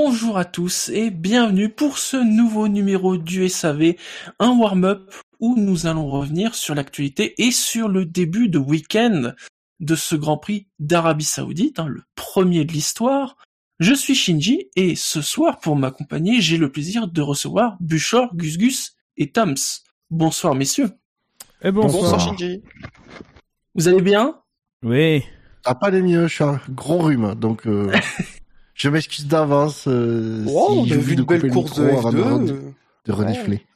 Bonjour 0.00 0.38
à 0.38 0.44
tous 0.44 0.90
et 0.90 1.10
bienvenue 1.10 1.70
pour 1.70 1.98
ce 1.98 2.16
nouveau 2.16 2.68
numéro 2.68 3.16
du 3.16 3.48
SAV, 3.48 3.94
un 4.38 4.56
warm-up 4.56 5.12
où 5.40 5.56
nous 5.58 5.88
allons 5.88 6.08
revenir 6.08 6.54
sur 6.54 6.76
l'actualité 6.76 7.34
et 7.42 7.50
sur 7.50 7.88
le 7.88 8.04
début 8.04 8.48
de 8.48 8.58
week-end 8.58 9.32
de 9.80 9.94
ce 9.96 10.14
Grand 10.14 10.38
Prix 10.38 10.68
d'Arabie 10.78 11.24
Saoudite, 11.24 11.80
hein, 11.80 11.88
le 11.88 12.02
premier 12.14 12.64
de 12.64 12.72
l'histoire. 12.72 13.36
Je 13.80 13.92
suis 13.92 14.14
Shinji 14.14 14.70
et 14.76 14.94
ce 14.94 15.20
soir 15.20 15.58
pour 15.58 15.74
m'accompagner 15.74 16.40
j'ai 16.40 16.58
le 16.58 16.70
plaisir 16.70 17.08
de 17.08 17.20
recevoir 17.20 17.76
Buchor, 17.80 18.36
Gus 18.36 18.56
Gus 18.56 18.96
et 19.16 19.32
Toms. 19.32 19.82
Bonsoir 20.10 20.54
messieurs. 20.54 20.90
Et 21.60 21.72
bonsoir. 21.72 22.02
Bonsoir 22.04 22.20
Shinji. 22.20 22.62
Vous 23.74 23.88
allez 23.88 24.02
bien? 24.02 24.38
Oui. 24.84 25.24
Ah, 25.64 25.74
pas 25.74 25.90
les 25.90 26.02
mieux, 26.02 26.28
je 26.28 26.34
suis 26.34 26.44
un 26.44 26.60
gros 26.70 26.98
rhume, 26.98 27.34
donc 27.34 27.66
euh, 27.66 27.92
je 28.78 28.88
m'excuse 28.88 29.26
d'avance 29.26 29.86
euh, 29.88 30.44
Wow, 30.46 30.80
on 30.80 30.90
a 30.90 30.96
vu 30.96 31.14
de 31.16 31.20
une 31.20 31.26
belle 31.26 31.50
course 31.50 31.78
de 31.78 31.84
micro 31.84 31.98
avant 31.98 32.12
de, 32.12 32.18
F2. 32.18 32.22
re- 32.22 32.50
euh, 32.52 32.70
de 33.06 33.12
renifler. 33.12 33.66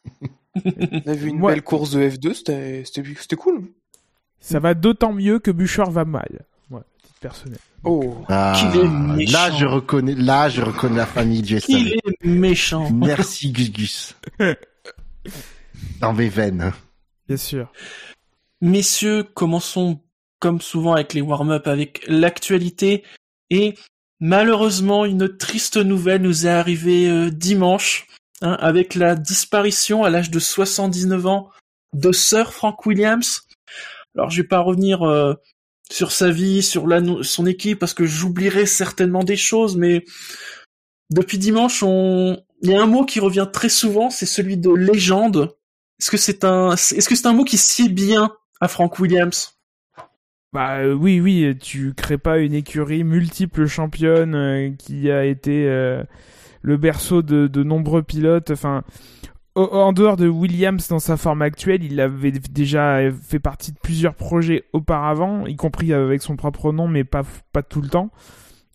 On 0.65 1.11
a 1.11 1.15
vu 1.15 1.29
une 1.31 1.41
belle 1.43 1.63
course 1.63 1.91
de 1.91 2.01
F2, 2.09 2.33
c'était 2.85 3.37
cool. 3.37 3.65
Ça 4.41 4.59
va 4.59 4.75
d'autant 4.75 5.13
mieux 5.13 5.39
que 5.39 5.51
Bouchard 5.51 5.91
va 5.91 6.05
mal. 6.05 6.47
Ouais, 6.71 6.81
titre 7.03 7.19
personnel. 7.21 7.59
Oh. 7.85 8.25
Ah, 8.29 8.55
Qu'il 8.57 8.81
est 8.81 8.89
méchant. 8.89 9.33
là, 9.33 9.51
je 9.59 9.67
reconnais, 9.67 10.15
là, 10.15 10.49
je 10.49 10.63
reconnais 10.63 10.97
la 10.97 11.07
famille 11.07 11.43
du 11.43 11.61
Qu'il 11.61 11.89
SAV. 11.89 11.99
est 12.23 12.27
méchant. 12.27 12.91
Merci 12.93 13.51
Gus 13.53 13.73
Gus. 13.73 14.17
Dans 16.01 16.13
mes 16.13 16.29
veines. 16.29 16.73
Bien 17.29 17.37
sûr. 17.37 17.73
Messieurs, 18.61 19.25
commençons 19.35 20.01
comme 20.39 20.61
souvent 20.61 20.93
avec 20.95 21.15
les 21.15 21.21
warm-up 21.21 21.67
avec 21.67 22.05
l'actualité 22.09 23.05
et 23.51 23.75
malheureusement 24.23 25.05
une 25.05 25.37
triste 25.37 25.77
nouvelle 25.77 26.23
nous 26.23 26.47
est 26.47 26.51
arrivée 26.51 27.11
euh, 27.11 27.29
dimanche 27.29 28.07
hein, 28.41 28.57
avec 28.61 28.95
la 28.95 29.17
disparition 29.17 30.05
à 30.05 30.11
l'âge 30.11 30.31
de 30.31 30.39
79 30.39 31.27
ans 31.27 31.51
de 31.93 32.13
Sir 32.13 32.55
Frank 32.55 32.87
Williams. 32.87 33.43
Alors 34.17 34.31
je 34.31 34.41
vais 34.41 34.47
pas 34.49 34.61
revenir 34.61 35.03
euh, 35.03 35.35
sur 35.91 36.13
sa 36.13 36.31
vie, 36.31 36.63
sur 36.63 36.87
son 37.23 37.47
équipe 37.47 37.81
parce 37.81 37.95
que 37.95 38.07
j'oublierai 38.07 38.65
certainement 38.65 39.25
des 39.25 39.37
choses 39.37 39.77
mais 39.77 40.05
depuis 41.11 41.37
dimanche 41.39 41.83
on 41.83 42.41
il 42.63 42.71
y 42.71 42.77
a 42.77 42.81
un 42.81 42.87
mot 42.87 43.05
qui 43.05 43.19
revient 43.19 43.49
très 43.53 43.69
souvent, 43.69 44.09
c'est 44.09 44.25
celui 44.25 44.57
de 44.57 44.71
légende. 44.71 45.57
Est-ce 46.01 46.13
que 46.13 46.17
c'est 46.17 46.45
un 46.45 46.77
est-ce 46.77 47.09
que 47.09 47.17
c'est 47.17 47.27
un 47.27 47.33
mot 47.33 47.43
qui 47.43 47.59
sied 47.59 47.89
bien 47.89 48.31
à 48.61 48.69
Frank 48.69 49.01
Williams? 49.01 49.59
Bah 50.53 50.81
euh, 50.81 50.93
oui, 50.93 51.21
oui, 51.21 51.57
tu 51.59 51.95
crées 51.95 52.19
pas 52.19 52.39
une 52.39 52.53
écurie 52.53 53.05
multiple 53.05 53.67
championne 53.67 54.35
euh, 54.35 54.71
qui 54.79 55.11
a 55.11 55.25
été 55.25 55.67
euh, 55.67 56.05
le 56.61 56.77
berceau 56.77 57.23
de, 57.23 57.47
de 57.47 57.63
nombreux 57.63 58.03
pilotes. 58.03 58.51
Enfin, 58.51 58.85
en 59.55 59.93
dehors 59.95 60.19
de 60.19 60.29
Williams 60.29 60.89
dans 60.89 60.99
sa 60.99 61.17
forme 61.17 61.41
actuelle, 61.41 61.83
il 61.85 62.01
avait 62.01 62.33
déjà 62.33 63.01
fait 63.13 63.39
partie 63.39 63.73
de 63.73 63.79
plusieurs 63.79 64.15
projets 64.15 64.65
auparavant, 64.75 65.47
y 65.47 65.57
compris 65.57 65.95
avec 65.95 66.21
son 66.23 66.37
propre 66.37 66.73
nom, 66.73 66.87
mais 66.87 67.05
pas 67.05 67.23
pas 67.53 67.63
tout 67.63 67.81
le 67.81 67.89
temps. 67.89 68.11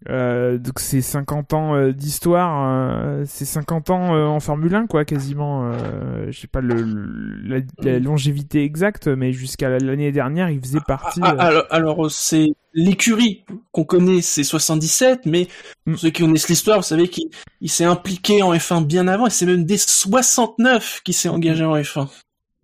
Euh, 0.09 0.59
donc 0.59 0.79
c'est 0.79 1.01
50 1.01 1.53
ans 1.53 1.75
euh, 1.75 1.91
d'histoire, 1.91 2.67
euh, 2.69 3.23
c'est 3.25 3.45
50 3.45 3.89
ans 3.89 4.15
euh, 4.15 4.25
en 4.25 4.39
Formule 4.39 4.75
1 4.75 4.85
quoi, 4.87 5.05
quasiment. 5.05 5.71
Euh, 5.73 6.27
je 6.31 6.39
sais 6.39 6.47
pas 6.47 6.61
le, 6.61 6.75
le- 6.83 7.57
la, 7.57 7.61
la 7.81 7.99
longévité 7.99 8.63
exacte, 8.63 9.07
mais 9.07 9.33
jusqu'à 9.33 9.69
l'année 9.80 10.11
dernière, 10.11 10.49
il 10.52 10.61
faisait 10.61 10.80
partie. 10.87 11.19
Ah, 11.23 11.36
alors, 11.39 11.63
alors, 11.71 12.11
c'est 12.11 12.49
l'écurie 12.75 13.43
qu'on 13.71 13.83
connaît, 13.86 14.21
c'est 14.21 14.43
77, 14.43 15.25
mais 15.25 15.47
Mm. 15.87 15.95
ceux 15.95 16.09
qui 16.11 16.21
connaissent 16.21 16.49
l'histoire, 16.49 16.77
vous 16.77 16.83
savez 16.83 17.07
qu'il 17.07 17.30
il 17.61 17.69
s'est 17.69 17.86
impliqué 17.86 18.43
en 18.43 18.53
F1 18.53 18.86
bien 18.86 19.07
avant, 19.07 19.25
et 19.25 19.30
c'est 19.31 19.45
même 19.47 19.63
dès 19.65 19.77
69 19.77 21.02
qu'il 21.03 21.13
s'est 21.15 21.30
engagé 21.30 21.65
en 21.65 21.75
F1. 21.75 22.07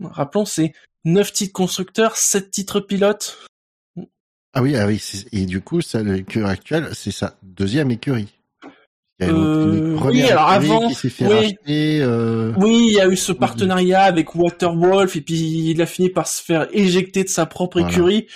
Rappelons, 0.04 0.46
c'est 0.46 0.74
9 1.06 1.32
titres 1.34 1.54
constructeurs, 1.54 2.16
7 2.16 2.52
titres 2.52 2.80
pilotes. 2.80 3.40
Ah 4.54 4.62
oui, 4.62 4.76
ah 4.76 4.86
oui, 4.86 5.02
et 5.32 5.46
du 5.46 5.62
coup, 5.62 5.80
l'écurie 5.96 6.46
actuelle, 6.50 6.90
c'est 6.94 7.12
sa 7.12 7.36
deuxième 7.42 7.90
écurie. 7.92 8.28
Il 9.20 9.26
y 9.26 9.30
a 9.30 9.32
Euh, 9.34 9.96
une 9.96 10.08
oui, 10.10 10.24
alors 10.24 10.50
avant, 10.50 10.88
qui 10.90 10.96
s'est 10.96 11.10
fait 11.10 11.28
oui. 11.28 11.34
racheter. 11.34 12.02
euh, 12.02 12.54
Oui, 12.58 12.88
il 12.90 12.94
y 12.94 13.00
a 13.00 13.08
eu 13.08 13.16
ce 13.16 13.32
partenariat 13.32 14.04
avec 14.04 14.36
Waterwolf, 14.36 15.16
et 15.16 15.22
puis 15.22 15.36
il 15.72 15.82
a 15.82 15.86
fini 15.86 16.10
par 16.10 16.28
se 16.28 16.44
faire 16.44 16.68
éjecter 16.72 17.24
de 17.24 17.30
sa 17.30 17.46
propre 17.46 17.80
Voilà. 17.80 17.92
écurie. 17.94 18.28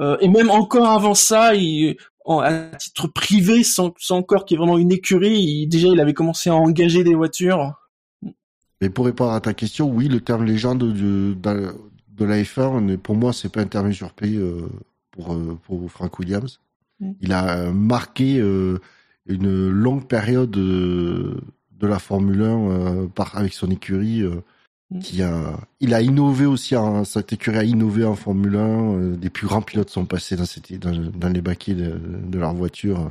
Euh, 0.00 0.16
et 0.20 0.28
même 0.28 0.50
encore 0.50 0.88
avant 0.88 1.14
ça, 1.14 1.54
il, 1.54 1.96
en, 2.24 2.38
à 2.40 2.52
titre 2.76 3.08
privé, 3.08 3.64
sans, 3.64 3.92
sans 3.98 4.18
encore 4.18 4.44
qu'il 4.44 4.54
y 4.54 4.56
ait 4.56 4.64
vraiment 4.64 4.78
une 4.78 4.92
écurie, 4.92 5.40
il- 5.40 5.66
déjà 5.68 5.88
il 5.88 5.98
avait 6.00 6.14
commencé 6.14 6.50
à 6.50 6.54
engager 6.54 7.02
des 7.04 7.14
voitures. 7.14 7.74
Mais 8.80 8.90
pour 8.90 9.06
répondre 9.06 9.32
à 9.32 9.40
ta 9.40 9.54
question, 9.54 9.88
oui, 9.90 10.08
le 10.08 10.20
terme 10.20 10.44
légende 10.44 10.78
de, 10.78 11.34
de, 11.34 11.74
de 12.16 12.24
la 12.24 12.42
F1, 12.42 12.80
n'est- 12.80 12.96
pour 12.96 13.16
moi, 13.16 13.32
c'est 13.32 13.48
pas 13.48 13.60
un 13.60 13.66
terme 13.66 13.88
usurpé 13.88 14.34
euh, 14.36 14.68
pour, 15.18 15.34
euh, 15.34 15.58
pour 15.66 15.90
Frank 15.90 16.18
Williams. 16.18 16.60
Mm. 17.00 17.12
Il 17.20 17.32
a 17.32 17.58
euh, 17.58 17.72
marqué 17.72 18.38
euh, 18.38 18.78
une 19.26 19.68
longue 19.68 20.06
période 20.06 20.50
de 20.50 21.40
la 21.82 21.98
Formule 21.98 22.42
1 22.42 22.44
euh, 22.44 23.06
par, 23.06 23.36
avec 23.36 23.52
son 23.52 23.70
écurie. 23.70 24.24
qui 25.02 25.22
a, 25.22 25.58
il 25.80 25.92
a 25.92 26.00
innové 26.00 26.46
aussi, 26.46 26.74
en, 26.74 27.04
cette 27.04 27.32
écurie 27.32 27.58
a 27.58 27.64
innové 27.64 28.04
en 28.04 28.14
Formule 28.14 28.56
1. 28.56 28.58
euh, 28.60 29.16
des 29.16 29.28
plus 29.28 29.46
grands 29.46 29.60
pilotes 29.62 29.90
sont 29.90 30.06
passés 30.06 30.36
dans, 30.36 30.46
cette, 30.46 30.72
dans, 30.78 30.92
dans 30.92 31.28
les 31.28 31.42
baquets 31.42 31.74
de, 31.74 31.98
de 31.98 32.38
leur 32.38 32.54
voiture. 32.54 33.10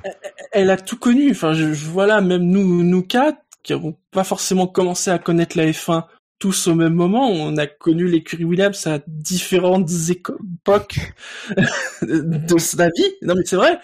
Elle 0.52 0.72
a 0.72 0.78
tout 0.78 0.98
connu. 0.98 1.32
Enfin, 1.32 1.54
je, 1.54 1.74
je 1.74 1.86
voilà, 1.86 2.22
même 2.22 2.44
nous, 2.44 2.84
nous 2.84 3.04
quatre, 3.04 3.40
qui 3.64 3.74
n'avons 3.74 3.96
pas 4.12 4.24
forcément 4.24 4.66
commencé 4.66 5.12
à 5.12 5.20
connaître 5.20 5.58
la 5.58 5.66
F1 5.68 6.06
tous 6.40 6.68
au 6.68 6.76
même 6.76 6.94
moment, 6.94 7.30
on 7.30 7.58
a 7.58 7.66
connu 7.68 8.08
l'écurie 8.08 8.44
Williams 8.46 8.86
à 8.88 9.00
différentes 9.08 9.90
époques 10.10 11.00
de 12.02 12.58
sa 12.58 12.88
vie. 12.88 13.12
Non 13.22 13.34
mais 13.36 13.44
c'est 13.46 13.56
vrai. 13.56 13.80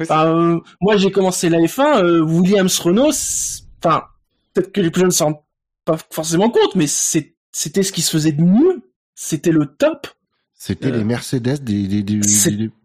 Enfin, 0.00 0.26
euh, 0.26 0.60
moi 0.80 0.96
j'ai 0.96 1.10
commencé 1.10 1.48
la 1.48 1.58
F1, 1.58 2.02
euh, 2.04 2.20
Williams 2.20 2.78
Renault, 2.80 3.12
enfin 3.82 4.02
peut-être 4.54 4.72
que 4.72 4.80
les 4.80 4.90
plus 4.90 5.00
jeunes 5.00 5.08
ne 5.08 5.12
s'en 5.14 5.24
rendent 5.26 5.40
pas 5.84 5.96
forcément 6.10 6.50
compte, 6.50 6.74
mais 6.74 6.86
c'était 6.86 7.82
ce 7.82 7.92
qui 7.92 8.02
se 8.02 8.10
faisait 8.10 8.32
de 8.32 8.42
mieux. 8.42 8.82
C'était 9.14 9.52
le 9.52 9.66
top. 9.66 10.08
C'était 10.58 10.88
Euh, 10.88 10.98
les 10.98 11.04
Mercedes 11.04 11.58
des, 11.62 11.86
des, 11.86 12.02
des, 12.02 12.20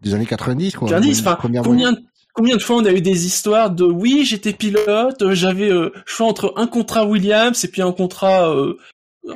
des- 0.02 0.14
années 0.14 0.26
90. 0.26 0.74
Quoi. 0.76 0.88
90, 0.88 1.20
enfin, 1.20 1.38
combien, 1.40 1.62
combien 2.32 2.56
de 2.56 2.62
fois 2.62 2.76
on 2.76 2.84
a 2.84 2.92
eu 2.92 3.00
des 3.02 3.26
histoires 3.26 3.70
de 3.70 3.84
oui, 3.84 4.24
j'étais 4.24 4.52
pilote, 4.52 5.20
euh, 5.20 5.34
j'avais 5.34 5.70
euh, 5.70 5.90
choix 6.06 6.26
entre 6.28 6.54
un 6.56 6.66
contrat 6.66 7.04
Williams 7.06 7.62
et 7.64 7.68
puis 7.68 7.82
un 7.82 7.92
contrat 7.92 8.50
euh, 8.54 8.76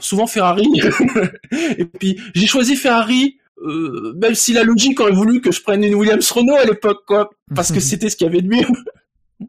souvent 0.01 0.27
Ferrari. 0.27 0.67
et 1.79 1.85
puis 1.85 2.21
j'ai 2.35 2.47
choisi 2.47 2.77
Ferrari, 2.77 3.39
euh, 3.63 4.15
même 4.17 4.35
si 4.35 4.53
la 4.53 4.65
logique 4.65 5.01
aurait 5.01 5.13
voulu 5.13 5.41
que 5.41 5.53
je 5.53 5.63
prenne 5.63 5.85
une 5.85 5.95
Williams 5.95 6.31
Renault 6.31 6.57
à 6.57 6.65
l'époque, 6.65 7.05
quoi, 7.07 7.31
parce 7.55 7.73
que 7.73 7.81
c'était 7.81 8.11
ce 8.11 8.17
qu'il 8.17 8.27
y 8.27 8.31
avait 8.31 8.43
de 8.43 8.49
mieux. 8.49 8.67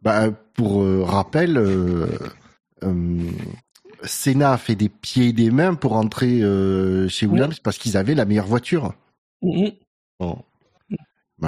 Bah, 0.01 0.29
pour 0.53 0.81
euh, 0.81 1.03
rappel, 1.03 1.57
euh, 1.57 2.07
euh, 2.83 3.31
Senna 4.03 4.53
a 4.53 4.57
fait 4.57 4.75
des 4.75 4.89
pieds 4.89 5.27
et 5.27 5.33
des 5.33 5.51
mains 5.51 5.75
pour 5.75 5.93
entrer 5.93 6.41
euh, 6.41 7.07
chez 7.07 7.25
Williams 7.25 7.59
parce 7.59 7.77
qu'ils 7.77 7.97
avaient 7.97 8.15
la 8.15 8.25
meilleure 8.25 8.47
voiture. 8.47 8.93
Mhm. 9.41 9.71
Bon. 10.19 10.39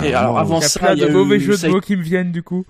Et 0.03 0.13
alors, 0.13 0.37
avant 0.37 0.59
Il 0.59 0.61
y 0.61 0.65
a 0.65 0.69
ça, 0.69 0.79
plein 0.79 0.93
il 0.93 0.99
y 0.99 1.03
a 1.03 1.07
de 1.07 1.13
mauvais 1.13 1.37
eu- 1.37 1.39
jeux 1.41 1.57
de 1.57 1.67
mots 1.67 1.81
qui 1.81 1.95
me 1.95 2.03
viennent 2.03 2.31
du 2.31 2.43
coup. 2.43 2.63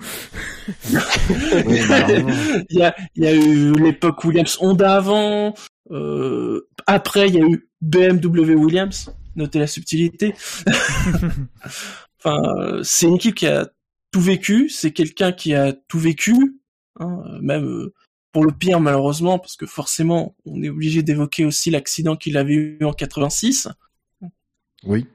Oui, 1.65 1.79
malheureusement. 1.89 2.63
il 2.69 2.77
y 2.77 2.83
a, 2.83 2.95
il 3.15 3.23
y 3.23 3.27
a 3.27 3.35
eu 3.35 3.73
l'époque 3.73 4.23
Williams 4.23 4.57
Honda 4.61 4.95
avant. 4.95 5.53
Euh, 5.91 6.67
après, 6.87 7.27
il 7.27 7.35
y 7.35 7.41
a 7.41 7.45
eu 7.45 7.69
BMW 7.81 8.53
Williams. 8.55 9.13
Notez 9.35 9.59
la 9.59 9.67
subtilité. 9.67 10.33
enfin, 12.23 12.79
c'est 12.83 13.07
une 13.07 13.15
équipe 13.15 13.35
qui 13.35 13.47
a 13.47 13.69
tout 14.11 14.21
vécu. 14.21 14.69
C'est 14.69 14.91
quelqu'un 14.91 15.31
qui 15.31 15.53
a 15.53 15.73
tout 15.73 15.99
vécu, 15.99 16.35
hein, 16.99 17.21
même 17.41 17.65
euh, 17.65 17.93
pour 18.31 18.45
le 18.45 18.51
pire 18.51 18.79
malheureusement, 18.79 19.39
parce 19.39 19.55
que 19.57 19.65
forcément, 19.65 20.35
on 20.45 20.61
est 20.63 20.69
obligé 20.69 21.03
d'évoquer 21.03 21.45
aussi 21.45 21.69
l'accident 21.69 22.15
qu'il 22.15 22.37
avait 22.37 22.53
eu 22.53 22.79
en 22.83 22.93
86. 22.93 23.67
oui. 24.85 25.05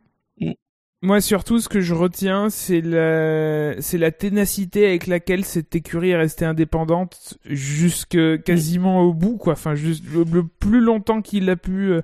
Moi, 1.04 1.20
surtout, 1.20 1.58
ce 1.58 1.68
que 1.68 1.82
je 1.82 1.92
retiens, 1.92 2.48
c'est 2.48 2.80
la, 2.80 3.78
c'est 3.82 3.98
la 3.98 4.10
ténacité 4.10 4.86
avec 4.86 5.06
laquelle 5.06 5.44
cette 5.44 5.76
écurie 5.76 6.12
est 6.12 6.16
restée 6.16 6.46
indépendante 6.46 7.36
jusque 7.44 8.16
quasiment 8.42 9.02
au 9.02 9.12
bout, 9.12 9.36
quoi. 9.36 9.52
Enfin, 9.52 9.74
juste 9.74 10.02
le, 10.10 10.44
plus 10.44 10.80
longtemps 10.80 11.20
qu'il 11.20 11.50
a 11.50 11.56
pu, 11.56 11.92
euh, 11.92 12.00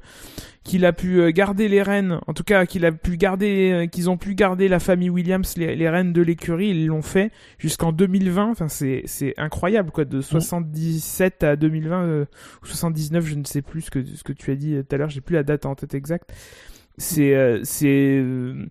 qu'il 0.65 0.85
a 0.85 0.93
pu 0.93 1.19
euh, 1.19 1.31
garder 1.31 1.69
les 1.69 1.81
rênes. 1.81 2.21
En 2.27 2.35
tout 2.35 2.45
cas, 2.45 2.67
qu'il 2.67 2.85
a 2.85 2.93
pu 2.93 3.17
garder, 3.17 3.73
euh, 3.73 3.87
qu'ils 3.87 4.11
ont 4.11 4.19
pu 4.19 4.35
garder 4.35 4.69
la 4.69 4.81
famille 4.81 5.09
Williams, 5.09 5.57
les, 5.57 5.77
les 5.77 5.89
rênes 5.89 6.13
de 6.13 6.21
l'écurie, 6.21 6.69
ils 6.69 6.87
l'ont 6.87 7.01
fait 7.01 7.33
jusqu'en 7.57 7.93
2020. 7.93 8.51
Enfin, 8.51 8.69
c'est, 8.69 9.01
c'est 9.07 9.33
incroyable, 9.39 9.93
quoi. 9.93 10.05
De 10.05 10.21
77 10.21 11.43
à 11.43 11.57
2020 11.57 12.03
euh, 12.03 12.25
ou 12.63 12.67
79, 12.67 13.25
je 13.25 13.35
ne 13.35 13.45
sais 13.45 13.63
plus 13.63 13.81
ce 13.81 13.91
que, 13.91 14.05
ce 14.05 14.23
que 14.23 14.35
tu 14.35 14.51
as 14.51 14.57
dit 14.57 14.77
tout 14.87 14.95
à 14.95 14.99
l'heure. 14.99 15.09
J'ai 15.09 15.23
plus 15.23 15.37
la 15.37 15.43
date 15.43 15.65
en 15.65 15.75
tête 15.75 15.95
exacte 15.95 16.35
c'est 17.01 17.35
euh, 17.35 17.61
c'est 17.65 18.19
euh, 18.19 18.67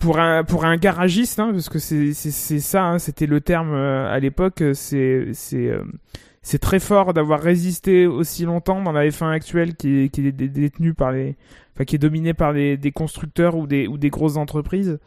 pour 0.00 0.18
un 0.18 0.44
pour 0.44 0.64
un 0.64 0.76
garagiste, 0.76 1.38
hein, 1.38 1.50
parce 1.52 1.68
que 1.68 1.78
c'est 1.78 2.12
c'est 2.14 2.60
ça, 2.60 2.84
hein, 2.84 2.98
c'était 2.98 3.26
le 3.26 3.40
terme 3.40 3.74
euh, 3.74 4.12
à 4.12 4.18
l'époque. 4.18 4.62
C'est 4.72 5.28
c'est 5.32 5.70
c'est 6.42 6.58
très 6.58 6.80
fort 6.80 7.14
d'avoir 7.14 7.40
résisté 7.40 8.06
aussi 8.06 8.44
longtemps 8.44 8.82
dans 8.82 8.92
la 8.92 9.06
F1 9.08 9.30
actuelle 9.30 9.76
qui 9.76 10.04
est, 10.04 10.08
qui 10.08 10.26
est 10.26 10.32
détenue 10.32 10.94
par 10.94 11.12
les, 11.12 11.36
enfin 11.74 11.84
qui 11.84 11.96
est 11.96 11.98
dominée 11.98 12.34
par 12.34 12.54
des, 12.54 12.76
des 12.76 12.92
constructeurs 12.92 13.56
ou 13.56 13.66
des 13.66 13.86
ou 13.86 13.98
des 13.98 14.10
grosses 14.10 14.36
entreprises. 14.36 14.98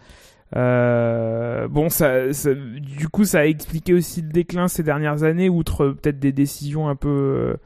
Euh, 0.56 1.68
bon, 1.68 1.90
ça, 1.90 2.32
ça, 2.34 2.54
du 2.54 3.10
coup, 3.10 3.26
ça 3.26 3.40
a 3.40 3.46
expliqué 3.46 3.94
aussi 3.94 4.22
le 4.22 4.30
déclin 4.30 4.68
ces 4.70 4.84
dernières 4.84 5.24
années, 5.24 5.50
outre 5.50 5.90
peut-être 5.90 6.20
des 6.20 6.32
décisions 6.32 6.88
un 6.88 6.96
peu, 6.96 7.58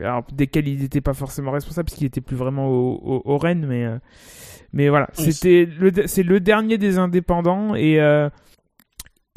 alors, 0.00 0.24
desquelles 0.32 0.68
il 0.68 0.80
n'était 0.80 1.00
pas 1.00 1.14
forcément 1.14 1.52
responsable, 1.52 1.86
parce 1.86 1.96
qu'il 1.98 2.06
était 2.06 2.20
plus 2.20 2.36
vraiment 2.36 2.66
au, 2.68 3.00
au, 3.04 3.22
au 3.24 3.38
Rennes, 3.38 3.64
mais, 3.68 3.84
euh, 3.84 3.98
mais 4.72 4.88
voilà, 4.88 5.08
Oui, 5.18 5.32
c'était 5.32 5.66
le, 5.66 5.92
c'est 6.06 6.22
le 6.24 6.40
dernier 6.40 6.78
des 6.78 6.98
indépendants 6.98 7.74
et 7.74 8.00
euh, 8.00 8.28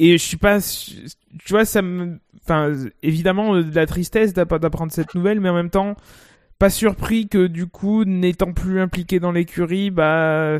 et 0.00 0.12
je 0.16 0.22
suis 0.24 0.36
pas, 0.36 0.58
tu 0.60 1.50
vois, 1.50 1.64
ça 1.64 1.82
me, 1.82 2.18
enfin, 2.44 2.72
évidemment, 3.02 3.56
euh, 3.56 3.62
de 3.64 3.74
la 3.74 3.86
tristesse 3.86 4.32
d'app- 4.32 4.60
d'apprendre 4.60 4.92
cette 4.92 5.14
nouvelle, 5.14 5.40
mais 5.40 5.48
en 5.48 5.54
même 5.54 5.70
temps, 5.70 5.96
pas 6.58 6.70
surpris 6.70 7.28
que 7.28 7.46
du 7.48 7.66
coup, 7.66 8.04
n'étant 8.04 8.52
plus 8.52 8.80
impliqué 8.80 9.20
dans 9.20 9.32
l'écurie, 9.32 9.90
bah, 9.90 10.58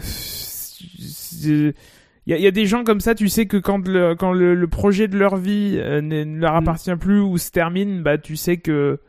il 1.44 1.74
y, 2.26 2.32
a- 2.32 2.36
il 2.36 2.42
y 2.42 2.46
a 2.46 2.50
des 2.50 2.66
gens 2.66 2.84
comme 2.84 3.00
ça, 3.00 3.14
tu 3.14 3.28
sais 3.28 3.46
que 3.46 3.56
quand 3.56 3.86
le, 3.86 4.14
quand 4.14 4.32
le, 4.32 4.54
le 4.54 4.68
projet 4.68 5.08
de 5.08 5.16
leur 5.18 5.36
vie 5.36 5.76
euh, 5.78 6.00
ne, 6.00 6.24
ne 6.24 6.40
leur 6.40 6.54
Mm. 6.54 6.56
appartient 6.56 6.96
plus 6.96 7.20
ou 7.20 7.38
se 7.38 7.50
termine, 7.50 8.02
bah 8.02 8.18
tu 8.18 8.36
sais 8.36 8.56
que 8.58 9.00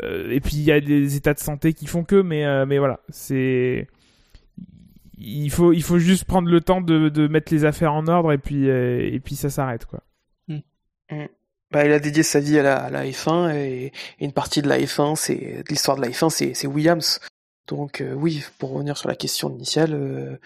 et 0.00 0.40
puis 0.40 0.56
il 0.56 0.62
y 0.62 0.72
a 0.72 0.80
des 0.80 1.16
états 1.16 1.34
de 1.34 1.38
santé 1.38 1.74
qui 1.74 1.86
font 1.86 2.04
que, 2.04 2.20
mais 2.20 2.44
euh, 2.44 2.66
mais 2.66 2.78
voilà, 2.78 3.00
c'est 3.08 3.88
il 5.18 5.50
faut 5.50 5.72
il 5.72 5.82
faut 5.82 5.98
juste 5.98 6.24
prendre 6.24 6.48
le 6.48 6.60
temps 6.60 6.80
de, 6.80 7.08
de 7.08 7.28
mettre 7.28 7.52
les 7.52 7.64
affaires 7.64 7.92
en 7.92 8.06
ordre 8.06 8.32
et 8.32 8.38
puis 8.38 8.68
euh, 8.68 9.08
et 9.12 9.20
puis 9.20 9.36
ça 9.36 9.50
s'arrête 9.50 9.86
quoi. 9.86 10.02
Bah, 11.70 11.86
il 11.86 11.92
a 11.92 11.98
dédié 11.98 12.22
sa 12.22 12.38
vie 12.38 12.58
à 12.58 12.62
la, 12.62 12.76
à 12.76 12.90
la 12.90 13.06
F1 13.06 13.54
et, 13.54 13.86
et 13.86 14.24
une 14.24 14.32
partie 14.32 14.60
de 14.60 14.68
la 14.68 14.78
F1, 14.78 15.16
c'est 15.16 15.64
l'histoire 15.70 15.96
de 15.96 16.02
la 16.02 16.08
F1, 16.08 16.28
c'est 16.54 16.66
Williams. 16.66 17.18
Donc 17.66 18.02
euh, 18.02 18.12
oui, 18.12 18.44
pour 18.58 18.72
revenir 18.72 18.98
sur 18.98 19.08
la 19.08 19.14
question 19.14 19.50
initiale, 19.50 19.94
euh, 19.94 20.36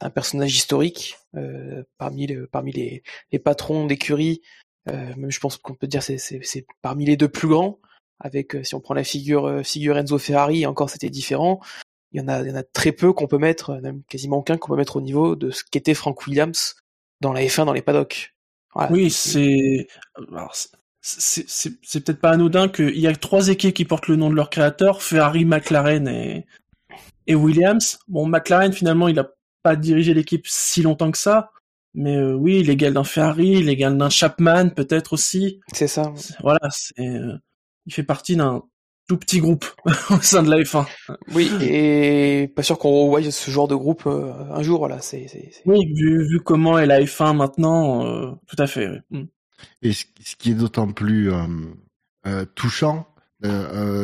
un 0.00 0.10
personnage 0.10 0.54
historique 0.54 1.18
euh, 1.36 1.82
parmi 1.98 2.26
le, 2.26 2.46
parmi 2.46 2.72
les, 2.72 3.02
les 3.32 3.38
patrons 3.38 3.86
d'écurie. 3.86 4.40
Euh, 4.88 5.14
même 5.16 5.30
je 5.30 5.40
pense 5.40 5.58
qu'on 5.58 5.74
peut 5.74 5.86
dire 5.86 6.02
c'est 6.02 6.16
c'est 6.16 6.40
c'est 6.42 6.66
parmi 6.80 7.04
les 7.04 7.18
deux 7.18 7.28
plus 7.28 7.48
grands. 7.48 7.78
Avec 8.20 8.54
euh, 8.54 8.62
si 8.64 8.74
on 8.74 8.80
prend 8.80 8.94
la 8.94 9.04
figure 9.04 9.46
euh, 9.46 9.62
figure 9.62 9.96
Enzo 9.98 10.18
Ferrari, 10.18 10.66
encore 10.66 10.90
c'était 10.90 11.10
différent. 11.10 11.60
Il 12.12 12.20
y 12.20 12.24
en 12.24 12.28
a 12.28 12.42
il 12.42 12.48
y 12.48 12.52
en 12.52 12.56
a 12.56 12.62
très 12.62 12.92
peu 12.92 13.12
qu'on 13.12 13.26
peut 13.26 13.38
mettre, 13.38 13.70
euh, 13.70 13.80
même 13.80 14.02
quasiment 14.08 14.36
aucun 14.38 14.56
qu'on 14.58 14.68
peut 14.72 14.76
mettre 14.76 14.96
au 14.96 15.00
niveau 15.00 15.36
de 15.36 15.50
ce 15.50 15.62
qu'était 15.70 15.94
Frank 15.94 16.26
Williams 16.26 16.74
dans 17.20 17.32
la 17.32 17.42
F1 17.42 17.64
dans 17.66 17.72
les 17.72 17.82
paddocks. 17.82 18.34
Voilà. 18.74 18.92
Oui, 18.92 19.10
c'est 19.10 19.86
alors, 20.32 20.54
c'est- 20.54 20.70
c'est 21.02 21.48
c'est 21.48 21.72
c'est 21.82 22.04
peut-être 22.04 22.20
pas 22.20 22.30
anodin 22.32 22.68
qu'il 22.68 22.98
y 22.98 23.06
a 23.06 23.14
trois 23.16 23.48
équipes 23.48 23.74
qui 23.74 23.84
portent 23.86 24.08
le 24.08 24.16
nom 24.16 24.28
de 24.30 24.34
leur 24.34 24.50
créateur, 24.50 25.02
Ferrari, 25.02 25.44
McLaren 25.44 26.06
et 26.08 26.46
et 27.26 27.34
Williams. 27.34 27.98
Bon, 28.08 28.26
McLaren 28.26 28.72
finalement, 28.72 29.08
il 29.08 29.18
a 29.18 29.30
pas 29.62 29.76
dirigé 29.76 30.12
l'équipe 30.14 30.46
si 30.46 30.82
longtemps 30.82 31.10
que 31.10 31.18
ça, 31.18 31.50
mais 31.94 32.16
euh, 32.16 32.34
oui, 32.34 32.62
l'égal 32.62 32.92
d'un 32.94 33.04
Ferrari, 33.04 33.62
l'égal 33.62 33.96
d'un 33.96 34.10
Chapman 34.10 34.68
peut-être 34.70 35.12
aussi. 35.14 35.60
C'est 35.72 35.86
ça. 35.88 36.12
C'est- 36.16 36.34
Voilà, 36.42 36.68
c'est 36.70 37.08
euh, 37.08 37.36
il 37.90 37.92
fait 37.92 38.04
partie 38.04 38.36
d'un 38.36 38.62
tout 39.08 39.16
petit 39.16 39.40
groupe 39.40 39.66
au 40.10 40.20
sein 40.20 40.44
de 40.44 40.50
la 40.50 40.58
F1. 40.58 40.86
Oui, 41.34 41.50
et 41.60 42.46
pas 42.54 42.62
sûr 42.62 42.78
qu'on 42.78 42.90
revoie 43.06 43.28
ce 43.28 43.50
genre 43.50 43.66
de 43.66 43.74
groupe 43.74 44.04
euh, 44.06 44.32
un 44.52 44.62
jour, 44.62 44.78
voilà, 44.78 45.00
c'est, 45.00 45.26
c'est, 45.28 45.50
c'est- 45.52 45.62
Oui, 45.66 45.80
vu, 45.94 46.24
vu 46.28 46.40
comment 46.40 46.78
est 46.78 46.86
la 46.86 47.00
F1 47.00 47.34
maintenant, 47.34 48.06
euh, 48.06 48.30
tout 48.46 48.56
à 48.58 48.68
fait. 48.68 48.88
oui. 48.88 49.22
Mm. 49.22 49.26
Et 49.82 49.92
ce, 49.92 50.04
ce 50.24 50.36
qui 50.36 50.52
est 50.52 50.54
d'autant 50.54 50.86
plus 50.92 51.32
euh, 51.32 51.42
euh, 52.28 52.44
touchant 52.54 53.08
euh, 53.44 53.48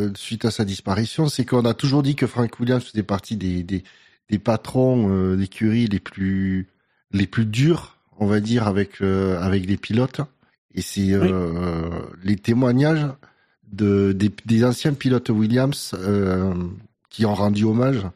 euh, 0.07 0.11
suite 0.17 0.45
à 0.45 0.51
sa 0.51 0.65
disparition, 0.65 1.29
c'est 1.29 1.45
qu'on 1.45 1.65
a 1.65 1.73
toujours 1.75 2.03
dit 2.03 2.17
que 2.17 2.27
Frank 2.27 2.59
Williams 2.59 2.85
faisait 2.85 3.03
partie 3.05 3.37
des, 3.37 3.63
des, 3.63 3.85
des 4.29 4.39
patrons 4.41 5.09
euh, 5.09 5.37
d'écurie 5.37 5.87
les 5.87 6.01
plus 6.01 6.67
les 7.13 7.27
plus 7.29 7.47
durs, 7.47 7.97
on 8.19 8.27
va 8.27 8.41
dire, 8.41 8.67
avec 8.67 9.01
euh, 9.01 9.39
avec 9.41 9.67
les 9.67 9.77
pilotes. 9.77 10.21
Et 10.75 10.83
c'est 10.83 11.13
euh, 11.13 11.89
les 12.25 12.37
témoignages 12.37 13.07
de 13.73 14.13
des, 14.13 14.65
anciens 14.65 14.95
pilotes 14.95 15.29
Williams 15.31 15.93
euh, 15.95 16.55
qui 17.11 17.27
ont 17.27 17.35
rendu 17.35 17.65
hommage. 17.65 18.07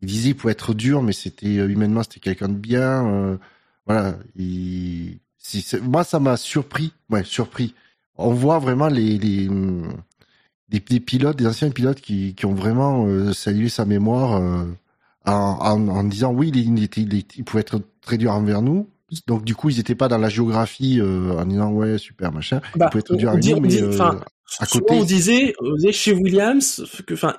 Ils 0.00 0.08
disaient 0.08 0.28
qu'il 0.28 0.36
pouvait 0.36 0.52
être 0.52 0.74
dur, 0.74 1.02
mais 1.02 1.12
c'était 1.12 1.58
euh, 1.58 1.68
humainement 1.68 2.02
c'était 2.02 2.20
quelqu'un 2.20 2.48
de 2.48 2.54
bien. 2.54 3.06
euh, 3.06 3.36
voilà, 3.86 4.16
il, 4.36 5.18
moi 5.82 6.04
ça 6.04 6.20
m'a 6.20 6.36
surpris, 6.36 6.92
ouais, 7.10 7.24
surpris. 7.24 7.74
On 8.16 8.32
voit 8.32 8.58
vraiment 8.58 8.88
les, 8.88 9.18
les 9.18 9.48
des, 10.68 10.80
des 10.80 11.00
pilotes, 11.00 11.36
des 11.36 11.46
anciens 11.46 11.70
pilotes 11.70 12.00
qui, 12.00 12.34
qui 12.34 12.44
ont 12.46 12.54
vraiment 12.54 13.32
salué 13.32 13.68
sa 13.70 13.86
mémoire 13.86 14.42
en, 15.24 16.04
disant 16.04 16.32
oui, 16.32 16.50
il, 16.54 16.78
il 16.78 16.88
il, 16.96 17.24
il 17.36 17.44
pouvait 17.44 17.60
être 17.60 17.80
très 18.02 18.18
dur 18.18 18.32
envers 18.32 18.60
nous. 18.60 18.88
Donc 19.26 19.44
du 19.44 19.54
coup, 19.54 19.70
ils 19.70 19.76
n'étaient 19.78 19.94
pas 19.94 20.08
dans 20.08 20.18
la 20.18 20.28
géographie 20.28 21.00
euh, 21.00 21.32
en 21.38 21.46
disant 21.46 21.70
ouais 21.72 21.96
super 21.98 22.30
machin. 22.32 22.60
Bah, 22.76 22.86
il 22.86 22.90
pouvait 22.90 23.00
être 23.00 23.12
on- 23.14 23.16
dur 23.16 23.28
on 23.28 23.32
avec 23.32 23.42
dit- 23.42 23.50
nous, 23.52 23.56
on 23.58 23.60
mais 23.62 23.68
dit- 23.68 23.82
euh, 23.82 23.98
à 24.60 24.66
côté, 24.66 24.94
on 24.94 25.04
disait, 25.04 25.54
on 25.60 25.74
disait 25.76 25.92
chez 25.92 26.12
Williams 26.12 26.82
que, 27.06 27.14
enfin, 27.14 27.34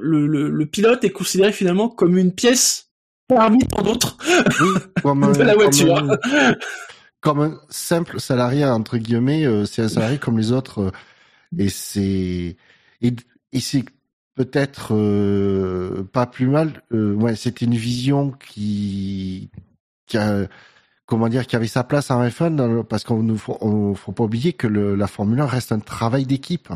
le, 0.00 0.26
le, 0.26 0.48
le 0.50 0.66
pilote 0.66 1.04
est 1.04 1.10
considéré 1.10 1.52
finalement 1.52 1.88
comme 1.88 2.16
une 2.18 2.32
pièce 2.32 2.90
parmi 3.28 3.58
tant 3.68 3.82
d'autres 3.82 4.16
de 5.38 5.42
la 5.42 5.52
comme 5.54 5.62
voiture. 5.62 5.96
un- 5.98 6.54
comme 7.20 7.40
un 7.40 7.58
simple 7.70 8.20
salarié 8.20 8.64
entre 8.64 8.98
guillemets, 8.98 9.44
euh, 9.46 9.64
c'est 9.64 9.82
un 9.82 9.88
salarié 9.88 10.18
comme 10.18 10.38
les 10.38 10.52
autres, 10.52 10.92
et 11.58 11.68
c'est 11.68 12.56
et, 13.02 13.12
et 13.52 13.60
c'est 13.60 13.84
peut-être 14.34 14.92
pas 16.12 16.26
plus 16.26 16.46
mal. 16.46 16.82
ouais, 16.90 17.36
c'était 17.36 17.64
une 17.64 17.74
vision 17.76 18.32
qui 18.32 19.50
qui 20.06 20.16
a 20.18 20.46
comment 21.06 21.28
dire 21.28 21.46
qui 21.46 21.56
avait 21.56 21.66
sa 21.66 21.84
place 21.84 22.10
en 22.10 22.22
F1 22.26 22.54
dans 22.54 22.66
le- 22.68 22.84
parce 22.84 23.04
qu'on 23.04 23.22
ne 23.22 23.36
faut, 23.36 24.12
pas 24.12 24.24
oublier 24.24 24.52
que 24.52 24.66
le, 24.66 24.94
la 24.96 25.06
Formule 25.06 25.40
1 25.40 25.46
reste 25.46 25.72
un 25.72 25.78
travail 25.80 26.26
d'équipe. 26.26 26.68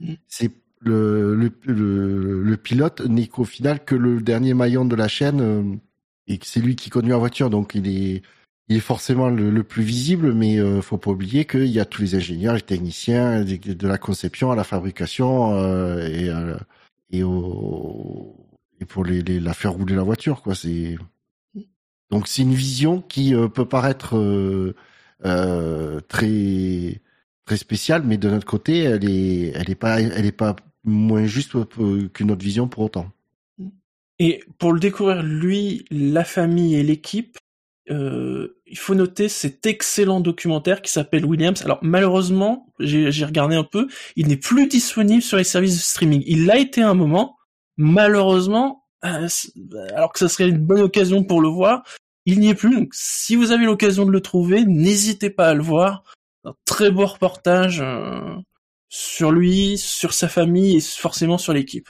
Mm. 0.00 0.14
C'est 0.26 0.50
le, 0.80 1.34
le, 1.34 1.52
le, 1.64 2.42
le 2.42 2.56
pilote 2.56 3.00
n'est 3.00 3.26
qu'au 3.26 3.44
final 3.44 3.84
que 3.84 3.94
le 3.96 4.20
dernier 4.20 4.54
maillon 4.54 4.84
de 4.84 4.94
la 4.94 5.08
chaîne 5.08 5.40
euh, 5.40 5.76
et 6.28 6.38
c'est 6.42 6.60
lui 6.60 6.76
qui 6.76 6.90
conduit 6.90 7.10
la 7.10 7.16
voiture, 7.16 7.50
donc 7.50 7.74
il 7.74 7.88
est 7.88 8.22
il 8.68 8.76
est 8.76 8.80
forcément 8.80 9.30
le, 9.30 9.50
le 9.50 9.62
plus 9.64 9.82
visible, 9.82 10.34
mais 10.34 10.58
euh, 10.58 10.82
faut 10.82 10.98
pas 10.98 11.10
oublier 11.10 11.46
qu'il 11.46 11.68
y 11.68 11.80
a 11.80 11.86
tous 11.86 12.02
les 12.02 12.14
ingénieurs, 12.16 12.54
les 12.54 12.60
techniciens, 12.60 13.42
de, 13.42 13.56
de 13.56 13.88
la 13.88 13.96
conception 13.96 14.50
à 14.50 14.56
la 14.56 14.64
fabrication 14.64 15.54
euh, 15.54 16.06
et, 16.06 16.28
euh, 16.28 16.56
et, 17.10 17.22
au, 17.22 18.36
et 18.78 18.84
pour 18.84 19.04
les, 19.04 19.22
les, 19.22 19.40
la 19.40 19.54
faire 19.54 19.72
rouler 19.72 19.94
la 19.94 20.02
voiture, 20.02 20.42
quoi. 20.42 20.54
C'est 20.54 20.98
donc 22.10 22.26
c'est 22.26 22.42
une 22.42 22.54
vision 22.54 23.02
qui 23.02 23.34
euh, 23.34 23.48
peut 23.48 23.66
paraître 23.66 24.16
euh, 24.16 24.74
euh, 25.24 26.00
très 26.08 27.00
très 27.44 27.56
spéciale, 27.56 28.02
mais 28.04 28.18
de 28.18 28.30
notre 28.30 28.46
côté, 28.46 28.80
elle 28.80 29.08
est 29.08 29.52
elle 29.54 29.70
est 29.70 29.74
pas 29.74 30.00
elle 30.00 30.26
est 30.26 30.32
pas 30.32 30.56
moins 30.84 31.26
juste 31.26 31.52
qu'une 32.12 32.30
autre 32.30 32.44
vision 32.44 32.68
pour 32.68 32.84
autant. 32.84 33.10
Et 34.18 34.42
pour 34.58 34.72
le 34.72 34.80
découvrir, 34.80 35.22
lui, 35.22 35.84
la 35.90 36.24
famille 36.24 36.74
et 36.74 36.82
l'équipe, 36.82 37.38
il 37.90 38.76
faut 38.76 38.94
noter 38.94 39.28
cet 39.28 39.64
excellent 39.64 40.20
documentaire 40.20 40.82
qui 40.82 40.90
s'appelle 40.90 41.24
Williams. 41.24 41.62
Alors 41.62 41.78
malheureusement, 41.82 42.72
j'ai 42.80 43.24
regardé 43.24 43.54
un 43.54 43.64
peu, 43.64 43.86
il 44.16 44.26
n'est 44.28 44.36
plus 44.36 44.66
disponible 44.66 45.22
sur 45.22 45.36
les 45.36 45.44
services 45.44 45.76
de 45.76 45.80
streaming. 45.80 46.22
Il 46.26 46.46
l'a 46.46 46.58
été 46.58 46.82
un 46.82 46.94
moment. 46.94 47.36
Malheureusement, 47.76 48.87
alors 49.02 50.12
que 50.12 50.18
ça 50.18 50.28
serait 50.28 50.48
une 50.48 50.58
bonne 50.58 50.80
occasion 50.80 51.22
pour 51.24 51.40
le 51.40 51.48
voir, 51.48 51.84
il 52.26 52.40
n'y 52.40 52.50
est 52.50 52.54
plus. 52.54 52.74
Donc 52.74 52.90
si 52.92 53.36
vous 53.36 53.52
avez 53.52 53.64
l'occasion 53.64 54.04
de 54.04 54.10
le 54.10 54.20
trouver, 54.20 54.64
n'hésitez 54.64 55.30
pas 55.30 55.48
à 55.48 55.54
le 55.54 55.62
voir. 55.62 56.04
Un 56.44 56.54
très 56.64 56.90
beau 56.90 57.06
reportage 57.06 57.80
euh, 57.80 58.34
sur 58.88 59.32
lui, 59.32 59.78
sur 59.78 60.12
sa 60.12 60.28
famille 60.28 60.76
et 60.76 60.80
forcément 60.80 61.38
sur 61.38 61.52
l'équipe. 61.52 61.88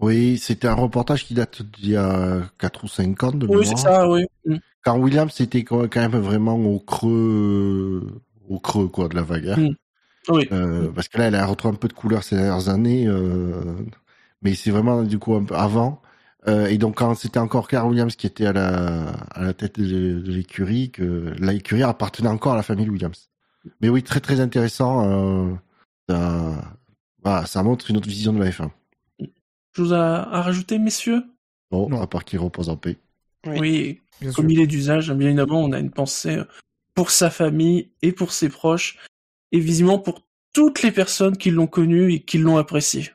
Oui, 0.00 0.38
c'était 0.38 0.68
un 0.68 0.74
reportage 0.74 1.26
qui 1.26 1.34
date 1.34 1.62
d'il 1.62 1.90
y 1.90 1.96
a 1.96 2.40
4 2.58 2.84
ou 2.84 2.88
5 2.88 3.22
ans 3.22 3.32
de 3.32 3.46
Oui, 3.46 3.66
c'est 3.66 3.76
ça, 3.76 4.08
oui. 4.08 4.24
Mm. 4.46 4.56
Quand 4.82 4.98
Williams 4.98 5.32
c'était 5.34 5.62
quand 5.62 5.94
même 5.94 6.16
vraiment 6.16 6.56
au 6.56 6.78
creux, 6.78 8.22
au 8.48 8.58
creux 8.58 8.88
quoi 8.88 9.08
de 9.08 9.16
la 9.16 9.22
vague. 9.22 9.48
hein. 9.48 9.56
Mm. 9.56 9.74
Oui. 10.28 10.48
Euh, 10.52 10.90
parce 10.94 11.08
que 11.08 11.18
là, 11.18 11.24
elle 11.24 11.34
a 11.34 11.46
retrouvé 11.46 11.74
un 11.74 11.78
peu 11.78 11.88
de 11.88 11.92
couleur 11.92 12.22
ces 12.22 12.36
dernières 12.36 12.68
années, 12.68 13.06
euh, 13.06 13.62
mais 14.42 14.54
c'est 14.54 14.70
vraiment 14.70 15.02
du 15.02 15.18
coup 15.18 15.34
un 15.34 15.44
peu 15.44 15.54
avant. 15.54 16.00
Euh, 16.48 16.66
et 16.68 16.78
donc 16.78 16.96
quand 16.96 17.14
c'était 17.14 17.38
encore 17.38 17.68
Carl 17.68 17.88
Williams 17.90 18.16
qui 18.16 18.26
était 18.26 18.46
à 18.46 18.52
la 18.52 19.10
à 19.10 19.42
la 19.42 19.52
tête 19.52 19.78
de, 19.78 20.20
de 20.20 20.32
l'écurie, 20.32 20.90
que 20.90 21.34
l'écurie 21.38 21.82
appartenait 21.82 22.28
encore 22.30 22.54
à 22.54 22.56
la 22.56 22.62
famille 22.62 22.88
Williams. 22.88 23.28
Mais 23.82 23.88
oui, 23.90 24.02
très 24.02 24.20
très 24.20 24.40
intéressant. 24.40 25.04
Euh, 25.50 25.54
ça, 26.08 26.78
voilà, 27.22 27.44
ça 27.46 27.62
montre 27.62 27.90
une 27.90 27.98
autre 27.98 28.08
vision 28.08 28.32
de 28.32 28.38
la 28.42 28.50
F1. 28.50 28.70
Chose 29.76 29.92
à, 29.92 30.22
à 30.22 30.40
rajouter, 30.42 30.78
messieurs? 30.78 31.22
Bon, 31.70 31.88
Non. 31.88 32.00
à 32.00 32.06
part 32.06 32.24
qu'il 32.24 32.38
repose 32.38 32.68
en 32.70 32.76
paix. 32.76 32.96
Oui, 33.46 34.00
Bien 34.20 34.32
comme 34.32 34.46
sûr. 34.48 34.58
il 34.58 34.60
est 34.60 34.66
d'usage, 34.66 35.12
bien 35.12 35.28
évidemment, 35.28 35.62
on 35.62 35.72
a 35.72 35.78
une 35.78 35.90
pensée 35.90 36.38
pour 36.94 37.10
sa 37.10 37.30
famille 37.30 37.90
et 38.02 38.12
pour 38.12 38.32
ses 38.32 38.48
proches, 38.48 38.98
et 39.52 39.60
visiblement 39.60 39.98
pour 39.98 40.22
toutes 40.52 40.82
les 40.82 40.90
personnes 40.90 41.36
qui 41.36 41.50
l'ont 41.50 41.66
connu 41.68 42.12
et 42.12 42.20
qui 42.22 42.38
l'ont 42.38 42.56
apprécié. 42.56 43.10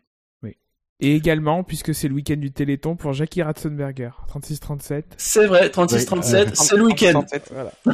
Et 1.02 1.16
également, 1.16 1.64
puisque 1.64 1.94
c'est 1.94 2.08
le 2.08 2.14
week-end 2.14 2.38
du 2.38 2.52
Téléthon, 2.52 2.96
pour 2.96 3.14
Jackie 3.14 3.42
Ratzenberger, 3.42 4.12
36-37. 4.30 5.04
C'est 5.18 5.46
vrai, 5.46 5.68
36-37, 5.68 6.46
Oui, 6.46 6.52
c'est 6.54 6.78
le 6.78 6.84
week-end. 6.86 7.12
37. 7.12 7.52
Voilà. 7.54 7.72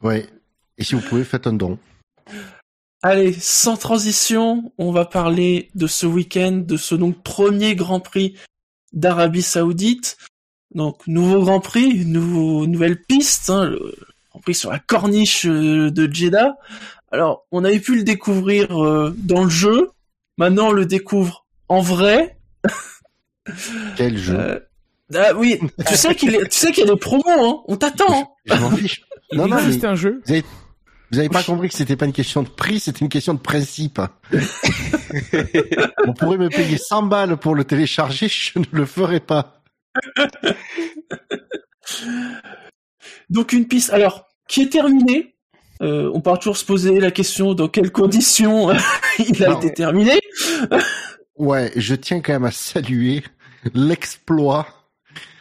Ouais. 0.00 0.28
Et 0.76 0.84
si 0.84 0.94
vous 0.94 1.00
pouvez, 1.00 1.24
faites 1.24 1.48
un 1.48 1.52
don. 1.52 1.76
Allez, 3.02 3.32
sans 3.32 3.76
transition, 3.76 4.72
on 4.78 4.92
va 4.92 5.04
parler 5.04 5.70
de 5.74 5.88
ce 5.88 6.06
week-end, 6.06 6.52
de 6.52 6.76
ce 6.76 6.94
donc 6.94 7.22
premier 7.22 7.74
Grand 7.74 7.98
Prix 7.98 8.36
d'Arabie 8.92 9.42
Saoudite. 9.42 10.16
Donc, 10.74 11.06
nouveau 11.06 11.40
Grand 11.40 11.60
Prix, 11.60 12.04
nouveau, 12.04 12.66
nouvelle 12.66 13.02
piste, 13.02 13.50
hein, 13.50 13.64
le 13.64 13.94
Grand 14.30 14.40
Prix 14.40 14.54
sur 14.54 14.70
la 14.70 14.78
corniche 14.78 15.46
euh, 15.46 15.90
de 15.90 16.12
Jeddah. 16.12 16.56
Alors, 17.10 17.46
on 17.50 17.64
avait 17.64 17.80
pu 17.80 17.96
le 17.96 18.02
découvrir 18.02 18.84
euh, 18.84 19.14
dans 19.16 19.44
le 19.44 19.50
jeu, 19.50 19.90
maintenant 20.36 20.68
on 20.68 20.72
le 20.72 20.84
découvre 20.84 21.46
en 21.68 21.80
vrai. 21.80 22.38
Quel 23.96 24.18
jeu. 24.18 24.36
Euh, 24.38 24.60
ah 25.14 25.32
oui, 25.34 25.58
tu 25.86 25.94
sais 25.96 26.14
qu'il 26.14 26.34
est- 26.34 26.48
tu 26.48 26.58
sais 26.58 26.70
qu'il 26.72 26.84
y 26.86 26.90
a 26.90 26.92
des 26.92 26.98
promos, 26.98 27.22
hein, 27.26 27.62
on 27.66 27.76
t'attend. 27.76 28.12
hein. 28.22 28.26
Je 28.46 28.54
m'en 28.54 28.70
fiche. 28.72 29.02
Il 29.32 29.38
Non, 29.38 29.46
non, 29.48 29.56
mais- 29.62 29.84
un 29.84 29.94
jeu. 29.94 30.22
Vous 31.10 31.18
avez 31.18 31.30
pas 31.30 31.42
compris 31.42 31.70
que 31.70 31.74
c'était 31.74 31.96
pas 31.96 32.04
une 32.04 32.12
question 32.12 32.42
de 32.42 32.48
prix, 32.50 32.80
c'était 32.80 32.98
une 33.00 33.08
question 33.08 33.32
de 33.32 33.38
principe. 33.38 34.00
On 36.06 36.12
pourrait 36.12 36.36
me 36.36 36.50
payer 36.50 36.76
100 36.76 37.04
balles 37.04 37.38
pour 37.38 37.54
le 37.54 37.64
télécharger, 37.64 38.28
je 38.28 38.58
ne 38.58 38.64
le 38.72 38.84
ferai 38.84 39.20
pas. 39.20 39.62
Donc 43.30 43.52
une 43.52 43.66
piste, 43.66 43.90
alors, 43.90 44.26
qui 44.48 44.62
est 44.62 44.68
terminée. 44.70 45.34
Euh, 45.80 46.10
on 46.12 46.20
peut 46.20 46.36
toujours 46.38 46.56
se 46.56 46.64
poser 46.64 46.98
la 46.98 47.12
question 47.12 47.54
dans 47.54 47.68
quelles 47.68 47.92
conditions 47.92 48.70
il 49.20 49.44
a 49.44 49.50
Non. 49.50 49.60
été 49.60 49.72
terminé. 49.72 50.18
Ouais, 51.38 51.72
je 51.76 51.94
tiens 51.94 52.20
quand 52.20 52.32
même 52.32 52.44
à 52.44 52.50
saluer 52.50 53.22
l'exploit. 53.74 54.66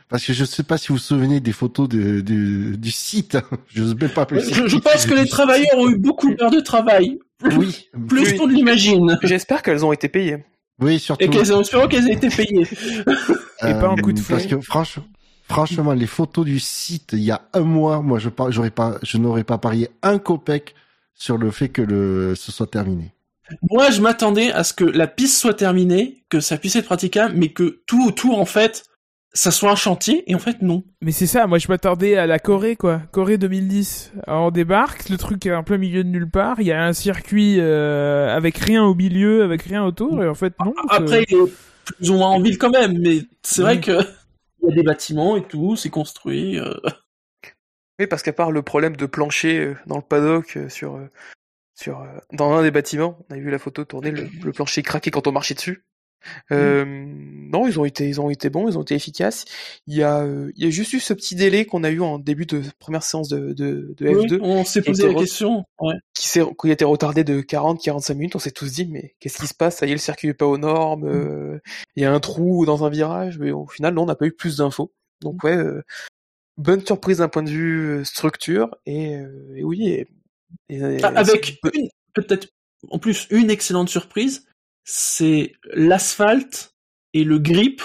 Parce 0.10 0.24
que 0.26 0.32
je 0.32 0.46
sais 0.46 0.64
pas 0.64 0.78
si 0.78 0.88
vous 0.88 0.94
vous 0.96 1.00
souvenez 1.02 1.42
des 1.42 1.52
photos 1.52 1.90
de, 1.90 2.22
de- 2.22 2.76
du 2.76 2.92
site. 2.92 3.38
Je 3.68 3.82
n'ose 3.84 3.96
même 3.96 4.10
pas 4.10 4.26
ça 4.30 4.40
Je, 4.40 4.68
je 4.68 4.78
pense 4.78 5.06
que 5.06 5.14
les 5.14 5.28
travailleurs 5.28 5.78
ont 5.78 5.90
eu 5.90 5.98
beaucoup 5.98 6.34
d'heures 6.34 6.50
de 6.52 6.62
travail, 6.62 7.20
Oui, 7.58 7.90
plus 8.08 8.34
qu'on 8.38 8.48
ne 8.48 8.54
l'imagine. 8.54 9.18
J'espère 9.24 9.62
qu'elles 9.62 9.84
ont 9.84 9.92
été 9.92 10.08
payées. 10.08 10.46
oui, 10.80 11.00
surtout. 11.00 11.26
Et 11.26 11.30
qu'elles 11.30 11.52
ont 11.52 11.60
espérons 11.62 11.88
qu'elles 11.90 12.10
aient 12.10 12.14
été 12.14 12.30
payées. 12.30 12.66
Et 13.64 13.74
pas 13.74 13.90
un 13.90 13.96
coup 13.98 14.14
de 14.14 14.20
Euh, 14.20 14.24
Parce 14.30 14.44
fouet. 14.44 14.56
que 14.56 14.62
franchement, 14.62 15.04
franchement, 15.50 15.92
les 15.94 16.08
photos 16.08 16.46
du 16.46 16.60
site, 16.60 17.10
il 17.14 17.20
y 17.24 17.32
a 17.32 17.42
un 17.54 17.62
mois, 17.62 18.02
moi, 18.02 18.20
je 18.20 18.30
j'aurais 18.50 18.70
pas, 18.72 18.98
je 19.04 19.18
n'aurais 19.18 19.44
pas 19.44 19.58
parié 19.58 19.90
un 20.04 20.20
copec 20.20 20.74
sur 21.16 21.38
le 21.38 21.52
fait 21.52 21.68
que 21.68 21.82
le, 21.82 22.34
ce 22.36 22.52
soit 22.54 22.68
terminé. 22.68 23.12
Moi, 23.70 23.90
je 23.92 24.02
m'attendais 24.02 24.52
à 24.52 24.64
ce 24.64 24.74
que 24.74 24.84
la 24.84 25.08
piste 25.08 25.38
soit 25.38 25.54
terminée, 25.54 26.24
que 26.30 26.40
ça 26.40 26.58
puisse 26.58 26.76
être 26.76 26.86
praticable, 26.86 27.34
mais 27.36 27.50
que 27.50 27.82
tout 27.86 28.06
autour, 28.06 28.40
en 28.40 28.46
fait, 28.46 28.84
ça 29.34 29.52
soit 29.52 29.72
un 29.72 29.76
chantier, 29.76 30.24
et 30.30 30.36
en 30.36 30.40
fait, 30.40 30.62
non. 30.62 30.84
Mais 31.02 31.12
c'est 31.12 31.28
ça, 31.28 31.46
moi 31.48 31.60
je 31.60 31.68
m'attendais 31.68 32.18
à 32.18 32.26
la 32.26 32.40
Corée, 32.40 32.76
quoi. 32.76 33.02
Corée 33.12 33.38
2010. 33.38 34.14
Alors, 34.26 34.48
on 34.48 34.52
débarque, 34.52 35.10
le 35.10 35.18
truc 35.18 35.46
est 35.46 35.54
en 35.54 35.64
plein 35.64 35.78
milieu 35.78 36.04
de 36.04 36.10
nulle 36.10 36.30
part, 36.30 36.60
il 36.60 36.68
y 36.68 36.72
a 36.72 36.84
un 36.84 36.94
circuit 36.94 37.58
euh, 37.60 38.36
avec 38.36 38.58
rien 38.58 38.84
au 38.84 38.96
milieu, 38.96 39.44
avec 39.44 39.62
rien 39.62 39.84
autour, 39.84 40.24
et 40.24 40.28
en 40.28 40.34
fait, 40.34 40.54
non. 40.64 40.74
Après, 40.90 41.24
il 41.30 41.36
est 41.36 41.52
plus 41.86 42.10
ou 42.10 42.16
moins 42.16 42.30
en 42.30 42.42
ville 42.42 42.58
quand 42.58 42.72
même, 42.72 42.98
mais 43.00 43.22
c'est 43.44 43.62
vrai 43.62 43.80
que 43.80 43.92
il 44.64 44.70
y 44.70 44.72
a 44.72 44.76
des 44.76 44.84
bâtiments 44.84 45.38
et 45.38 45.44
tout, 45.44 45.76
c'est 45.76 45.90
construit. 45.90 46.60
euh. 46.60 46.74
Oui, 48.00 48.08
parce 48.08 48.24
qu'à 48.24 48.34
part 48.34 48.52
le 48.52 48.62
problème 48.64 48.96
de 48.96 49.06
plancher 49.06 49.60
euh, 49.60 49.76
dans 49.86 49.98
le 49.98 50.02
paddock 50.02 50.58
sur 50.70 51.00
sur 51.80 52.02
euh, 52.02 52.08
dans 52.34 52.52
un 52.54 52.64
des 52.64 52.72
bâtiments, 52.72 53.20
on 53.30 53.36
a 53.36 53.38
vu 53.38 53.50
la 53.52 53.60
photo 53.60 53.86
tourner, 53.86 54.12
le, 54.12 54.28
le 54.44 54.52
plancher 54.52 54.82
craquait 54.84 55.12
quand 55.12 55.28
on 55.28 55.32
marchait 55.32 55.54
dessus. 55.54 55.84
Euh, 56.52 56.84
Non, 56.86 57.68
ils 57.68 57.80
ont 57.80 57.86
été 57.86 58.10
ils 58.10 58.20
ont 58.20 58.30
été 58.32 58.50
bons, 58.50 58.68
ils 58.68 58.78
ont 58.78 58.82
été 58.82 58.96
efficaces. 58.96 59.46
Il 59.86 59.96
y 59.96 60.02
a 60.04 60.22
euh, 60.24 60.52
il 60.56 60.64
y 60.64 60.68
a 60.68 60.72
juste 60.72 60.92
eu 60.94 61.00
ce 61.00 61.14
petit 61.14 61.36
délai 61.36 61.66
qu'on 61.66 61.84
a 61.84 61.92
eu 61.92 62.02
en 62.02 62.18
début 62.18 62.48
de 62.48 62.64
première 62.80 63.04
séance 63.04 63.30
de 63.30 63.54
de, 63.54 63.94
de 63.96 64.08
Oui, 64.10 64.26
F2 64.26 64.40
on 64.42 64.66
s'est 64.66 64.82
posé 64.82 65.08
la 65.08 65.14
question. 65.14 65.64
Ouais. 65.80 65.94
qui 66.16 66.28
s'est 66.28 66.42
qui 66.60 66.70
a 66.70 66.74
été 66.74 66.84
retardé 66.84 67.24
de 67.24 67.42
40-45 67.42 68.14
minutes. 68.16 68.36
On 68.36 68.40
s'est 68.40 68.52
tous 68.52 68.72
dit 68.74 68.88
mais 68.88 69.16
qu'est-ce 69.20 69.38
qui 69.38 69.48
se 69.48 69.54
passe? 69.54 69.78
Ça 69.78 69.86
y 69.86 69.90
est, 69.92 69.94
le 69.94 70.00
circuit 70.00 70.30
est 70.30 70.34
pas 70.34 70.48
aux 70.48 70.58
normes. 70.58 71.06
euh, 71.08 71.60
Il 71.96 72.02
y 72.02 72.06
a 72.06 72.12
un 72.12 72.20
trou 72.20 72.66
dans 72.66 72.84
un 72.84 72.90
virage, 72.90 73.38
mais 73.38 73.52
au 73.52 73.68
final, 73.68 73.94
non, 73.94 74.02
on 74.04 74.08
n'a 74.08 74.16
pas 74.16 74.26
eu 74.26 74.34
plus 74.34 74.58
d'infos. 74.58 74.92
Donc 75.22 75.44
ouais, 75.44 75.56
euh, 75.56 75.84
bonne 76.58 76.84
surprise 76.86 77.20
d'un 77.20 77.30
point 77.30 77.44
de 77.44 77.50
vue 77.52 78.04
structure 78.04 78.76
et, 78.88 79.20
et 79.56 79.64
oui. 79.64 79.88
Et, 79.90 80.08
et- 80.70 81.04
Ah, 81.04 81.08
Avec 81.16 81.60
une, 81.74 81.90
peut-être 82.14 82.48
en 82.90 83.00
plus 83.00 83.28
une 83.32 83.50
excellente 83.50 83.90
surprise, 83.90 84.46
c'est 84.84 85.54
l'asphalte 85.74 86.74
et 87.14 87.24
le 87.24 87.40
grip 87.40 87.82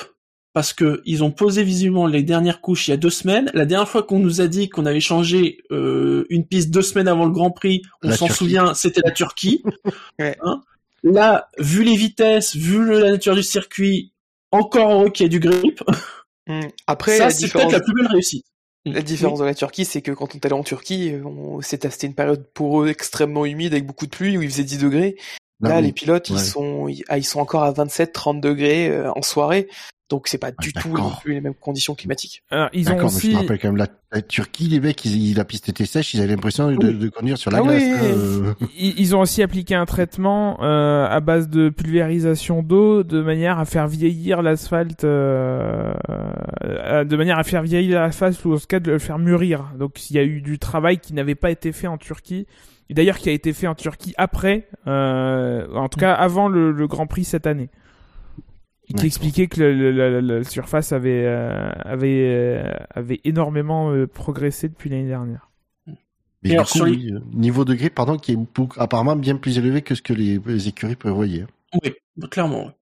parce 0.53 0.75
que 0.75 1.01
ils 1.07 1.25
ont 1.25 1.31
posé 1.31 1.65
visiblement 1.65 2.07
les 2.07 2.23
dernières 2.23 2.61
couches 2.61 2.89
il 2.89 2.91
y 2.91 2.95
a 2.95 2.99
deux 2.99 3.09
semaines. 3.11 3.51
La 3.55 3.65
dernière 3.65 3.89
fois 3.89 4.03
qu'on 4.03 4.19
nous 4.19 4.41
a 4.43 4.49
dit 4.49 4.69
qu'on 4.69 4.85
avait 4.85 5.01
changé 5.01 5.59
euh, 5.71 6.27
une 6.29 6.47
piste 6.47 6.71
deux 6.71 6.83
semaines 6.83 7.09
avant 7.09 7.25
le 7.25 7.31
Grand 7.33 7.51
Prix, 7.51 7.81
on 8.03 8.09
La 8.09 8.17
s'en 8.17 8.27
Turquie. 8.27 8.39
souvient, 8.39 8.75
c'était 8.75 9.01
la 9.05 9.13
Turquie. 9.13 9.63
Ouais. 10.19 10.37
Hein 10.43 10.61
Là, 11.05 11.49
vu 11.59 11.83
les 11.83 11.97
vitesses, 11.97 12.55
vu 12.55 12.85
le- 12.85 13.01
la 13.01 13.11
nature 13.13 13.35
du 13.35 13.43
circuit, 13.43 14.13
encore 14.53 14.93
heureux 14.93 15.11
qu'il 15.11 15.25
y 15.25 15.27
ait 15.27 15.31
du 15.31 15.41
grip. 15.41 15.83
Hmm. 16.47 16.61
Après, 16.87 17.17
Ça, 17.17 17.31
c'est 17.31 17.45
différence, 17.47 17.71
peut-être 17.73 17.79
la 17.81 17.85
plus 17.85 17.95
belle 17.95 18.07
réussite. 18.13 18.45
La 18.85 19.03
différence 19.03 19.39
de 19.39 19.45
la 19.45 19.55
Turquie, 19.55 19.85
c'est 19.85 20.03
que 20.03 20.13
quand 20.13 20.35
on 20.35 20.39
est 20.39 20.45
allé 20.47 20.55
en 20.55 20.63
Turquie, 20.65 21.15
on- 21.25 21.61
c'était 21.61 21.89
une 21.89 22.15
période 22.15 22.47
pour 22.53 22.83
eux 22.83 22.89
extrêmement 22.89 23.45
humide 23.47 23.73
avec 23.73 23.87
beaucoup 23.87 24.07
de 24.07 24.11
pluie 24.11 24.37
où 24.37 24.43
il 24.43 24.51
faisait 24.51 24.65
10 24.65 24.79
degrés. 24.79 25.17
Non, 25.61 25.69
Là, 25.71 25.81
les 25.81 25.93
pilotes, 25.93 26.29
ils 26.31 26.35
sont, 26.41 26.89
ils, 26.89 27.05
ah, 27.09 27.19
ils 27.19 27.25
sont 27.25 27.39
encore 27.39 27.63
à 27.63 27.71
27, 27.71 28.13
30 28.13 28.41
degrés 28.41 28.89
euh, 28.89 29.13
en 29.15 29.23
soirée. 29.23 29.69
Donc, 30.13 30.29
c'est 30.29 30.37
pas 30.37 30.51
du 30.53 30.75
tout 30.75 30.91
d'accord. 30.91 31.05
non 31.09 31.17
plus 31.23 31.33
les 31.33 31.41
mêmes 31.41 31.55
conditions 31.55 31.95
climatiques. 31.95 32.43
Alors, 32.51 32.69
ils 32.75 32.87
ont 32.89 32.93
D'accord, 32.93 33.07
mais 33.07 33.11
je 33.13 33.17
aussi. 33.17 33.31
me 33.33 33.37
rappelle 33.39 33.59
quand 33.59 33.69
même 33.69 33.79
la, 33.79 33.87
la 34.13 34.21
Turquie, 34.21 34.69
les 34.69 34.79
mecs, 34.79 35.03
ils, 35.07 35.35
la 35.35 35.47
piste 35.47 35.71
était 35.71 35.87
sèche, 35.87 36.13
ils 36.13 36.21
avaient 36.21 36.29
l'impression 36.35 36.71
de, 36.71 36.93
de 36.93 37.09
conduire 37.09 37.39
sur 37.39 37.51
la 37.51 37.59
Ah 37.59 37.63
glace. 37.63 37.83
oui. 37.83 37.99
euh. 38.05 38.55
Ils 38.79 39.01
ils 39.01 39.17
ont 39.17 39.21
aussi 39.21 39.43
appliqué 39.43 39.75
un 39.75 39.87
traitement 39.87 40.63
euh, 40.63 41.07
à 41.09 41.21
base 41.21 41.49
de 41.49 41.71
pulvérisation 41.71 42.63
d'eau 42.63 43.03
de 43.05 43.23
manière 43.23 43.59
à 43.59 43.65
faire 43.65 43.89
vieillir 43.89 44.43
l'asphalte, 44.43 45.03
euh, 45.05 45.95
de 47.05 47.17
manière 47.17 47.39
à 47.39 47.45
faire 47.45 47.63
vieillir 47.63 48.01
l'asphalte 48.01 48.45
ou 48.45 48.53
en 48.55 48.59
tout 48.59 48.67
cas 48.69 48.81
de 48.81 48.93
le 48.93 48.99
faire 48.99 49.19
mûrir. 49.19 49.71
Donc 49.79 50.11
il 50.11 50.17
y 50.17 50.19
a 50.19 50.25
eu 50.25 50.41
du 50.43 50.59
travail 50.59 50.99
qui 50.99 51.15
n'avait 51.15 51.35
pas 51.35 51.51
été 51.51 51.73
fait 51.73 51.87
en 51.87 51.97
Turquie 51.99 52.47
et 52.91 52.95
d'ailleurs 52.95 53.19
qui 53.19 53.29
a 53.29 53.33
été 53.33 53.53
fait 53.53 53.67
en 53.67 53.75
Turquie 53.75 54.15
après, 54.19 54.69
euh, 54.87 55.67
en 55.75 55.89
tout 55.89 55.99
cas 55.99 56.13
avant 56.13 56.49
le, 56.49 56.71
le 56.73 56.87
Grand 56.87 57.07
Prix 57.07 57.25
cette 57.25 57.47
année. 57.47 57.71
Qui 58.97 59.07
expliquait 59.07 59.47
que 59.47 59.61
le- 59.61 59.93
le- 59.93 60.21
la, 60.21 60.45
surface 60.45 60.93
avait 60.93 61.25
euh, 61.25 61.71
avait 61.85 62.27
euh, 62.29 62.73
avait 62.91 63.21
énormément 63.25 63.91
euh, 63.93 64.07
progressé 64.07 64.69
depuis 64.69 64.91
l'année 64.91 65.09
dernière. 65.09 65.51
Mais 65.87 65.95
Et 66.43 66.49
du 66.49 66.55
alors, 66.55 66.69
coup, 66.69 66.79
sur 66.79 66.87
les- 66.87 66.93
oui, 66.97 67.13
niveau 67.33 67.65
de 67.65 67.75
grip, 67.75 67.95
pardon, 67.95 68.17
qui 68.19 68.33
est 68.33 68.39
apparemment 68.77 69.17
bien 69.17 69.37
plus 69.37 69.57
élevé 69.59 69.83
que 69.83 69.95
ce 69.95 70.03
que 70.03 70.13
les, 70.13 70.41
les 70.45 70.69
écuries 70.69 70.97
prévoyaient. 70.97 71.47
Oui, 71.83 71.93
clairement. 72.31 72.73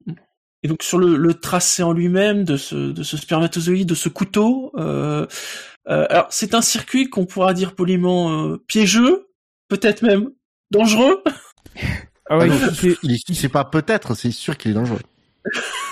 Et 0.62 0.68
donc 0.68 0.82
sur 0.82 0.98
le, 0.98 1.16
le 1.16 1.34
tracé 1.34 1.82
en 1.82 1.92
lui-même 1.92 2.44
de 2.44 2.56
ce, 2.56 2.92
de 2.92 3.02
ce 3.02 3.16
spermatozoïde, 3.16 3.88
de 3.88 3.94
ce 3.94 4.08
couteau, 4.08 4.72
euh, 4.76 5.26
euh, 5.88 6.06
alors 6.10 6.26
c'est 6.30 6.54
un 6.54 6.60
circuit 6.62 7.08
qu'on 7.08 7.24
pourra 7.26 7.54
dire 7.54 7.74
poliment 7.74 8.46
euh, 8.48 8.56
piégeux, 8.66 9.28
peut-être 9.68 10.02
même 10.02 10.30
dangereux. 10.70 11.22
Ah 12.28 12.38
ouais, 12.38 12.44
Ah 12.44 12.46
non, 12.46 12.54
il 13.02 13.12
est- 13.12 13.48
pas 13.48 13.64
peut-être, 13.64 14.14
c'est 14.14 14.30
sûr 14.30 14.56
qu'il 14.56 14.70
est 14.72 14.74
dangereux. 14.74 15.00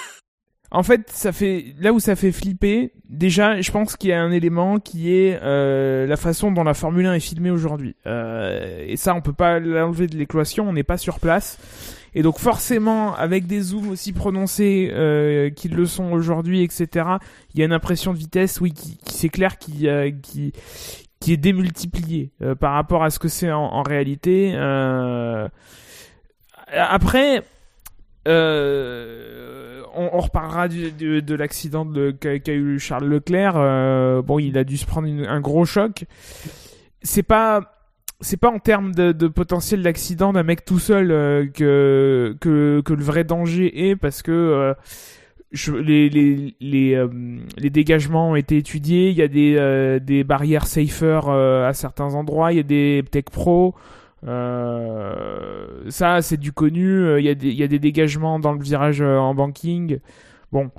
En 0.71 0.83
fait, 0.83 1.09
ça 1.11 1.33
fait 1.33 1.75
là 1.81 1.93
où 1.93 2.01
ça 2.01 2.15
fait 2.15 2.33
flipper. 2.33 2.93
Déjà, 3.09 3.61
je 3.61 3.71
pense 3.71 3.97
qu'il 3.97 4.11
y 4.11 4.13
a 4.13 4.23
un 4.23 4.31
élément 4.31 4.79
qui 4.79 5.15
est 5.15 5.39
euh, 5.43 6.07
la 6.07 6.17
façon 6.17 6.53
dont 6.53 6.65
la 6.65 6.75
Formule 6.75 7.07
1 7.07 7.15
est 7.15 7.21
filmée 7.21 7.51
aujourd'hui. 7.51 7.97
Euh, 8.07 8.85
et 8.87 8.97
ça, 8.97 9.15
on 9.15 9.23
peut 9.23 9.33
pas 9.33 9.61
l'enlever 9.61 10.07
de 10.07 10.17
l'équation. 10.17 10.69
On 10.69 10.75
n'est 10.75 10.83
pas 10.83 10.99
sur 10.99 11.21
place. 11.21 11.59
Et 12.15 12.23
donc 12.23 12.39
forcément, 12.39 13.15
avec 13.15 13.47
des 13.47 13.61
zooms 13.61 13.91
aussi 13.91 14.13
prononcés 14.13 14.91
euh, 14.93 15.51
qu'ils 15.51 15.75
le 15.75 15.87
sont 15.87 16.11
aujourd'hui, 16.13 16.63
etc. 16.63 17.07
Il 17.55 17.61
y 17.61 17.63
a 17.63 17.67
une 17.67 17.73
impression 17.73 18.13
de 18.13 18.19
vitesse, 18.19 18.61
oui, 18.61 18.73
qui, 18.73 18.99
qui 18.99 19.15
c'est 19.15 19.29
clair, 19.29 19.59
qui, 19.59 19.89
euh, 19.89 20.11
qui 20.23 20.53
qui 21.21 21.33
est 21.33 21.37
démultipliée 21.37 22.31
euh, 22.43 22.55
par 22.55 22.75
rapport 22.75 23.03
à 23.03 23.11
ce 23.11 23.19
que 23.19 23.29
c'est 23.29 23.51
en, 23.51 23.61
en 23.61 23.83
réalité. 23.83 24.53
Euh... 24.55 25.49
Après, 26.73 27.43
euh, 28.29 29.83
on, 29.95 30.21
reparlera 30.21 30.69
de 30.69 31.35
l'accident 31.35 31.85
de- 31.85 32.11
qu'a 32.11 32.53
eu 32.53 32.79
Charles 32.79 33.09
Leclerc. 33.09 33.55
Euh, 33.57 34.23
bon, 34.23 34.39
il 34.39 34.59
a 34.59 34.65
dû 34.65 34.77
se 34.77 34.87
prendre 34.87 35.09
un 35.09 35.41
gros 35.41 35.65
choc. 35.65 36.05
C'est 37.03 37.23
pas 37.23 37.75
c'est 38.21 38.37
pas 38.37 38.51
en 38.51 38.59
termes 38.59 38.95
de, 38.95 39.29
potentiel 39.29 39.83
d'accident 39.83 40.33
d'un 40.33 40.43
mec 40.43 40.65
tout 40.65 40.81
seul 40.81 41.13
euh, 41.13 41.47
que, 41.55 42.37
que 42.41 42.93
le 42.93 43.03
vrai 43.03 43.23
danger 43.23 43.91
est 43.91 43.97
parce 43.97 44.23
que 44.23 44.75
les 45.53 46.09
les 46.11 46.57
les, 46.61 47.71
dégagements 47.71 48.31
ont 48.31 48.37
été 48.37 48.59
étudiés. 48.59 49.11
Il 49.11 49.17
y 49.17 49.23
a 49.23 49.29
des 49.29 50.01
des 50.01 50.25
barrières 50.25 50.67
safer 50.67 51.29
à 51.29 51.73
certains 51.73 52.15
endroits. 52.15 52.53
Il 52.53 52.57
y 52.57 52.61
a 52.61 52.65
des 52.65 53.05
tech 53.11 53.25
pro. 53.33 53.75
Ça, 54.25 56.23
c'est 56.23 56.37
du 56.37 56.53
connu. 56.53 57.19
Il 57.19 57.25
y 57.25 57.29
a 57.29 57.35
des 57.35 57.49
il 57.49 57.57
y 57.57 57.63
a 57.63 57.69
des 57.69 57.79
dégagements 57.79 58.39
dans 58.39 58.53
le 58.53 58.63
virage 58.63 59.01
en 59.01 59.35
banking. 59.35 59.99
Bon, 60.53 60.71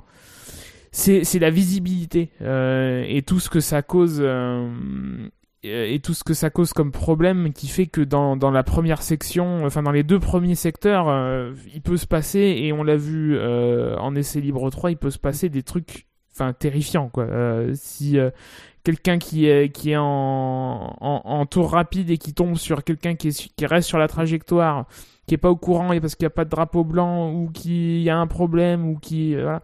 c'est 0.92 1.38
la 1.38 1.50
visibilité 1.50 2.30
et 2.40 3.22
tout 3.26 3.40
ce 3.40 3.48
que 3.48 3.60
ça 3.60 3.82
cause 3.82 4.22
et 5.62 6.00
tout 6.00 6.14
ce 6.14 6.24
que 6.24 6.34
ça 6.34 6.50
cause 6.50 6.72
comme 6.72 6.90
problème 6.90 7.52
qui 7.52 7.68
fait 7.68 7.86
que 7.86 8.00
dans, 8.00 8.36
dans 8.36 8.50
la 8.50 8.62
première 8.62 9.02
section, 9.02 9.64
enfin 9.64 9.82
dans 9.82 9.90
les 9.90 10.02
deux 10.02 10.18
premiers 10.18 10.54
secteurs, 10.54 11.08
euh, 11.08 11.52
il 11.74 11.82
peut 11.82 11.98
se 11.98 12.06
passer, 12.06 12.38
et 12.38 12.72
on 12.72 12.82
l'a 12.82 12.96
vu 12.96 13.36
euh, 13.36 13.96
en 13.98 14.14
essai 14.14 14.40
libre 14.40 14.70
3, 14.70 14.90
il 14.90 14.96
peut 14.96 15.10
se 15.10 15.18
passer 15.18 15.48
des 15.48 15.62
trucs 15.62 16.06
enfin 16.40 16.52
terrifiants 16.52 17.08
quoi. 17.08 17.24
Euh, 17.24 17.72
si 17.74 18.18
quelqu'un 18.84 19.18
qui 19.18 19.46
est, 19.46 19.70
qui 19.70 19.92
est 19.92 19.96
en, 19.96 20.96
en, 21.00 21.46
tour 21.46 21.70
rapide 21.70 22.10
et 22.10 22.18
qui 22.18 22.32
tombe 22.32 22.56
sur 22.56 22.82
quelqu'un 22.82 23.14
qui, 23.14 23.30
qui 23.30 23.66
reste 23.66 23.88
sur 23.88 23.98
la 23.98 24.08
trajectoire, 24.08 24.86
qui 25.26 25.34
est 25.34 25.38
pas 25.38 25.50
au 25.50 25.56
courant 25.56 25.92
et 25.92 26.00
parce 26.00 26.14
qu'il 26.14 26.24
n'y 26.24 26.32
a 26.32 26.34
pas 26.34 26.44
de 26.44 26.50
drapeau 26.50 26.84
blanc 26.84 27.32
ou 27.32 27.50
qu'il 27.50 28.00
y 28.00 28.10
a 28.10 28.16
un 28.16 28.26
problème 28.26 28.88
ou 28.88 28.98
qui 28.98 29.34
voilà, 29.34 29.62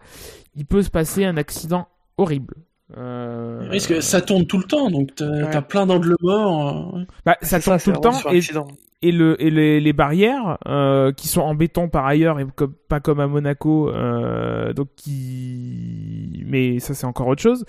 il 0.55 0.65
peut 0.65 0.83
se 0.83 0.89
passer 0.89 1.25
un 1.25 1.37
accident 1.37 1.87
horrible. 2.17 2.55
Euh... 2.95 3.67
Parce 3.69 3.85
que 3.85 3.99
ça 3.99 4.21
tourne 4.21 4.45
tout 4.45 4.57
le 4.57 4.63
temps, 4.63 4.89
donc 4.89 5.15
t'as 5.15 5.61
plein 5.61 5.85
d'angles 5.85 6.15
morts. 6.21 6.95
Euh. 6.95 7.03
Bah, 7.25 7.37
ça 7.41 7.59
tourne 7.59 7.79
tout 7.79 7.91
le 7.91 7.97
temps 7.97 8.19
et, 8.31 8.39
et, 9.01 9.11
le, 9.11 9.41
et 9.41 9.49
les, 9.49 9.81
les 9.81 9.93
barrières 9.93 10.57
euh, 10.67 11.11
qui 11.11 11.27
sont 11.27 11.41
en 11.41 11.53
béton 11.53 11.89
par 11.89 12.05
ailleurs 12.05 12.39
et 12.39 12.45
comme, 12.55 12.73
pas 12.87 12.99
comme 12.99 13.19
à 13.19 13.27
Monaco, 13.27 13.89
euh, 13.89 14.71
donc 14.73 14.87
qui, 14.95 16.43
mais 16.45 16.79
ça 16.79 16.93
c'est 16.93 17.05
encore 17.05 17.27
autre 17.27 17.41
chose 17.41 17.65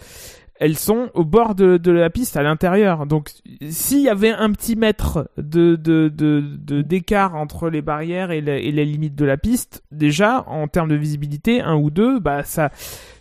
elles 0.61 0.77
sont 0.77 1.11
au 1.15 1.25
bord 1.25 1.55
de, 1.55 1.77
de 1.77 1.93
la 1.93 2.11
piste 2.11 2.37
à 2.37 2.43
l'intérieur. 2.43 3.07
Donc 3.07 3.31
s'il 3.69 4.01
y 4.01 4.09
avait 4.09 4.33
un 4.33 4.51
petit 4.53 4.77
mètre 4.77 5.31
de, 5.37 5.77
de, 5.77 6.09
de, 6.09 6.83
d'écart 6.83 7.37
entre 7.37 7.71
les 7.71 7.83
barrières 7.83 8.31
et, 8.31 8.39
et, 8.39 8.73
les 8.73 8.85
limites 8.85 9.15
de 9.15 9.25
la 9.25 9.37
piste, 9.37 9.85
déjà 9.93 10.45
en 10.49 10.67
termes 10.69 10.89
de 10.89 10.97
visibilité, 10.97 11.61
un 11.61 11.77
ou 11.77 11.91
deux, 11.91 12.19
bah 12.19 12.43
ça 12.43 12.71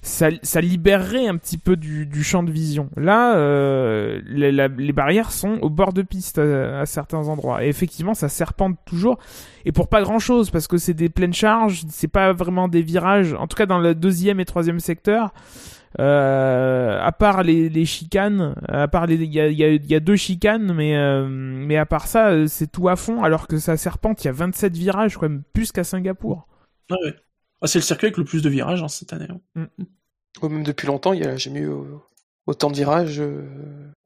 ça, 0.01 0.29
ça 0.41 0.61
libérerait 0.61 1.27
un 1.27 1.37
petit 1.37 1.57
peu 1.57 1.75
du, 1.75 2.05
du 2.05 2.23
champ 2.23 2.41
de 2.41 2.51
vision. 2.51 2.89
Là, 2.95 3.35
euh, 3.35 4.21
les, 4.25 4.51
les, 4.51 4.93
barrières 4.93 5.31
sont 5.31 5.57
au 5.61 5.69
bord 5.69 5.91
de 5.91 6.01
piste 6.01 6.37
à, 6.37 6.85
certains 6.85 7.27
endroits. 7.27 7.63
Et 7.63 7.67
effectivement, 7.67 8.13
ça 8.13 8.29
serpente 8.29 8.77
toujours. 8.85 9.17
Et 9.65 9.73
pour 9.73 9.89
pas 9.89 10.01
grand 10.01 10.19
chose, 10.19 10.49
parce 10.49 10.67
que 10.67 10.77
c'est 10.77 10.93
des 10.93 11.09
pleines 11.09 11.33
charges, 11.33 11.83
c'est 11.89 12.07
pas 12.07 12.31
vraiment 12.31 12.69
des 12.69 12.81
virages. 12.81 13.33
En 13.33 13.47
tout 13.47 13.57
cas, 13.57 13.65
dans 13.65 13.79
le 13.79 13.93
deuxième 13.93 14.39
et 14.39 14.45
troisième 14.45 14.79
secteur, 14.79 15.33
euh, 15.99 16.99
à 17.01 17.11
part 17.11 17.41
les, 17.41 17.69
les, 17.69 17.85
chicanes, 17.85 18.53
à 18.67 18.87
part 18.87 19.07
les, 19.07 19.15
il 19.15 19.33
y 19.33 19.39
a, 19.39 19.49
y 19.49 19.95
a, 19.95 19.99
deux 19.99 20.15
chicanes, 20.15 20.73
mais 20.73 20.95
euh, 20.95 21.27
mais 21.27 21.75
à 21.77 21.87
part 21.87 22.05
ça, 22.07 22.29
euh, 22.29 22.45
c'est 22.47 22.71
tout 22.71 22.87
à 22.87 22.95
fond. 22.95 23.23
Alors 23.23 23.47
que 23.47 23.57
ça 23.57 23.77
serpente, 23.77 24.23
il 24.23 24.27
y 24.27 24.29
a 24.29 24.33
27 24.33 24.75
virages, 24.75 25.17
quand 25.17 25.27
même 25.27 25.41
plus 25.53 25.71
qu'à 25.71 25.83
Singapour. 25.83 26.47
Ah 26.91 26.95
ouais. 27.03 27.15
Ah, 27.61 27.67
c'est 27.67 27.79
le 27.79 27.83
circuit 27.83 28.05
avec 28.05 28.17
le 28.17 28.25
plus 28.25 28.43
de 28.43 28.49
virages 28.49 28.83
hein, 28.83 28.87
cette 28.87 29.11
année. 29.11 29.27
Hein. 29.55 29.67
Mm. 30.43 30.47
même 30.47 30.63
depuis 30.63 30.85
longtemps, 30.85 31.13
il 31.13 31.23
y 31.23 31.25
a 31.25 31.35
jamais 31.35 31.61
eu 31.61 31.71
autant 32.45 32.69
de 32.69 32.75
virages. 32.75 33.19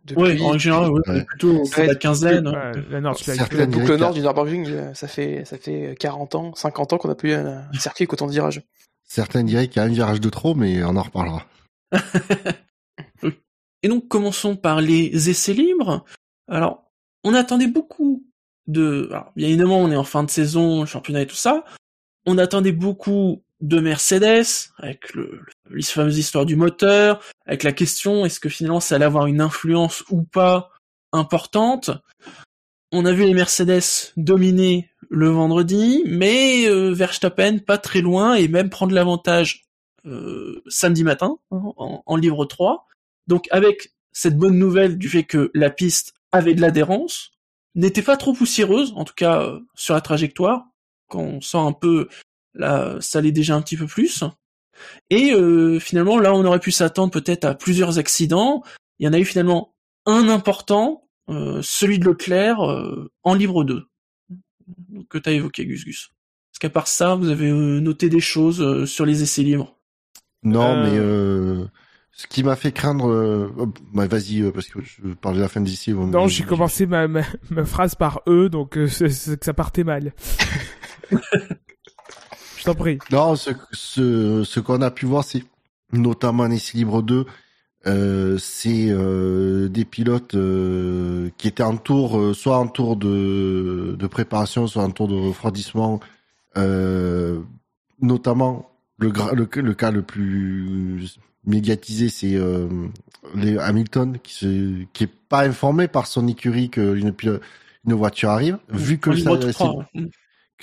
depuis... 0.06 0.22
Ouais, 0.22 0.42
en 0.42 0.58
général, 0.58 0.92
ouais, 0.92 1.26
plutôt 1.26 1.64
la 1.76 1.96
quinzaine. 1.96 2.48
Hein. 2.48 2.72
la 2.90 3.02
nord, 3.02 3.18
la 3.52 3.66
boucle 3.66 3.98
nord 3.98 4.14
du 4.14 4.22
Nürburgring, 4.22 4.94
ça 4.94 5.10
fait 5.10 5.44
ça 5.44 5.58
fait 5.58 5.98
40 6.00 6.36
ans, 6.36 6.56
50 6.56 6.94
ans 6.94 6.98
qu'on 6.98 7.10
a 7.10 7.16
plus 7.16 7.34
un, 7.34 7.66
un 7.70 7.80
circuit 7.80 8.04
avec 8.04 8.14
autant 8.14 8.28
de 8.28 8.32
virages. 8.32 8.62
Certains 9.04 9.44
diraient 9.44 9.68
qu'il 9.68 9.82
y 9.82 9.84
a 9.84 9.88
un 9.90 9.92
virage 9.92 10.22
de 10.22 10.30
trop, 10.30 10.56
mais 10.56 10.82
on 10.86 10.96
en 10.96 11.02
reparlera. 11.02 11.46
Et 13.84 13.88
donc 13.88 14.08
commençons 14.08 14.56
par 14.56 14.82
les 14.82 15.30
essais 15.30 15.54
libres. 15.54 16.06
Alors, 16.48 16.92
on 17.24 17.34
attendait 17.34 17.68
beaucoup 17.68 18.24
de... 18.68 19.08
Alors, 19.12 19.32
bien 19.36 19.48
évidemment, 19.48 19.80
on 19.80 19.92
est 19.92 19.96
en 19.96 20.04
fin 20.04 20.24
de 20.24 20.30
saison, 20.30 20.86
championnat 20.86 21.22
et 21.22 21.28
tout 21.28 21.36
ça. 21.36 21.66
On 22.26 22.38
attendait 22.38 22.72
beaucoup 22.72 23.44
de 23.62 23.80
Mercedes, 23.80 24.72
avec 24.78 25.14
le, 25.14 25.42
les 25.70 25.84
fameuses 25.84 26.18
histoires 26.18 26.46
du 26.46 26.56
moteur, 26.56 27.24
avec 27.46 27.64
la 27.64 27.72
question 27.72 28.26
est-ce 28.26 28.40
que 28.40 28.50
finalement 28.50 28.80
ça 28.80 28.96
allait 28.96 29.06
avoir 29.06 29.28
une 29.28 29.42
influence 29.42 30.04
ou 30.10 30.24
pas 30.24 30.72
importante. 31.12 31.92
On 32.92 33.06
a 33.06 33.14
vu 33.14 33.24
les 33.24 33.34
Mercedes 33.34 34.14
dominer 34.18 34.90
le 35.10 35.30
vendredi, 35.30 36.04
mais 36.08 36.66
euh, 36.68 36.92
Verstappen 36.92 37.60
pas 37.60 37.78
très 37.78 38.02
loin 38.02 38.34
et 38.34 38.48
même 38.48 38.70
prendre 38.70 38.94
l'avantage 38.94 39.64
samedi 40.68 41.04
matin 41.04 41.38
hein, 41.52 41.62
en, 41.78 42.16
livre 42.16 42.46
3. 42.46 42.88
Donc 43.28 43.48
avec 43.52 43.94
cette 44.12 44.38
bonne 44.38 44.58
nouvelle 44.58 44.98
du 44.98 45.10
fait 45.10 45.24
que 45.24 45.52
la 45.54 45.70
piste 45.70 46.14
avait 46.32 46.54
de 46.54 46.62
l'adhérence, 46.62 47.32
n'était 47.76 48.02
pas 48.02 48.18
trop 48.18 48.34
poussiéreuse, 48.34 48.94
en 48.96 49.06
tout 49.06 49.14
cas 49.16 49.42
euh, 49.42 49.60
sur 49.76 49.94
la 49.94 50.02
trajectoire. 50.02 50.66
Quand 51.08 51.22
on 51.22 51.42
sent 51.42 51.58
un 51.58 51.74
peu, 51.74 52.08
là, 52.54 52.98
ça 53.00 53.20
allait 53.20 53.32
déjà 53.32 53.56
un 53.56 53.62
petit 53.62 53.78
peu 53.78 53.88
plus. 53.88 54.24
Et 55.10 55.34
euh, 55.34 55.80
finalement, 55.80 56.18
là, 56.18 56.34
on 56.34 56.46
aurait 56.46 56.60
pu 56.60 56.72
s'attendre 56.72 57.12
peut-être 57.12 57.46
à 57.46 57.56
plusieurs 57.56 57.98
accidents. 57.98 58.64
Il 59.00 59.06
y 59.06 59.10
en 59.10 59.14
a 59.14 59.20
eu 59.20 59.26
finalement 59.26 59.76
un 60.06 60.30
important, 60.30 61.08
celui 61.28 62.00
de 62.00 62.06
Leclerc 62.06 62.60
en 63.24 63.34
livre 63.34 63.64
2, 63.64 63.86
que 65.10 65.18
tu 65.18 65.30
as 65.30 65.34
évoqué, 65.34 65.66
Gus 65.66 65.86
Gus. 65.86 66.12
Est-ce 66.52 66.60
qu'à 66.60 66.70
part 66.70 66.88
ça, 66.88 67.16
vous 67.16 67.30
avez 67.30 67.52
noté 67.52 68.10
des 68.10 68.20
choses 68.20 68.86
sur 68.86 69.06
les 69.06 69.22
essais 69.22 69.44
libres 69.44 69.80
non, 70.44 70.84
mais 70.84 70.98
euh. 70.98 71.02
euh, 71.02 71.66
ce 72.12 72.28
qui 72.28 72.44
m'a 72.44 72.56
fait 72.56 72.72
craindre. 72.72 73.10
Euh, 73.10 73.54
oh, 73.58 73.68
bah, 73.94 74.08
vas-y, 74.08 74.50
parce 74.52 74.68
que 74.68 74.80
je 74.82 75.14
parle 75.14 75.36
de 75.36 75.42
la 75.42 75.48
fin 75.48 75.62
d'ici. 75.62 75.94
Non, 75.94 76.28
j'ai 76.28 76.44
commencé 76.44 76.86
ma, 76.86 77.08
ma, 77.08 77.24
phrase 77.66 77.96
par 77.96 78.22
E, 78.28 78.50
donc 78.50 78.78
c'est 78.88 79.38
que 79.38 79.46
ça 79.46 79.54
partait 79.54 79.84
mal. 79.84 80.14
je 81.12 82.64
t'en 82.64 82.76
prie. 82.76 83.00
Non, 83.12 83.36
ce, 83.36 83.52
ce, 83.72 84.44
ce 84.44 84.60
qu'on 84.60 84.82
a 84.82 84.92
pu 84.92 85.06
voir, 85.06 85.24
c'est 85.24 85.44
notamment 85.92 86.48
essai 86.48 86.78
libre 86.78 87.02
2. 87.02 87.26
Euh, 87.88 88.38
c'est 88.38 88.90
euh, 88.90 89.68
des 89.68 89.86
pilotes 89.86 90.36
euh, 90.36 91.32
qui 91.38 91.48
étaient 91.48 91.64
en 91.64 91.78
tour, 91.78 92.36
soit 92.36 92.58
en 92.58 92.68
tour 92.68 92.96
de, 92.96 93.96
de 93.98 94.08
préparation, 94.08 94.68
soit 94.68 94.84
en 94.84 94.92
tour 94.92 95.08
de 95.08 95.16
refroidissement, 95.16 96.00
notamment 98.02 98.71
le, 99.02 99.62
le, 99.62 99.74
cas 99.74 99.92
le 99.92 100.02
plus 100.02 101.18
médiatisé, 101.46 102.10
c'est 102.10 102.36
euh, 102.36 102.68
les 103.36 103.58
Hamilton 103.58 104.18
qui 104.22 104.34
se, 104.34 104.84
qui 104.94 105.06
est 105.06 105.14
pas 105.30 105.46
informé 105.46 105.88
par 105.88 106.08
son 106.08 106.28
écurie 106.28 106.70
que 106.70 106.96
une, 106.96 107.14
voiture 107.96 108.30
arrive, 108.30 108.58
vu 108.70 109.00
que 109.00 109.12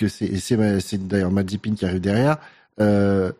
c'est 0.07 0.37
c'est 0.79 1.07
d'ailleurs 1.07 1.31
Mazepin 1.31 1.75
qui 1.75 1.85
arrive 1.85 1.99
derrière. 1.99 2.37
Euh, 2.79 3.31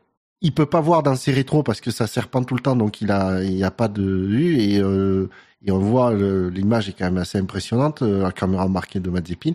il 0.41 0.53
peut 0.53 0.65
pas 0.65 0.81
voir 0.81 1.03
dans 1.03 1.15
ses 1.15 1.31
rétros 1.31 1.63
parce 1.63 1.81
que 1.81 1.91
ça 1.91 2.07
serpente 2.07 2.47
tout 2.47 2.55
le 2.55 2.61
temps, 2.61 2.75
donc 2.75 3.01
il 3.01 3.11
a 3.11 3.43
il 3.43 3.55
y 3.55 3.63
a 3.63 3.71
pas 3.71 3.87
de 3.87 4.03
vue 4.03 4.59
et 4.59 4.79
euh, 4.79 5.29
et 5.65 5.71
on 5.71 5.79
voit 5.79 6.13
l'image 6.13 6.89
est 6.89 6.93
quand 6.93 7.05
même 7.05 7.17
assez 7.17 7.37
impressionnante, 7.37 8.01
euh, 8.01 8.23
la 8.23 8.31
caméra 8.31 8.67
marquée 8.67 8.99
de 8.99 9.09
Mazepin 9.09 9.53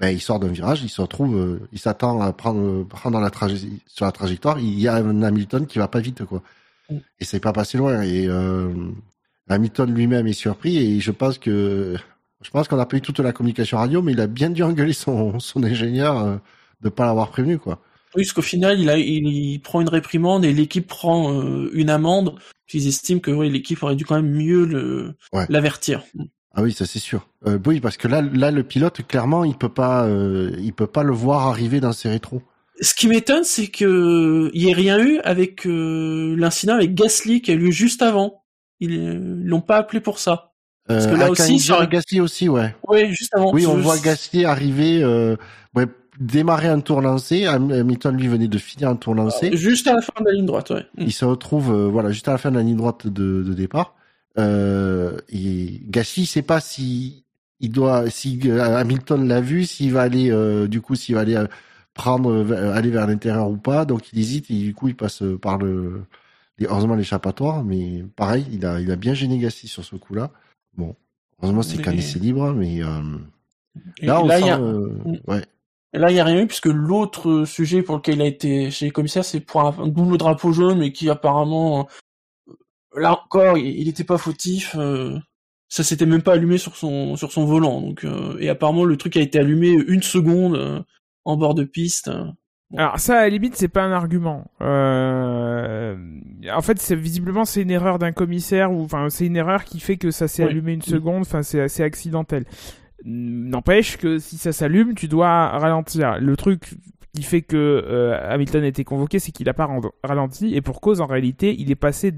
ben, 0.00 0.08
il 0.08 0.20
sort 0.20 0.40
d'un 0.40 0.48
virage, 0.48 0.82
il 0.82 0.88
se 0.88 1.00
retrouve, 1.00 1.36
euh, 1.36 1.68
il 1.72 1.78
s'attend 1.78 2.20
à 2.22 2.32
prendre, 2.32 2.84
prendre 2.84 3.20
la 3.20 3.30
sur 3.86 4.06
la 4.06 4.12
trajectoire, 4.12 4.58
il 4.58 4.80
y 4.80 4.88
a 4.88 4.94
un 4.94 5.22
Hamilton 5.22 5.66
qui 5.66 5.78
va 5.78 5.88
pas 5.88 6.00
vite, 6.00 6.24
quoi. 6.24 6.42
Mm. 6.90 6.96
Et 7.20 7.24
c'est 7.24 7.40
pas 7.40 7.52
passé 7.52 7.78
loin. 7.78 8.02
Et 8.02 8.26
euh, 8.26 8.72
Hamilton 9.48 9.92
lui-même 9.92 10.26
est 10.26 10.32
surpris 10.32 10.78
et 10.78 11.00
je 11.00 11.10
pense 11.10 11.38
que 11.38 11.96
je 12.42 12.50
pense 12.50 12.68
qu'on 12.68 12.78
a 12.78 12.86
pas 12.86 12.96
eu 12.96 13.00
toute 13.02 13.20
la 13.20 13.32
communication 13.32 13.76
radio, 13.76 14.00
mais 14.00 14.12
il 14.12 14.20
a 14.20 14.26
bien 14.26 14.50
dû 14.50 14.62
engueuler 14.62 14.94
son, 14.94 15.38
son 15.38 15.62
ingénieur 15.62 16.18
euh, 16.18 16.36
de 16.80 16.88
pas 16.88 17.04
l'avoir 17.04 17.28
prévenu, 17.28 17.58
quoi. 17.58 17.82
Oui, 18.16 18.22
parce 18.22 18.32
qu'au 18.32 18.42
final, 18.42 18.80
il, 18.80 18.90
a, 18.90 18.98
il, 18.98 19.60
prend 19.60 19.80
une 19.80 19.88
réprimande 19.88 20.44
et 20.44 20.52
l'équipe 20.52 20.86
prend 20.86 21.32
euh, 21.32 21.70
une 21.74 21.90
amende. 21.90 22.34
Ils 22.72 22.88
estiment 22.88 23.20
que 23.20 23.30
oui, 23.30 23.50
l'équipe 23.50 23.82
aurait 23.82 23.94
dû 23.94 24.04
quand 24.04 24.16
même 24.16 24.30
mieux 24.30 25.14
l'avertir. 25.48 26.02
Ah 26.54 26.62
oui, 26.62 26.72
ça 26.72 26.84
c'est 26.84 26.98
sûr. 26.98 27.28
Euh, 27.46 27.58
oui, 27.64 27.80
parce 27.80 27.96
que 27.96 28.08
là, 28.08 28.22
là, 28.22 28.50
le 28.50 28.62
pilote, 28.64 29.06
clairement, 29.06 29.44
il 29.44 29.54
peut 29.54 29.68
pas, 29.68 30.04
euh, 30.04 30.50
il 30.58 30.72
peut 30.72 30.86
pas 30.86 31.02
le 31.02 31.12
voir 31.12 31.46
arriver 31.46 31.80
dans 31.80 31.92
ses 31.92 32.08
rétros. 32.08 32.42
Ce 32.80 32.94
qui 32.94 33.08
m'étonne, 33.08 33.44
c'est 33.44 33.68
que 33.68 34.50
il 34.52 34.62
y 34.62 34.70
ait 34.70 34.74
rien 34.74 34.98
eu 34.98 35.20
avec 35.20 35.66
euh, 35.66 36.34
l'incident 36.36 36.74
avec 36.74 36.94
Gasly 36.94 37.42
qui 37.42 37.52
a 37.52 37.54
eu 37.54 37.58
lieu 37.58 37.70
juste 37.70 38.02
avant. 38.02 38.42
Ils 38.80 39.44
l'ont 39.44 39.60
pas 39.60 39.76
appelé 39.76 40.00
pour 40.00 40.18
ça. 40.18 40.52
Parce 40.88 41.06
que 41.06 41.14
là 41.14 41.26
ah, 41.28 41.30
aussi, 41.30 41.60
sur 41.60 41.86
Gasly 41.88 42.20
aussi, 42.20 42.48
ouais. 42.48 42.74
Oui, 42.88 43.12
juste 43.12 43.34
avant. 43.34 43.52
Oui, 43.52 43.64
on 43.66 43.76
voit 43.76 43.98
Gasly 43.98 44.44
arriver, 44.44 45.04
ouais, 45.76 45.86
démarrer 46.18 46.68
un 46.68 46.80
tour 46.80 47.00
lancé. 47.00 47.46
Hamilton 47.46 48.16
lui 48.16 48.26
venait 48.26 48.48
de 48.48 48.58
finir 48.58 48.88
un 48.88 48.96
tour 48.96 49.14
lancé. 49.14 49.56
juste 49.56 49.86
à 49.86 49.94
la 49.94 50.00
fin 50.00 50.20
de 50.20 50.24
la 50.24 50.32
ligne 50.32 50.46
droite, 50.46 50.70
ouais. 50.70 50.84
Il 50.98 51.12
se 51.12 51.24
retrouve, 51.24 51.72
voilà, 51.90 52.10
juste 52.10 52.26
à 52.26 52.32
la 52.32 52.38
fin 52.38 52.50
de 52.50 52.56
la 52.56 52.62
ligne 52.62 52.76
droite 52.76 53.06
de, 53.06 53.44
de 53.44 53.52
départ. 53.52 53.94
Euh, 54.38 55.18
et 55.28 55.80
Gasly 55.88 56.26
sait 56.26 56.42
pas 56.42 56.60
si 56.60 57.24
il 57.58 57.70
doit, 57.70 58.08
si 58.10 58.40
euh, 58.46 58.76
Hamilton 58.76 59.26
l'a 59.26 59.40
vu, 59.40 59.64
s'il 59.64 59.92
va 59.92 60.02
aller, 60.02 60.30
euh, 60.30 60.66
du 60.66 60.80
coup, 60.80 60.94
s'il 60.94 61.14
va 61.14 61.22
aller 61.22 61.36
euh, 61.36 61.46
prendre, 61.94 62.30
euh, 62.30 62.72
aller 62.72 62.90
vers 62.90 63.06
l'intérieur 63.06 63.50
ou 63.50 63.56
pas. 63.56 63.84
Donc 63.84 64.12
il 64.12 64.18
hésite 64.18 64.50
et 64.50 64.54
du 64.54 64.74
coup 64.74 64.88
il 64.88 64.96
passe 64.96 65.22
par 65.42 65.58
le, 65.58 66.02
heureusement 66.60 66.94
l'échappatoire. 66.94 67.64
Mais 67.64 68.04
pareil, 68.16 68.46
il 68.52 68.64
a, 68.64 68.80
il 68.80 68.90
a 68.90 68.96
bien 68.96 69.14
gêné 69.14 69.38
Gasly 69.38 69.68
sur 69.68 69.84
ce 69.84 69.96
coup-là. 69.96 70.30
Bon, 70.76 70.94
heureusement 71.42 71.62
c'est 71.62 71.82
qu'un 71.82 71.92
essai 71.92 72.18
libre, 72.18 72.52
mais 72.52 72.80
là, 74.00 74.22
il 74.38 74.46
y 74.46 74.50
a... 74.50 74.60
ouais. 74.60 75.44
Là, 75.92 76.08
il 76.08 76.14
n'y 76.14 76.20
a 76.20 76.24
rien 76.24 76.42
eu, 76.42 76.46
puisque 76.46 76.66
l'autre 76.66 77.44
sujet 77.44 77.82
pour 77.82 77.96
lequel 77.96 78.14
il 78.14 78.22
a 78.22 78.26
été 78.26 78.70
chez 78.70 78.84
les 78.84 78.90
commissaires, 78.92 79.24
c'est 79.24 79.40
pour 79.40 79.60
un 79.60 79.88
double 79.88 80.18
drapeau 80.18 80.52
jaune, 80.52 80.78
mais 80.78 80.92
qui 80.92 81.10
apparemment, 81.10 81.88
là 82.96 83.12
encore, 83.12 83.58
il 83.58 83.86
n'était 83.86 84.04
pas 84.04 84.18
fautif. 84.18 84.74
Euh, 84.78 85.18
ça 85.68 85.84
s'était 85.84 86.06
même 86.06 86.22
pas 86.22 86.32
allumé 86.32 86.58
sur 86.58 86.76
son 86.76 87.16
sur 87.16 87.32
son 87.32 87.44
volant. 87.44 87.80
Donc, 87.80 88.04
euh, 88.04 88.36
et 88.40 88.48
apparemment, 88.48 88.84
le 88.84 88.96
truc 88.96 89.16
a 89.16 89.20
été 89.20 89.38
allumé 89.38 89.70
une 89.70 90.02
seconde 90.02 90.56
euh, 90.56 90.80
en 91.24 91.36
bord 91.36 91.54
de 91.54 91.64
piste. 91.64 92.10
Alors 92.76 93.00
ça, 93.00 93.18
à 93.18 93.22
la 93.22 93.28
limite, 93.30 93.56
c'est 93.56 93.68
pas 93.68 93.82
un 93.82 93.92
argument. 93.92 94.50
En 94.60 96.62
fait, 96.62 96.78
c'est 96.78 96.96
visiblement 96.96 97.44
c'est 97.44 97.62
une 97.62 97.70
erreur 97.70 97.98
d'un 97.98 98.12
commissaire 98.12 98.72
ou 98.72 98.82
enfin 98.82 99.10
c'est 99.10 99.26
une 99.26 99.36
erreur 99.36 99.64
qui 99.64 99.80
fait 99.80 99.96
que 99.96 100.10
ça 100.10 100.28
s'est 100.28 100.44
allumé 100.44 100.72
une 100.72 100.82
seconde. 100.82 101.22
Enfin, 101.22 101.42
c'est 101.42 101.60
assez 101.60 101.82
accidentel. 101.82 102.44
N'empêche 103.04 103.96
que 103.96 104.18
si 104.18 104.36
ça 104.36 104.52
s'allume, 104.52 104.94
tu 104.94 105.08
dois 105.08 105.48
ralentir. 105.58 106.18
Le 106.20 106.36
truc 106.36 106.74
qui 107.14 107.22
fait 107.22 107.42
que 107.42 107.56
euh, 107.56 108.32
Hamilton 108.32 108.64
a 108.64 108.66
été 108.66 108.84
convoqué, 108.84 109.18
c'est 109.18 109.32
qu'il 109.32 109.46
n'a 109.46 109.54
pas 109.54 109.68
ralenti 110.04 110.54
et 110.54 110.60
pour 110.60 110.80
cause 110.80 111.00
en 111.00 111.06
réalité, 111.06 111.54
il 111.58 111.70
est 111.70 111.76
passé 111.76 112.12
euh, 112.12 112.14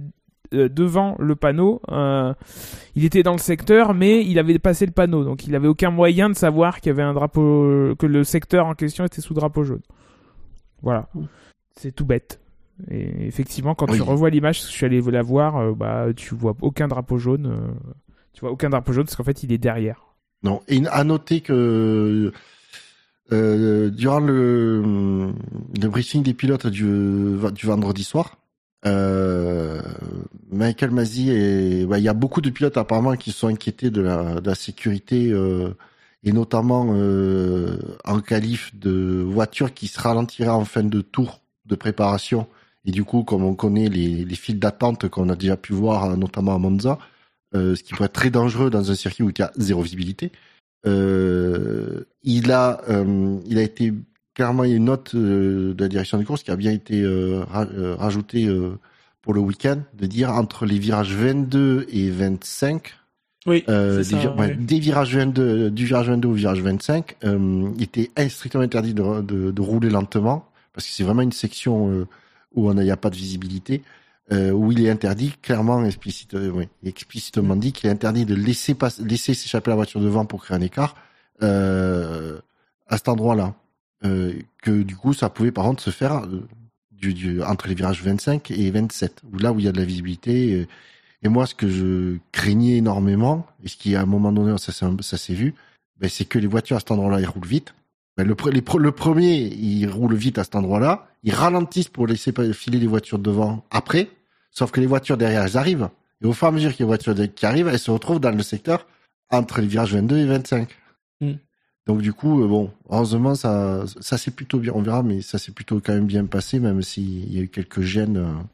devant 0.52 1.16
le 1.18 1.36
panneau. 1.36 1.80
Euh, 1.90 2.34
il 2.94 3.04
était 3.04 3.22
dans 3.22 3.32
le 3.32 3.38
secteur, 3.38 3.94
mais 3.94 4.24
il 4.24 4.38
avait 4.38 4.58
passé 4.58 4.86
le 4.86 4.92
panneau, 4.92 5.24
donc 5.24 5.46
il 5.46 5.54
avait 5.54 5.68
aucun 5.68 5.90
moyen 5.90 6.28
de 6.28 6.34
savoir 6.34 6.80
qu'il 6.80 6.90
y 6.90 6.92
avait 6.92 7.02
un 7.02 7.14
drapeau, 7.14 7.94
que 7.98 8.06
le 8.06 8.24
secteur 8.24 8.66
en 8.66 8.74
question 8.74 9.04
était 9.04 9.20
sous 9.20 9.34
drapeau 9.34 9.64
jaune. 9.64 9.82
Voilà, 10.82 11.08
c'est 11.76 11.92
tout 11.92 12.04
bête. 12.04 12.40
Et 12.90 13.26
effectivement, 13.26 13.74
quand 13.74 13.86
tu 13.86 14.02
revois 14.02 14.30
l'image, 14.30 14.62
je 14.62 14.66
suis 14.66 14.86
allé 14.86 15.00
la 15.00 15.22
voir, 15.22 15.74
bah 15.74 16.06
tu 16.16 16.34
vois 16.34 16.56
aucun 16.60 16.88
drapeau 16.88 17.18
jaune. 17.18 17.74
tu 18.32 18.40
vois 18.40 18.50
aucun 18.50 18.70
drapeau 18.70 18.92
jaune 18.92 19.04
parce 19.04 19.16
qu'en 19.16 19.24
fait 19.24 19.42
il 19.42 19.52
est 19.52 19.58
derrière. 19.58 20.06
Non, 20.42 20.60
et 20.66 20.82
à 20.90 21.04
noter 21.04 21.40
que 21.40 22.32
euh, 23.32 23.90
durant 23.90 24.20
le, 24.20 25.32
le 25.80 25.88
briefing 25.88 26.22
des 26.22 26.34
pilotes 26.34 26.66
du, 26.66 27.38
du 27.54 27.66
vendredi 27.66 28.04
soir, 28.04 28.36
euh, 28.36 28.41
Michael 30.50 30.90
Masi 30.90 31.30
et 31.30 31.82
il 31.82 32.02
y 32.02 32.08
a 32.08 32.14
beaucoup 32.14 32.40
de 32.40 32.50
pilotes 32.50 32.76
apparemment 32.76 33.16
qui 33.16 33.32
sont 33.32 33.48
inquiétés 33.48 33.90
de 33.90 34.00
la, 34.00 34.40
de 34.40 34.48
la 34.48 34.54
sécurité 34.54 35.30
euh, 35.30 35.74
et 36.24 36.32
notamment 36.32 36.94
euh, 36.94 37.78
en 38.04 38.20
qualif 38.20 38.74
de 38.74 39.22
voiture 39.26 39.72
qui 39.72 39.88
se 39.88 40.00
ralentirait 40.00 40.48
en 40.48 40.64
fin 40.64 40.82
de 40.82 41.00
tour 41.00 41.40
de 41.66 41.74
préparation 41.74 42.46
et 42.84 42.90
du 42.90 43.04
coup 43.04 43.22
comme 43.22 43.44
on 43.44 43.54
connaît 43.54 43.88
les, 43.88 44.24
les 44.24 44.34
files 44.34 44.58
d'attente 44.58 45.08
qu'on 45.08 45.28
a 45.28 45.36
déjà 45.36 45.56
pu 45.56 45.72
voir 45.72 46.16
notamment 46.16 46.54
à 46.54 46.58
Monza 46.58 46.98
euh, 47.54 47.74
ce 47.74 47.82
qui 47.82 47.92
pourrait 47.92 48.06
être 48.06 48.12
très 48.12 48.30
dangereux 48.30 48.70
dans 48.70 48.90
un 48.90 48.94
circuit 48.94 49.22
où 49.22 49.30
il 49.30 49.38
y 49.38 49.42
a 49.42 49.52
zéro 49.56 49.82
visibilité. 49.82 50.32
Euh, 50.86 52.04
il 52.22 52.50
a, 52.50 52.80
euh, 52.88 53.38
il 53.46 53.58
a 53.58 53.62
été 53.62 53.92
clairement 54.34 54.64
une 54.64 54.84
note 54.84 55.14
de 55.14 55.74
la 55.78 55.88
direction 55.88 56.18
de 56.18 56.24
course 56.24 56.42
qui 56.42 56.50
a 56.50 56.56
bien 56.56 56.72
été 56.72 57.04
rajoutée 57.98 58.48
pour 59.20 59.34
le 59.34 59.40
week-end, 59.40 59.78
de 59.94 60.06
dire 60.06 60.30
entre 60.30 60.66
les 60.66 60.78
virages 60.78 61.14
22 61.14 61.86
et 61.90 62.10
25, 62.10 62.94
oui, 63.46 63.64
euh, 63.68 64.02
des, 64.58 64.78
virages 64.78 65.16
22, 65.16 65.70
du 65.70 65.84
virage 65.84 66.08
22 66.08 66.28
au 66.28 66.32
virage 66.32 66.60
25, 66.60 67.16
euh, 67.24 67.70
il 67.76 67.82
était 67.82 68.10
strictement 68.28 68.62
interdit 68.62 68.94
de, 68.94 69.20
de, 69.20 69.50
de, 69.50 69.62
rouler 69.62 69.90
lentement 69.90 70.48
parce 70.72 70.86
que 70.86 70.92
c'est 70.92 71.02
vraiment 71.02 71.22
une 71.22 71.32
section 71.32 72.06
où 72.54 72.70
il 72.70 72.76
n'y 72.78 72.90
a 72.90 72.96
pas 72.96 73.10
de 73.10 73.16
visibilité 73.16 73.82
euh, 74.32 74.50
où 74.50 74.72
il 74.72 74.84
est 74.84 74.88
interdit 74.88 75.34
clairement 75.42 75.84
explicite, 75.84 76.34
euh, 76.34 76.48
oui, 76.48 76.68
explicitement 76.86 77.56
dit 77.56 77.72
qu'il 77.72 77.90
est 77.90 77.92
interdit 77.92 78.24
de 78.24 78.34
laisser 78.34 78.76
laisser 79.04 79.34
s'échapper 79.34 79.70
la 79.70 79.76
voiture 79.76 80.00
devant 80.00 80.24
pour 80.24 80.44
créer 80.44 80.56
un 80.56 80.60
écart 80.60 80.94
euh, 81.42 82.38
à 82.86 82.96
cet 82.96 83.08
endroit-là. 83.08 83.54
Euh, 84.04 84.34
que 84.62 84.82
du 84.82 84.96
coup, 84.96 85.12
ça 85.12 85.28
pouvait 85.28 85.52
par 85.52 85.64
contre 85.64 85.82
se 85.82 85.90
faire 85.90 86.24
euh, 86.24 86.46
du, 86.90 87.14
du, 87.14 87.42
entre 87.42 87.68
les 87.68 87.74
virages 87.74 88.02
25 88.02 88.50
et 88.50 88.70
27, 88.70 89.22
où 89.32 89.38
là 89.38 89.52
où 89.52 89.58
il 89.58 89.64
y 89.64 89.68
a 89.68 89.72
de 89.72 89.78
la 89.78 89.84
visibilité. 89.84 90.50
Et, 90.50 90.68
et 91.22 91.28
moi, 91.28 91.46
ce 91.46 91.54
que 91.54 91.68
je 91.68 92.16
craignais 92.32 92.78
énormément, 92.78 93.46
et 93.62 93.68
ce 93.68 93.76
qui 93.76 93.94
à 93.94 94.02
un 94.02 94.06
moment 94.06 94.32
donné, 94.32 94.56
ça, 94.58 94.72
ça 94.72 95.16
s'est 95.16 95.34
vu, 95.34 95.54
ben, 95.98 96.10
c'est 96.10 96.24
que 96.24 96.38
les 96.38 96.48
voitures 96.48 96.76
à 96.76 96.80
cet 96.80 96.90
endroit-là, 96.90 97.20
ils 97.20 97.26
roulent 97.26 97.46
vite. 97.46 97.74
Ben, 98.16 98.26
le, 98.26 98.34
le 98.78 98.92
premier, 98.92 99.36
il 99.36 99.86
roule 99.88 100.14
vite 100.14 100.38
à 100.38 100.44
cet 100.44 100.56
endroit-là, 100.56 101.06
ils 101.22 101.32
ralentissent 101.32 101.88
pour 101.88 102.06
laisser 102.06 102.32
filer 102.52 102.78
les 102.78 102.88
voitures 102.88 103.18
devant 103.18 103.64
après, 103.70 104.10
Sauf 104.52 104.70
que 104.70 104.80
les 104.80 104.86
voitures 104.86 105.16
derrière, 105.16 105.42
elles 105.42 105.56
arrivent. 105.56 105.88
Et 106.22 106.26
au 106.26 106.32
fur 106.32 106.46
et 106.46 106.50
à 106.50 106.52
mesure 106.52 106.70
qu'il 106.70 106.80
y 106.80 106.82
a 106.82 106.86
des 106.96 107.04
voitures 107.04 107.34
qui 107.34 107.46
arrivent, 107.46 107.68
elles 107.68 107.78
se 107.78 107.90
retrouvent 107.90 108.20
dans 108.20 108.30
le 108.30 108.42
secteur 108.42 108.86
entre 109.30 109.60
les 109.60 109.66
virages 109.66 109.94
22 109.94 110.18
et 110.18 110.26
25. 110.26 110.68
Donc 111.86 112.00
du 112.00 112.12
coup, 112.12 112.42
euh, 112.42 112.48
bon, 112.48 112.70
heureusement, 112.90 113.34
ça, 113.34 113.84
ça 114.00 114.16
s'est 114.16 114.30
plutôt 114.30 114.58
bien, 114.58 114.72
on 114.74 114.82
verra, 114.82 115.02
mais 115.02 115.20
ça 115.20 115.38
s'est 115.38 115.52
plutôt 115.52 115.80
quand 115.80 115.92
même 115.92 116.06
bien 116.06 116.24
passé, 116.26 116.60
même 116.60 116.82
s'il 116.82 117.32
y 117.32 117.38
a 117.38 117.42
eu 117.42 117.48
quelques 117.48 117.80
gênes 117.80 118.44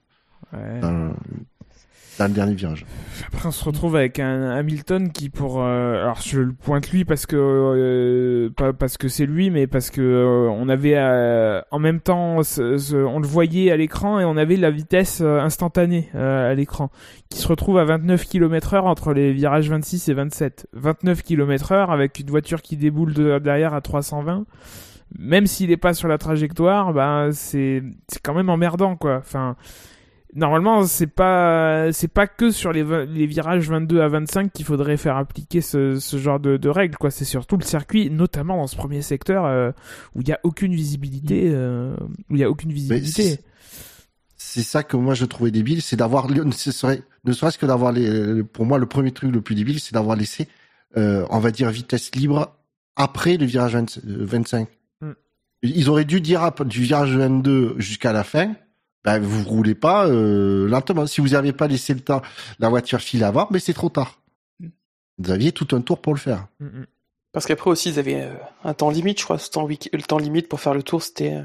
euh, 0.54 0.80
dans, 0.80 1.12
dans 2.18 2.26
le 2.26 2.32
dernier 2.32 2.54
virage. 2.54 2.84
Après, 3.32 3.48
on 3.48 3.52
se 3.52 3.64
retrouve 3.64 3.96
avec 3.96 4.18
un 4.18 4.50
Hamilton 4.50 5.10
qui, 5.10 5.28
pour, 5.28 5.62
euh, 5.62 6.02
alors 6.02 6.20
je 6.20 6.40
le 6.40 6.52
pointe 6.52 6.90
lui 6.90 7.04
parce 7.04 7.26
que 7.26 7.36
euh, 7.36 8.50
pas 8.50 8.72
parce 8.72 8.96
que 8.96 9.08
c'est 9.08 9.26
lui, 9.26 9.50
mais 9.50 9.66
parce 9.66 9.90
que 9.90 10.00
euh, 10.00 10.48
on 10.50 10.68
avait 10.68 10.98
en 11.70 11.78
même 11.78 12.00
temps, 12.00 12.38
on 12.38 13.20
le 13.20 13.26
voyait 13.26 13.70
à 13.70 13.76
l'écran 13.76 14.18
et 14.18 14.24
on 14.24 14.36
avait 14.36 14.56
la 14.56 14.70
vitesse 14.70 15.20
instantanée 15.20 16.08
à 16.14 16.54
l'écran, 16.54 16.90
qui 17.28 17.38
se 17.38 17.48
retrouve 17.48 17.78
à 17.78 17.84
29 17.84 18.24
km/h 18.26 18.80
entre 18.82 19.12
les 19.12 19.32
virages 19.32 19.68
26 19.68 20.08
et 20.08 20.14
27. 20.14 20.68
29 20.72 21.22
km/h 21.22 21.90
avec 21.90 22.18
une 22.18 22.30
voiture 22.30 22.62
qui 22.62 22.76
déboule 22.76 23.14
de, 23.14 23.38
derrière 23.38 23.74
à 23.74 23.80
320 23.80 24.44
même 25.18 25.46
s'il 25.46 25.70
est 25.70 25.78
pas 25.78 25.94
sur 25.94 26.06
la 26.06 26.18
trajectoire, 26.18 26.92
bah 26.92 27.28
c'est 27.32 27.82
quand 28.22 28.34
même 28.34 28.50
emmerdant 28.50 28.94
quoi. 28.94 29.16
Enfin, 29.16 29.56
normalement 30.34 30.86
c'est 30.86 31.06
pas 31.06 31.92
c'est 31.92 32.08
pas 32.08 32.26
que 32.26 32.50
sur 32.50 32.72
les, 32.72 32.84
les 33.06 33.26
virages 33.26 33.68
22 33.68 34.00
à 34.00 34.08
25 34.08 34.52
qu'il 34.52 34.66
faudrait 34.66 34.96
faire 34.96 35.16
appliquer 35.16 35.60
ce, 35.60 35.98
ce 35.98 36.18
genre 36.18 36.38
de, 36.38 36.56
de 36.56 36.68
règles 36.68 36.96
quoi 36.96 37.10
c'est 37.10 37.24
surtout 37.24 37.56
le 37.56 37.64
circuit 37.64 38.10
notamment 38.10 38.56
dans 38.56 38.66
ce 38.66 38.76
premier 38.76 39.02
secteur 39.02 39.46
euh, 39.46 39.70
où 40.14 40.20
il 40.20 40.28
y 40.28 40.32
a 40.32 40.40
aucune 40.42 40.74
visibilité 40.74 41.48
mm. 41.48 41.54
euh, 41.54 41.96
où 42.30 42.34
il 42.34 42.40
y 42.40 42.44
a 42.44 42.50
aucune 42.50 42.72
visibilité 42.72 43.40
c'est 44.36 44.62
ça 44.62 44.82
que 44.82 44.96
moi 44.96 45.14
je 45.14 45.24
trouvais 45.24 45.50
débile 45.50 45.82
c'est 45.82 45.96
d'avoir 45.96 46.28
ne 46.28 46.50
serait-ce 46.52 47.58
que 47.58 47.66
d'avoir 47.66 47.92
les 47.92 48.42
pour 48.44 48.66
moi 48.66 48.78
le 48.78 48.86
premier 48.86 49.12
truc 49.12 49.32
le 49.32 49.40
plus 49.40 49.54
débile 49.54 49.80
c'est 49.80 49.94
d'avoir 49.94 50.16
laissé 50.16 50.46
euh, 50.96 51.26
on 51.30 51.38
va 51.38 51.50
dire 51.50 51.70
vitesse 51.70 52.14
libre 52.14 52.54
après 52.96 53.38
le 53.38 53.46
virage 53.46 53.76
25 54.04 54.68
mm. 55.00 55.12
ils 55.62 55.88
auraient 55.88 56.04
dû 56.04 56.20
dire 56.20 56.52
du 56.66 56.82
virage 56.82 57.16
22 57.16 57.76
jusqu'à 57.78 58.12
la 58.12 58.24
fin 58.24 58.54
ben, 59.08 59.20
vous 59.20 59.42
roulez 59.48 59.74
pas 59.74 60.06
euh, 60.06 60.68
lentement. 60.68 61.06
Si 61.06 61.22
vous 61.22 61.28
n'avez 61.28 61.54
pas 61.54 61.66
laissé 61.66 61.94
le 61.94 62.00
temps, 62.00 62.20
la 62.58 62.68
voiture 62.68 63.00
file 63.00 63.24
avant, 63.24 63.48
mais 63.50 63.58
c'est 63.58 63.72
trop 63.72 63.88
tard. 63.88 64.20
Mm. 64.60 64.68
Vous 65.16 65.30
aviez 65.30 65.52
tout 65.52 65.74
un 65.74 65.80
tour 65.80 66.02
pour 66.02 66.12
le 66.12 66.18
faire. 66.18 66.46
Mm, 66.60 66.66
mm. 66.66 66.86
Parce 67.32 67.46
qu'après 67.46 67.70
aussi, 67.70 67.88
ils 67.88 67.98
avaient 67.98 68.22
euh, 68.22 68.34
un 68.64 68.74
temps 68.74 68.90
limite, 68.90 69.18
je 69.18 69.24
crois. 69.24 69.38
Ce 69.38 69.48
temps, 69.48 69.66
le 69.66 70.02
temps 70.02 70.18
limite 70.18 70.46
pour 70.46 70.60
faire 70.60 70.74
le 70.74 70.82
tour, 70.82 71.02
c'était 71.02 71.32
euh, 71.32 71.42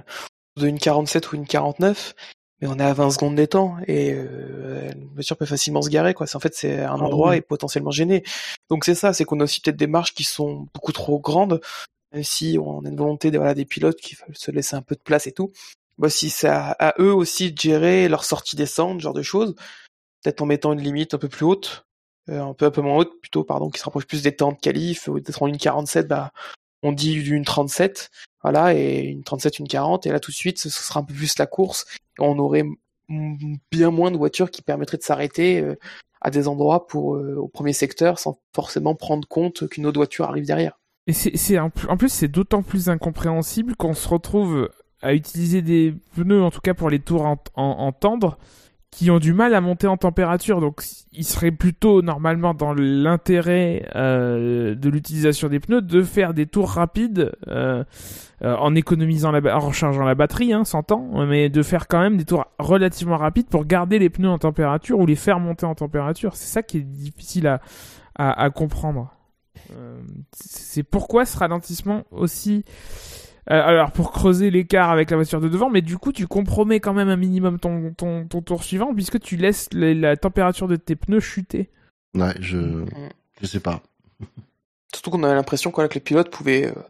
de 0.57 0.67
une 0.67 0.77
47 0.77 1.31
ou 1.31 1.35
une 1.37 1.47
49. 1.47 2.13
Mais 2.59 2.67
on 2.67 2.77
est 2.79 2.83
à 2.83 2.93
20 2.93 3.11
secondes 3.11 3.35
des 3.35 3.47
temps 3.47 3.77
et 3.87 4.11
euh, 4.13 4.91
une 4.93 5.13
voiture 5.13 5.37
peut 5.37 5.45
facilement 5.45 5.81
se 5.81 5.89
garer. 5.89 6.13
Quoi. 6.13 6.27
En 6.33 6.39
fait, 6.41 6.53
c'est 6.55 6.81
un 6.81 6.97
ah 6.99 7.03
endroit 7.03 7.37
et 7.37 7.41
potentiellement 7.41 7.91
gêné. 7.91 8.23
Donc 8.69 8.83
c'est 8.83 8.95
ça, 8.95 9.13
c'est 9.13 9.23
qu'on 9.23 9.39
a 9.39 9.45
aussi 9.45 9.61
peut-être 9.61 9.77
des 9.77 9.87
marches 9.87 10.13
qui 10.13 10.25
sont 10.25 10.67
beaucoup 10.73 10.91
trop 10.91 11.17
grandes, 11.19 11.61
même 12.13 12.23
si 12.23 12.57
on 12.61 12.83
a 12.83 12.89
une 12.89 12.97
volonté 12.97 13.31
de, 13.31 13.37
voilà, 13.37 13.53
des 13.53 13.65
pilotes 13.65 13.99
qui 14.01 14.15
veulent 14.15 14.35
se 14.35 14.51
laisser 14.51 14.75
un 14.75 14.81
peu 14.81 14.95
de 14.95 15.01
place 15.01 15.27
et 15.27 15.31
tout 15.31 15.51
bah, 15.97 16.09
si 16.09 16.29
c'est 16.29 16.47
à, 16.47 16.93
eux 16.99 17.13
aussi 17.13 17.51
de 17.51 17.59
gérer 17.59 18.07
leur 18.07 18.25
sortie 18.25 18.55
descente, 18.55 18.99
genre 18.99 19.13
de 19.13 19.21
choses, 19.21 19.55
peut-être 20.23 20.41
en 20.41 20.45
mettant 20.45 20.73
une 20.73 20.81
limite 20.81 21.13
un 21.13 21.17
peu 21.17 21.29
plus 21.29 21.45
haute, 21.45 21.85
euh, 22.29 22.41
un 22.41 22.53
peu 22.53 22.65
un 22.65 22.71
peu 22.71 22.81
moins 22.81 22.97
haute 22.97 23.19
plutôt, 23.21 23.43
pardon, 23.43 23.69
qui 23.69 23.79
se 23.79 23.85
rapproche 23.85 24.05
plus 24.05 24.23
des 24.23 24.35
temps 24.35 24.51
de 24.51 24.57
qualif, 24.57 25.05
peut-être 25.05 25.43
en 25.43 25.47
une 25.47 25.57
47, 25.57 26.07
bah 26.07 26.31
on 26.81 26.91
dit 26.91 27.13
une 27.13 27.45
37, 27.45 28.09
voilà, 28.41 28.73
et 28.73 29.01
une 29.01 29.23
37, 29.23 29.59
une 29.59 29.67
40, 29.67 30.05
et 30.05 30.11
là 30.11 30.19
tout 30.19 30.31
de 30.31 30.35
suite 30.35 30.59
ce 30.59 30.69
sera 30.69 30.99
un 31.01 31.03
peu 31.03 31.13
plus 31.13 31.37
la 31.37 31.45
course, 31.45 31.85
on 32.19 32.37
aurait 32.39 32.65
bien 33.71 33.91
moins 33.91 34.11
de 34.11 34.17
voitures 34.17 34.51
qui 34.51 34.61
permettraient 34.61 34.97
de 34.97 35.03
s'arrêter 35.03 35.59
euh, 35.61 35.75
à 36.21 36.31
des 36.31 36.47
endroits 36.47 36.87
pour 36.87 37.15
euh, 37.15 37.35
au 37.35 37.47
premier 37.47 37.73
secteur 37.73 38.19
sans 38.19 38.39
forcément 38.55 38.95
prendre 38.95 39.27
compte 39.27 39.67
qu'une 39.67 39.85
autre 39.85 39.99
voiture 39.99 40.25
arrive 40.25 40.45
derrière. 40.45 40.79
Et 41.05 41.11
c'est 41.11 41.59
en 41.59 41.69
plus 41.69 42.09
c'est 42.09 42.29
d'autant 42.29 42.63
plus 42.63 42.87
incompréhensible 42.87 43.75
qu'on 43.75 43.93
se 43.93 44.07
retrouve 44.07 44.69
à 45.03 45.13
utiliser 45.13 45.61
des 45.61 45.93
pneus, 46.15 46.41
en 46.41 46.51
tout 46.51 46.61
cas 46.61 46.73
pour 46.73 46.89
les 46.89 46.99
tours 46.99 47.25
en, 47.25 47.37
en, 47.55 47.91
tendre, 47.91 48.37
qui 48.89 49.11
ont 49.11 49.19
du 49.19 49.33
mal 49.33 49.53
à 49.53 49.61
monter 49.61 49.87
en 49.87 49.97
température. 49.97 50.61
Donc, 50.61 50.83
il 51.11 51.25
serait 51.25 51.51
plutôt 51.51 52.01
normalement 52.01 52.53
dans 52.53 52.73
l'intérêt 52.73 53.87
euh, 53.95 54.75
de 54.75 54.89
l'utilisation 54.89 55.49
des 55.49 55.59
pneus 55.59 55.81
de 55.81 56.01
faire 56.01 56.33
des 56.33 56.45
tours 56.45 56.69
rapides 56.69 57.31
euh, 57.47 57.83
euh, 58.43 58.55
en 58.55 58.75
économisant 58.75 59.31
la, 59.31 59.55
en 59.55 59.59
rechargeant 59.59 60.03
la 60.03 60.15
batterie, 60.15 60.53
hein, 60.53 60.63
s'entend, 60.63 61.25
mais 61.25 61.49
de 61.49 61.61
faire 61.61 61.87
quand 61.87 62.01
même 62.01 62.17
des 62.17 62.25
tours 62.25 62.45
relativement 62.59 63.17
rapides 63.17 63.47
pour 63.47 63.65
garder 63.65 63.99
les 63.99 64.09
pneus 64.09 64.29
en 64.29 64.39
température 64.39 64.99
ou 64.99 65.05
les 65.05 65.15
faire 65.15 65.39
monter 65.39 65.65
en 65.65 65.75
température. 65.75 66.35
C'est 66.35 66.51
ça 66.51 66.63
qui 66.63 66.77
est 66.77 66.81
difficile 66.81 67.47
à, 67.47 67.61
à, 68.15 68.43
à 68.43 68.49
comprendre. 68.49 69.11
Euh, 69.71 69.99
c'est 70.33 70.83
pourquoi 70.83 71.25
ce 71.25 71.37
ralentissement 71.37 72.03
aussi 72.11 72.65
euh, 73.51 73.61
alors 73.61 73.91
pour 73.91 74.11
creuser 74.11 74.49
l'écart 74.51 74.89
avec 74.89 75.11
la 75.11 75.17
voiture 75.17 75.41
de 75.41 75.49
devant, 75.49 75.69
mais 75.69 75.81
du 75.81 75.97
coup 75.97 76.11
tu 76.11 76.27
compromets 76.27 76.79
quand 76.79 76.93
même 76.93 77.09
un 77.09 77.17
minimum 77.17 77.59
ton, 77.59 77.93
ton, 77.93 78.25
ton 78.27 78.41
tour 78.41 78.63
suivant 78.63 78.93
puisque 78.93 79.19
tu 79.19 79.37
laisses 79.37 79.69
la, 79.73 79.93
la 79.93 80.17
température 80.17 80.67
de 80.67 80.75
tes 80.75 80.95
pneus 80.95 81.19
chuter. 81.19 81.69
Ouais, 82.15 82.33
je, 82.39 82.85
je 83.41 83.45
sais 83.45 83.59
pas. 83.59 83.81
Surtout 84.93 85.11
qu'on 85.11 85.23
avait 85.23 85.35
l'impression 85.35 85.71
quoi, 85.71 85.87
que 85.87 85.95
les 85.95 85.99
pilotes 85.99 86.29
pouvaient 86.29 86.67
euh, 86.67 86.81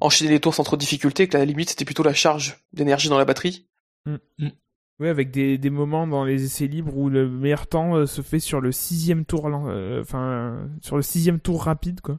enchaîner 0.00 0.30
les 0.30 0.40
tours 0.40 0.54
sans 0.54 0.64
trop 0.64 0.76
de 0.76 0.80
difficulté, 0.80 1.28
que 1.28 1.36
la 1.36 1.44
limite 1.44 1.70
c'était 1.70 1.84
plutôt 1.84 2.02
la 2.02 2.14
charge 2.14 2.58
d'énergie 2.72 3.08
dans 3.08 3.18
la 3.18 3.24
batterie. 3.24 3.66
Oui, 4.98 5.08
avec 5.08 5.30
des, 5.30 5.58
des 5.58 5.68
moments 5.68 6.06
dans 6.06 6.24
les 6.24 6.44
essais 6.44 6.66
libres 6.66 6.96
où 6.96 7.10
le 7.10 7.28
meilleur 7.28 7.66
temps 7.66 7.96
euh, 7.96 8.06
se 8.06 8.22
fait 8.22 8.40
sur 8.40 8.62
le 8.62 8.72
sixième 8.72 9.26
tour, 9.26 9.46
euh, 9.46 10.00
enfin 10.00 10.68
sur 10.80 10.96
le 10.96 11.02
sixième 11.02 11.38
tour 11.38 11.64
rapide 11.64 12.00
quoi. 12.00 12.18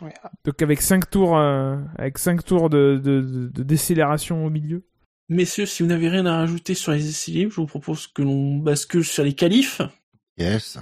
Ouais. 0.00 0.14
Donc 0.44 0.62
avec 0.62 0.80
5 0.80 1.10
tours, 1.10 1.36
euh, 1.36 1.76
avec 1.96 2.18
cinq 2.18 2.44
tours 2.44 2.70
de, 2.70 3.00
de, 3.02 3.50
de, 3.52 3.62
décélération 3.62 4.44
au 4.44 4.50
milieu. 4.50 4.84
Messieurs, 5.28 5.66
si 5.66 5.82
vous 5.82 5.88
n'avez 5.88 6.08
rien 6.08 6.24
à 6.26 6.36
rajouter 6.36 6.74
sur 6.74 6.92
les 6.92 7.08
essais 7.08 7.32
libres, 7.32 7.52
je 7.52 7.60
vous 7.60 7.66
propose 7.66 8.06
que 8.06 8.22
l'on 8.22 8.56
bascule 8.56 9.04
sur 9.04 9.24
les 9.24 9.34
qualifs. 9.34 9.82
Yes. 10.38 10.78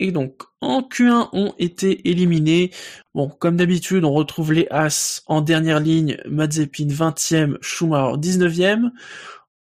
Et 0.00 0.10
donc, 0.10 0.42
en 0.60 0.80
Q1 0.82 1.28
ont 1.32 1.54
été 1.58 2.08
éliminés. 2.08 2.72
Bon, 3.14 3.28
comme 3.28 3.56
d'habitude, 3.56 4.04
on 4.04 4.12
retrouve 4.12 4.52
les 4.52 4.66
As 4.70 5.22
en 5.26 5.40
dernière 5.40 5.78
ligne, 5.78 6.16
Mazepin 6.28 6.88
20e, 6.88 7.58
Schumacher 7.60 8.16
19e. 8.18 8.90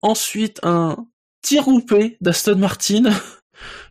Ensuite, 0.01 0.59
un 0.63 1.07
tir 1.41 1.63
groupé 1.63 2.17
d'Aston 2.19 2.55
Martin, 2.57 3.03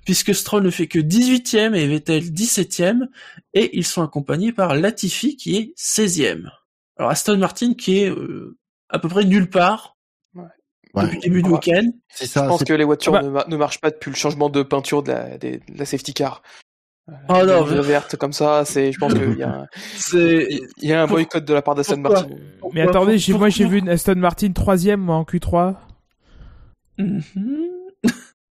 puisque 0.05 0.35
Stroll 0.35 0.63
ne 0.65 0.71
fait 0.71 0.87
que 0.89 0.99
18e 0.99 1.75
et 1.75 1.87
Vettel 1.87 2.25
17e, 2.25 3.09
et 3.55 3.77
ils 3.77 3.87
sont 3.87 4.03
accompagnés 4.03 4.53
par 4.53 4.75
Latifi 4.75 5.37
qui 5.37 5.57
est 5.57 5.73
16e. 5.77 6.49
Alors 6.97 7.11
Aston 7.11 7.37
Martin 7.39 7.75
qui 7.75 7.99
est 8.01 8.11
euh, 8.11 8.57
à 8.89 8.99
peu 8.99 9.09
près 9.09 9.25
nulle 9.25 9.49
part 9.51 9.97
Ouais. 10.95 11.05
depuis 11.05 11.17
le 11.17 11.23
début 11.23 11.43
du 11.43 11.49
Ouais. 11.49 11.55
week-end. 11.55 11.87
C'est 12.11 12.27
Je 12.27 12.39
pense 12.47 12.65
que 12.65 12.73
les 12.75 12.85
voitures 12.85 13.15
Ah 13.17 13.21
bah- 13.23 13.27
ne, 13.27 13.31
ma- 13.33 13.45
ne 13.49 13.57
marchent 13.57 13.81
pas 13.81 13.91
depuis 13.91 14.11
le 14.11 14.17
changement 14.17 14.51
de 14.51 14.63
peinture 14.63 15.03
de 15.03 15.11
la, 15.13 15.39
des- 15.39 15.57
de 15.59 15.79
la 15.79 15.87
safety 15.87 16.13
car. 16.13 16.43
Euh, 17.09 17.13
Oh 17.31 17.45
non, 17.47 17.67
mais- 17.67 17.81
verte 17.81 18.17
comme 18.17 18.33
ça, 18.35 18.65
c'est, 18.67 18.93
je 18.93 18.99
pense 18.99 19.15
qu'il 19.15 19.39
y 19.39 19.43
a 19.43 19.49
un, 19.63 19.67
C'est 19.97 20.47
il 20.83 20.89
y 20.89 20.93
a 20.93 21.03
un 21.03 21.07
Pour- 21.07 21.17
boycott 21.17 21.45
de 21.45 21.55
la 21.55 21.63
part 21.63 21.75
d'Aston 21.75 21.97
Martin. 21.97 22.29
Mais 22.75 22.83
attendez, 22.83 23.17
j'ai, 23.19 23.33
moi 23.33 23.49
j'ai 23.49 23.65
vu 23.67 23.79
une 23.79 23.89
Aston 23.89 24.15
Martin 24.17 24.53
troisième 24.53 25.01
moi 25.01 25.17
en 25.17 25.25
Q3. 25.25 25.77
Mhm. 26.99 27.62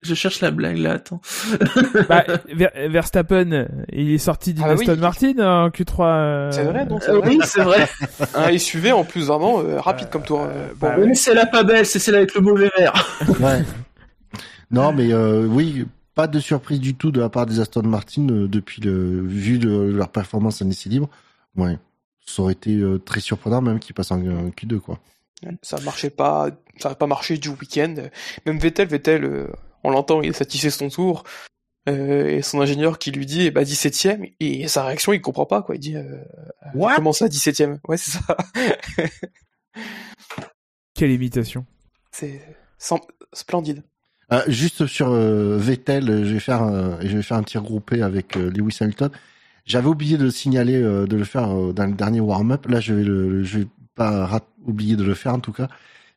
Je 0.03 0.15
cherche 0.15 0.41
la 0.41 0.51
blague 0.51 0.79
là, 0.79 0.93
attends. 0.93 1.21
Bah, 2.09 2.25
Ver- 2.53 2.73
Verstappen, 2.89 3.67
il 3.93 4.13
est 4.13 4.19
sorti 4.19 4.55
d'une 4.55 4.65
Ah 4.65 4.69
bah 4.69 4.75
oui. 4.79 4.89
Aston 4.89 5.01
Martin 5.01 5.39
en 5.39 5.69
Q3. 5.69 6.01
euh, 6.01 6.53
C'est 6.53 6.65
vrai, 6.65 6.87
donc 6.87 7.03
c'est 7.03 7.11
Euh, 7.11 7.19
vrai. 7.19 7.29
oui, 7.29 7.39
c'est 7.45 7.63
vrai. 7.63 7.87
Un 8.35 8.57
SUV 8.57 8.93
en 8.93 9.05
plus 9.05 9.27
vraiment 9.27 9.61
euh, 9.61 9.79
rapide 9.79 10.09
comme 10.09 10.23
tour. 10.23 10.41
euh, 10.41 10.69
bah 10.77 10.97
bon, 10.97 11.05
Oui, 11.09 11.17
c'est 11.17 11.35
la 11.35 11.45
pas 11.45 11.65
belle, 11.65 11.85
c'est 11.85 11.99
celle 11.99 12.15
avec 12.15 12.35
le 12.35 12.41
mauvais 12.41 12.71
verre. 12.79 12.95
Ouais. 13.41 13.63
non, 14.71 14.93
mais 14.93 15.13
euh, 15.13 15.45
oui, 15.47 15.87
pas 16.15 16.27
de 16.27 16.39
surprise 16.41 16.81
du 16.81 16.95
tout 16.95 17.11
de 17.11 17.21
la 17.21 17.29
part 17.29 17.45
des 17.47 17.61
Aston 17.61 17.83
Martin 17.83 18.27
euh, 18.31 18.49
depuis 18.49 18.81
le 18.81 19.21
vu 19.27 19.59
de 19.59 19.69
leur 19.71 20.09
performance 20.09 20.63
en 20.63 20.69
essai 20.71 20.89
libre. 20.89 21.11
Ouais, 21.57 21.79
ça 22.25 22.43
aurait 22.43 22.53
été 22.55 22.75
euh, 22.77 22.99
très 22.99 23.21
surprenant 23.21 23.61
même 23.61 23.79
qu'ils 23.79 23.95
passent 23.95 24.13
en, 24.13 24.21
en 24.21 24.49
Q2 24.49 24.79
quoi. 24.81 24.99
Ça 25.63 25.79
marchait 25.85 26.11
pas, 26.11 26.49
ça 26.79 26.91
n'a 26.91 26.95
pas 26.95 27.07
marché 27.07 27.37
du 27.39 27.49
week-end. 27.51 27.95
Même 28.47 28.59
Vettel, 28.59 28.89
Vettel, 28.89 29.25
euh, 29.25 29.47
on 29.85 29.91
l'entend, 29.91 30.23
il 30.23 30.31
est 30.31 30.33
satisfait 30.33 30.71
son 30.71 30.89
tour. 30.89 31.25
Euh, 31.89 32.29
et 32.29 32.43
son 32.43 32.61
ingénieur 32.61 32.99
qui 32.99 33.11
lui 33.11 33.25
dit, 33.25 33.47
eh 33.47 33.51
bah 33.51 33.63
17ème, 33.63 34.33
et 34.39 34.69
sa 34.69 34.85
réaction, 34.85 35.13
il 35.15 35.21
comprend 35.23 35.47
pas, 35.47 35.63
quoi. 35.63 35.77
Il 35.77 35.79
dit, 35.79 35.97
euh, 35.97 36.23
What? 36.75 36.95
comment 36.97 37.13
ça, 37.15 37.27
17ème? 37.27 37.79
Ouais, 37.89 37.97
c'est 37.97 38.11
ça. 38.19 38.37
Quelle 40.95 41.11
imitation. 41.11 41.65
c'est 42.13 42.41
sem- 42.79 42.99
splendide. 43.33 43.83
Euh, 44.33 44.43
juste 44.47 44.87
sur 44.87 45.11
euh, 45.11 45.57
Vettel, 45.59 46.09
euh, 46.09 46.25
je 46.25 46.35
vais 46.35 46.41
faire 46.41 46.63
un, 46.63 47.01
je 47.01 47.17
vais 47.17 47.23
faire 47.23 47.37
un 47.39 47.43
tir 47.43 47.63
groupé 47.63 48.03
avec 48.03 48.37
euh, 48.37 48.51
Lewis 48.51 48.77
Hamilton. 48.81 49.11
J'avais 49.65 49.89
oublié 49.89 50.19
de 50.19 50.25
le 50.25 50.31
signaler, 50.31 50.77
euh, 50.81 51.07
de 51.07 51.17
le 51.17 51.25
faire 51.25 51.51
euh, 51.57 51.73
dans 51.73 51.87
le 51.87 51.93
dernier 51.95 52.21
warm-up. 52.21 52.67
Là, 52.67 52.81
je 52.81 52.95
vais 52.95 53.03
le, 53.05 53.43
je 53.43 53.61
vais 53.61 53.67
pas 53.95 54.41
oublier 54.65 54.97
de 54.97 55.03
le 55.05 55.15
faire 55.15 55.35
en 55.35 55.41
tout 55.41 55.53
cas. 55.53 55.69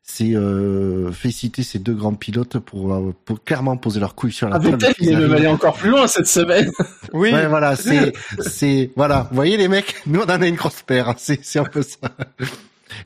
C'est 0.06 0.34
euh, 0.36 1.10
féliciter 1.12 1.62
ces 1.62 1.78
deux 1.78 1.94
grands 1.94 2.12
pilotes 2.12 2.58
pour, 2.58 2.92
euh, 2.92 3.14
pour 3.24 3.42
clairement 3.42 3.78
poser 3.78 4.00
leur 4.00 4.14
couille 4.14 4.32
sur 4.34 4.50
la 4.50 4.56
Ah, 4.56 4.58
table. 4.60 4.72
Vettel, 4.76 4.94
il 5.00 5.08
est 5.12 5.16
même 5.16 5.32
allé 5.32 5.46
encore 5.46 5.74
plus 5.76 5.88
loin 5.90 6.06
cette 6.06 6.26
semaine. 6.26 6.70
Oui, 7.14 7.32
Ouais, 7.32 7.46
voilà, 7.46 7.74
c'est, 7.74 8.12
c'est, 8.40 8.90
voilà. 8.96 9.28
Vous 9.30 9.34
voyez, 9.36 9.56
les 9.56 9.66
mecs, 9.68 9.94
nous, 10.06 10.20
on 10.20 10.24
en 10.24 10.42
a 10.42 10.46
une 10.46 10.56
grosse 10.56 10.82
paire. 10.82 11.08
hein, 11.08 11.14
C'est, 11.16 11.42
c'est 11.42 11.58
un 11.58 11.64
peu 11.64 11.80
ça. 11.82 12.10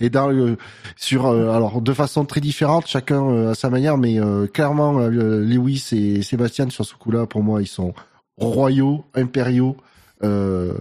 Et 0.01 0.11
dans 0.11 0.29
le, 0.29 0.57
sur, 0.97 1.27
euh, 1.27 1.51
alors, 1.55 1.81
de 1.81 1.93
façon 1.93 2.25
très 2.25 2.41
différente, 2.41 2.87
chacun 2.89 3.23
euh, 3.29 3.51
à 3.53 3.55
sa 3.55 3.71
manière, 3.71 3.97
mais 3.97 4.19
euh, 4.21 4.47
clairement, 4.49 4.99
euh, 4.99 5.41
Lewis 5.45 5.89
et 5.93 6.23
Sébastien, 6.23 6.69
sur 6.71 6.85
ce 6.85 6.95
coup-là, 6.95 7.27
pour 7.27 7.43
moi, 7.45 7.63
ils 7.63 7.67
sont 7.69 7.95
royaux, 8.39 9.05
impériaux. 9.15 9.77
Euh, 10.25 10.73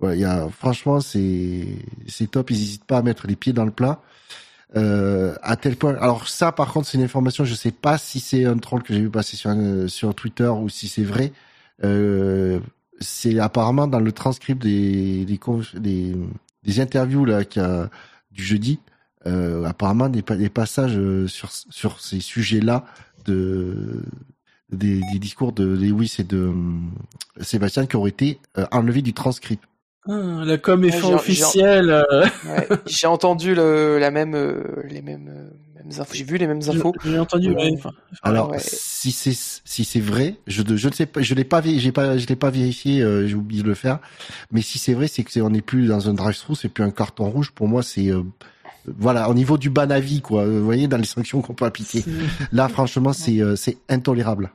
ouais, 0.00 0.16
il 0.16 0.20
y 0.22 0.24
a, 0.24 0.48
franchement, 0.50 1.00
c'est, 1.00 1.66
c'est 2.08 2.30
top. 2.30 2.50
Ils 2.50 2.58
n'hésitent 2.58 2.84
pas 2.84 2.98
à 2.98 3.02
mettre 3.02 3.26
les 3.28 3.36
pieds 3.36 3.52
dans 3.52 3.64
le 3.64 3.70
plat. 3.70 4.00
Euh, 4.76 5.34
à 5.42 5.56
tel 5.56 5.76
point. 5.76 5.96
Alors 5.96 6.28
ça, 6.28 6.52
par 6.52 6.72
contre, 6.72 6.88
c'est 6.88 6.96
une 6.98 7.04
information. 7.04 7.44
Je 7.44 7.54
sais 7.54 7.72
pas 7.72 7.98
si 7.98 8.20
c'est 8.20 8.44
un 8.44 8.56
troll 8.56 8.82
que 8.82 8.94
j'ai 8.94 9.00
vu 9.00 9.10
passer 9.10 9.36
sur 9.36 9.50
sur 9.88 10.14
Twitter 10.14 10.48
ou 10.48 10.68
si 10.68 10.88
c'est 10.88 11.02
vrai. 11.02 11.32
Euh, 11.84 12.60
c'est 13.00 13.38
apparemment 13.38 13.86
dans 13.86 14.00
le 14.00 14.12
transcript 14.12 14.62
des 14.62 15.24
des, 15.26 16.14
des, 16.64 16.80
interviews 16.80 17.24
là 17.24 17.42
a 17.56 17.88
du 18.30 18.42
jeudi. 18.42 18.80
Euh, 19.26 19.64
apparemment 19.64 20.08
des, 20.08 20.22
des 20.22 20.48
passages 20.48 20.96
euh, 20.96 21.28
sur 21.28 21.50
sur 21.52 22.00
ces 22.00 22.20
sujets-là 22.20 22.84
de 23.24 24.02
des, 24.72 25.00
des 25.12 25.18
discours 25.18 25.52
de 25.52 25.64
Lewis 25.64 26.16
et 26.18 26.24
de 26.24 26.38
euh, 26.38 26.54
Sébastien 27.40 27.86
qui 27.86 27.96
auraient 27.96 28.10
été 28.10 28.40
euh, 28.58 28.66
enlevés 28.72 29.02
du 29.02 29.12
transcript. 29.12 29.62
Ah, 30.08 30.42
la 30.44 30.58
com 30.58 30.82
est 30.84 30.92
Ouais, 30.92 31.00
fin 31.00 31.14
officielle. 31.14 31.90
euh, 31.90 32.24
ouais. 32.46 32.68
j'ai 32.86 33.06
entendu 33.06 33.54
le, 33.54 33.98
la 33.98 34.10
même, 34.10 34.34
euh, 34.34 34.82
les 34.88 35.00
mêmes, 35.00 35.28
euh, 35.28 35.50
mêmes 35.76 36.00
infos. 36.00 36.12
J'ai 36.14 36.24
vu 36.24 36.38
les 36.38 36.48
mêmes 36.48 36.60
infos. 36.68 36.92
J'ai 37.04 37.18
entendu. 37.20 37.50
Ouais. 37.54 37.70
Alors 38.22 38.50
ouais. 38.50 38.58
si 38.60 39.12
c'est 39.12 39.32
si 39.64 39.84
c'est 39.84 40.00
vrai, 40.00 40.36
je 40.48 40.62
je 40.74 40.88
ne 40.88 40.92
sais 40.92 41.06
pas, 41.06 41.22
je 41.22 41.34
l'ai 41.34 41.44
pas 41.44 41.62
j'ai 41.62 41.92
pas 41.92 42.18
je 42.18 42.26
l'ai 42.26 42.34
pas 42.36 42.50
vérifié, 42.50 43.00
euh, 43.00 43.28
j'ai 43.28 43.36
oublié 43.36 43.62
de 43.62 43.68
le 43.68 43.74
faire. 43.74 44.00
Mais 44.50 44.60
si 44.60 44.78
c'est 44.80 44.94
vrai, 44.94 45.06
c'est 45.06 45.22
que 45.22 45.30
c'est 45.30 45.40
on 45.40 45.50
n'est 45.50 45.62
plus 45.62 45.86
dans 45.86 46.08
un 46.10 46.14
drive-thru, 46.14 46.56
c'est 46.56 46.68
plus 46.68 46.82
un 46.82 46.90
carton 46.90 47.30
rouge. 47.30 47.52
Pour 47.52 47.68
moi, 47.68 47.84
c'est 47.84 48.08
euh, 48.08 48.22
voilà 48.86 49.30
au 49.30 49.34
niveau 49.34 49.56
du 49.56 49.70
ban 49.70 49.88
avis 49.90 50.20
quoi. 50.20 50.44
Vous 50.46 50.64
voyez 50.64 50.88
dans 50.88 50.96
les 50.98 51.04
sanctions 51.04 51.42
qu'on 51.42 51.54
peut 51.54 51.64
appliquer. 51.64 52.04
Là, 52.50 52.68
franchement, 52.68 53.12
c'est 53.12 53.40
euh, 53.40 53.54
c'est 53.54 53.78
intolérable. 53.88 54.50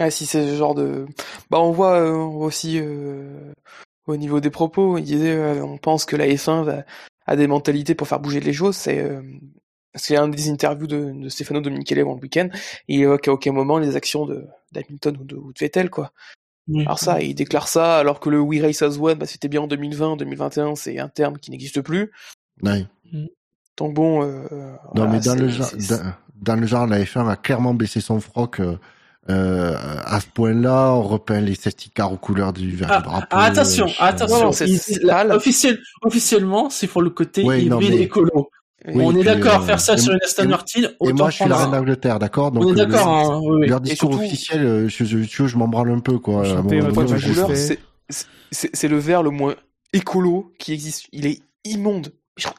Ah, 0.00 0.10
si 0.10 0.26
c'est 0.26 0.44
ce 0.48 0.56
genre 0.56 0.74
de, 0.76 1.06
bah 1.50 1.58
on 1.60 1.72
voit, 1.72 2.00
euh, 2.00 2.12
on 2.12 2.28
voit 2.30 2.46
aussi 2.46 2.78
euh, 2.80 3.52
au 4.08 4.16
niveau 4.16 4.40
des 4.40 4.50
propos, 4.50 4.98
il 4.98 5.04
disait, 5.04 5.34
euh, 5.34 5.62
on 5.62 5.78
pense 5.78 6.04
que 6.04 6.16
la 6.16 6.26
F1 6.26 6.64
va, 6.64 6.84
a 7.26 7.36
des 7.36 7.46
mentalités 7.46 7.94
pour 7.94 8.08
faire 8.08 8.20
bouger 8.20 8.40
les 8.40 8.52
choses. 8.52 8.76
C'est 8.76 9.00
euh, 9.00 9.22
c'est 9.94 10.16
un 10.16 10.28
des 10.28 10.50
interviews 10.50 10.86
de, 10.86 11.12
de 11.12 11.28
Stefano 11.28 11.60
Dominichelli 11.60 12.00
avant 12.00 12.14
le 12.14 12.20
week-end. 12.20 12.48
Il 12.88 13.00
évoque 13.00 13.28
à 13.28 13.32
aucun 13.32 13.52
moment 13.52 13.78
les 13.78 13.96
actions 13.96 14.26
de 14.26 14.46
d'Hamilton 14.72 15.16
ou 15.20 15.24
de, 15.24 15.36
ou 15.36 15.52
de 15.52 15.58
Vettel 15.58 15.90
quoi. 15.90 16.12
oui. 16.68 16.82
Alors 16.82 16.98
ça, 16.98 17.20
il 17.20 17.34
déclare 17.34 17.68
ça 17.68 17.96
alors 17.96 18.20
que 18.20 18.30
le 18.30 18.40
We 18.40 18.60
Race 18.60 18.82
as 18.82 18.98
One, 18.98 19.18
bah, 19.18 19.26
c'était 19.26 19.48
bien 19.48 19.62
en 19.62 19.66
2020, 19.66 20.16
2021, 20.16 20.74
c'est 20.76 20.98
un 20.98 21.08
terme 21.08 21.38
qui 21.38 21.50
n'existe 21.50 21.80
plus. 21.80 22.12
Ouais. 22.62 22.86
Donc 23.76 23.94
bon, 23.94 24.22
euh, 24.22 24.46
Non, 24.94 25.06
voilà, 25.06 25.12
mais 25.12 25.20
dans 25.20 25.34
le 25.34 25.48
genre, 25.48 25.70
dans 26.36 26.56
le 26.56 26.66
genre, 26.66 26.86
la 26.86 27.00
F1 27.02 27.28
a 27.28 27.36
clairement 27.36 27.74
baissé 27.74 28.00
son 28.00 28.20
froc. 28.20 28.60
Euh, 29.30 29.76
à 30.04 30.20
ce 30.20 30.26
point-là, 30.32 30.92
on 30.94 31.02
repeint 31.02 31.40
les 31.40 31.54
safety 31.54 31.90
cars 31.90 32.12
aux 32.12 32.16
couleurs 32.16 32.52
du 32.54 32.74
vert 32.74 32.88
Ah, 32.90 33.00
drapeau. 33.00 33.26
ah, 33.30 33.44
attention, 33.44 33.86
euh, 33.86 33.90
attention. 33.98 34.38
Non, 34.38 34.44
non, 34.46 34.52
c'est- 34.52 34.64
officiel- 35.32 35.78
officiellement, 36.02 36.70
c'est 36.70 36.86
pour 36.86 37.02
le 37.02 37.10
côté 37.10 37.44
Ouais, 37.44 37.62
non, 37.62 37.78
hybride 37.78 37.94
mais- 37.98 38.02
écolo. 38.04 38.50
Oui, 38.86 39.02
on 39.04 39.14
est 39.16 39.24
d'accord, 39.24 39.60
euh, 39.62 39.66
faire 39.66 39.80
ça 39.80 39.94
et- 39.94 39.98
sur 39.98 40.12
une 40.12 40.20
Aston 40.24 40.48
Martin, 40.48 40.82
Et 40.82 40.86
autant 41.00 41.14
moi, 41.16 41.30
je 41.30 41.36
suis 41.36 41.44
la 41.48 41.56
reine 41.56 41.70
d'Angleterre, 41.72 42.18
d'accord 42.18 42.52
Donc, 42.52 42.64
On 42.64 42.68
est 42.68 42.80
euh, 42.80 42.86
d'accord, 42.86 43.06
le- 43.06 43.34
hein, 43.34 43.40
oui, 43.42 43.56
oui. 43.62 43.68
Leur 43.68 43.80
discours 43.80 44.12
surtout- 44.12 44.24
officiel, 44.24 44.88
je, 44.88 45.04
je, 45.04 45.22
je, 45.24 45.46
je 45.46 45.56
m'en 45.58 45.68
branle 45.68 45.90
un 45.90 45.98
peu, 45.98 46.18
quoi. 46.18 46.44
Je- 46.44 46.54
c'est 48.50 48.88
le 48.88 48.98
vert 48.98 49.22
le 49.22 49.30
moins 49.30 49.54
écolo 49.92 50.52
qui 50.58 50.72
existe. 50.72 51.06
Il 51.12 51.26
est 51.26 51.40
immonde. 51.64 52.12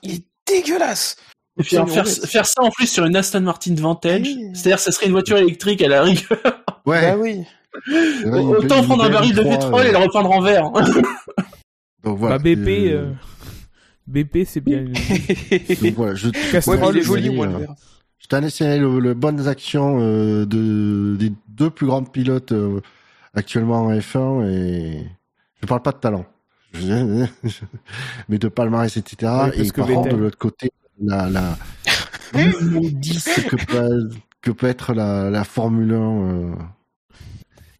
Il 0.03 0.11
est 0.15 0.23
dégueulasse. 0.45 1.15
Et 1.59 1.63
puis 1.63 1.75
faire, 1.75 2.07
faire, 2.07 2.45
ça 2.45 2.61
en 2.61 2.69
plus 2.69 2.87
sur 2.87 3.05
une 3.05 3.15
Aston 3.15 3.41
Martin 3.41 3.75
Vantage, 3.75 4.29
c'est-à-dire 4.53 4.79
ça 4.79 4.91
serait 4.91 5.07
une 5.07 5.11
voiture 5.11 5.37
électrique 5.37 5.81
à 5.81 5.89
la 5.89 6.03
rigueur. 6.03 6.39
Ouais. 6.85 7.01
Bah 7.01 7.17
oui. 7.17 7.43
Autant 8.25 8.83
prendre 8.83 9.03
un 9.03 9.09
baril 9.09 9.35
de 9.35 9.43
pétrole 9.43 9.85
et 9.85 9.91
le 9.91 9.97
reprendre 9.97 10.31
en 10.31 10.41
verre. 10.41 10.71
Donc 12.03 12.17
voilà. 12.17 12.37
Bah 12.37 12.43
BP, 12.43 12.91
euh... 12.91 13.11
BP 14.07 14.45
c'est 14.45 14.61
bien. 14.61 14.85
Donc 15.81 15.93
voilà, 15.95 16.15
je. 16.15 16.29
Verre. 16.29 17.75
Je 18.19 18.27
t'en 18.27 18.43
ai 18.43 18.77
le, 18.77 18.99
le 18.99 19.13
bonnes 19.13 19.47
actions 19.47 19.99
euh, 19.99 20.45
de 20.45 21.15
des 21.17 21.31
deux 21.47 21.69
plus 21.69 21.87
grands 21.87 22.03
pilotes 22.03 22.51
euh, 22.51 22.81
actuellement 23.33 23.85
en 23.85 23.93
F1 23.93 24.45
et 24.49 25.07
je 25.61 25.67
parle 25.67 25.81
pas 25.81 25.91
de 25.91 25.97
talent, 25.97 26.25
mais 28.29 28.37
de 28.37 28.47
palmarès 28.47 28.95
etc. 28.97 29.51
et 29.55 29.71
par 29.71 29.87
contre 29.87 30.09
de 30.09 30.17
l'autre 30.17 30.37
côté 30.37 30.71
la 31.01 31.29
la 31.29 31.57
que 32.33 33.65
peut 33.65 34.09
que 34.41 34.51
peut 34.51 34.67
être 34.67 34.93
la 34.93 35.29
la 35.29 35.43
Formule 35.43 35.93
1 35.93 35.95
euh, 35.95 36.55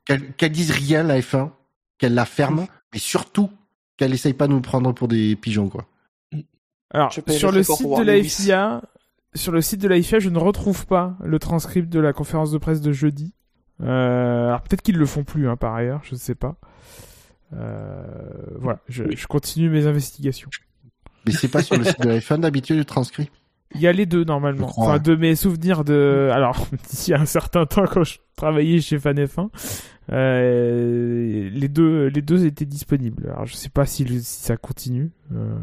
qu'elle 0.06 0.34
qu 0.36 0.50
dise 0.50 0.72
rien 0.72 1.04
la 1.04 1.20
F1, 1.20 1.52
qu'elle 1.98 2.14
la 2.14 2.26
ferme, 2.26 2.68
mais 2.94 3.00
surtout 3.00 3.50
qu'elle 3.98 4.14
essaye 4.14 4.34
pas 4.34 4.48
de 4.48 4.54
nous 4.54 4.62
prendre 4.62 4.92
pour 4.94 5.08
des 5.08 5.36
pigeons 5.36 5.70
quoi. 5.70 5.86
Alors 6.92 7.14
sur 7.14 7.52
le 7.52 7.64
site 7.64 7.88
de 7.88 8.04
la 8.04 8.24
FIA, 8.24 8.82
sur 9.36 9.52
le 9.52 9.62
site 9.62 9.82
de 9.82 9.88
la 9.88 10.02
FIA, 10.02 10.20
je 10.20 10.30
ne 10.30 10.40
retrouve 10.40 10.88
pas 10.88 11.18
le 11.24 11.38
transcript 11.38 11.90
de 11.90 12.00
la 12.00 12.14
conférence 12.14 12.52
de 12.52 12.58
presse 12.58 12.82
de 12.82 12.92
jeudi. 12.92 13.34
Euh, 13.82 14.48
alors 14.48 14.62
peut-être 14.62 14.82
qu'ils 14.82 14.98
le 14.98 15.06
font 15.06 15.24
plus 15.24 15.48
hein, 15.48 15.56
par 15.56 15.76
ailleurs, 15.76 16.02
je 16.04 16.16
ne 16.16 16.20
sais 16.20 16.36
pas. 16.36 16.56
Euh, 17.54 18.04
voilà, 18.58 18.80
je, 18.88 19.04
je, 19.16 19.28
continue 19.28 19.70
mes 19.70 19.88
investigations. 19.88 20.50
Mais 21.26 21.32
c'est 21.32 21.48
pas 21.48 21.62
sur 21.62 21.78
le 21.78 21.84
site 21.84 22.02
de 22.02 22.10
la 22.10 22.20
F1 22.20 22.40
d'habitude 22.40 22.78
le 22.78 22.86
transcrit 22.86 23.30
Il 23.76 23.82
y 23.82 23.88
a 23.88 23.92
les 23.92 24.06
deux 24.06 24.24
normalement. 24.24 24.72
Enfin, 24.78 25.00
de 25.00 25.16
mes 25.16 25.36
souvenirs 25.36 25.84
de. 25.84 26.30
Alors, 26.34 26.68
d'ici 26.90 27.14
un 27.14 27.26
certain 27.26 27.66
temps, 27.66 27.86
quand 27.86 28.04
je 28.04 28.18
travaillais 28.36 28.80
chez 28.82 28.98
Fan 29.00 29.18
F1, 29.18 29.50
euh, 30.12 31.50
les 31.52 31.68
deux, 31.68 32.08
les 32.08 32.22
deux 32.22 32.46
étaient 32.46 32.66
disponibles. 32.66 33.30
Alors, 33.30 33.46
je 33.46 33.56
sais 33.56 33.70
pas 33.70 33.86
si, 33.86 34.06
si 34.08 34.44
ça 34.44 34.58
continue. 34.58 35.12
Euh, 35.34 35.58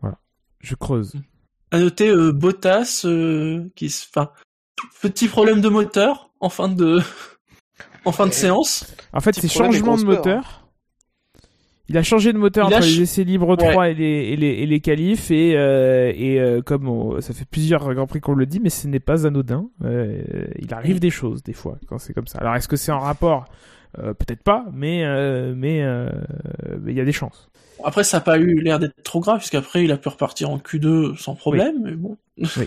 voilà, 0.00 0.18
je 0.60 0.74
creuse. 0.74 1.14
À 1.72 1.78
noter 1.78 2.08
euh, 2.08 2.32
Bottas, 2.32 3.02
euh, 3.04 3.68
qui, 3.76 3.86
enfin, 3.86 4.30
petit 5.02 5.28
problème 5.28 5.60
de 5.60 5.68
moteur 5.68 6.30
en 6.40 6.48
fin 6.48 6.68
de 6.68 7.00
en 8.04 8.12
fin 8.12 8.26
de 8.26 8.32
séance. 8.32 8.94
En 9.12 9.20
fait, 9.20 9.34
c'est 9.34 9.48
changement 9.48 9.96
de 9.96 10.04
moteur. 10.04 10.59
Il 11.90 11.98
a 11.98 12.04
changé 12.04 12.32
de 12.32 12.38
moteur 12.38 12.68
entre 12.68 12.82
les 12.82 13.00
essais 13.00 13.24
libres 13.24 13.56
3 13.56 13.88
et 13.88 13.94
les 13.94 14.04
et 14.04 14.36
les 14.36 14.46
et 14.46 14.66
les 14.66 14.78
qualifs 14.78 15.32
et 15.32 15.56
euh, 15.56 16.12
et 16.14 16.38
euh, 16.38 16.62
comme 16.62 17.20
ça 17.20 17.34
fait 17.34 17.44
plusieurs 17.44 17.92
grands 17.94 18.06
prix 18.06 18.20
qu'on 18.20 18.34
le 18.34 18.46
dit 18.46 18.60
mais 18.60 18.70
ce 18.70 18.86
n'est 18.86 19.00
pas 19.00 19.26
anodin. 19.26 19.68
Euh, 19.84 20.22
il 20.60 20.72
arrive 20.72 21.00
des 21.00 21.10
choses 21.10 21.42
des 21.42 21.52
fois 21.52 21.78
quand 21.88 21.98
c'est 21.98 22.14
comme 22.14 22.28
ça. 22.28 22.38
Alors 22.38 22.54
est-ce 22.54 22.68
que 22.68 22.76
c'est 22.76 22.92
en 22.92 23.00
rapport? 23.00 23.46
Peut-être 23.96 24.44
pas, 24.44 24.66
mais 24.72 25.04
mais 25.56 25.78
il 26.86 26.94
y 26.94 27.00
a 27.00 27.04
des 27.04 27.12
chances. 27.12 27.50
Après 27.82 28.04
ça 28.04 28.18
n'a 28.18 28.20
pas 28.20 28.38
eu 28.38 28.60
l'air 28.60 28.78
d'être 28.78 29.02
trop 29.02 29.18
grave 29.18 29.38
puisqu'après 29.38 29.82
il 29.82 29.90
a 29.90 29.96
pu 29.96 30.10
repartir 30.10 30.48
en 30.48 30.58
Q2 30.58 31.16
sans 31.16 31.34
problème. 31.34 31.82
Mais 31.82 31.96
bon. 31.96 32.16
Oui. 32.38 32.46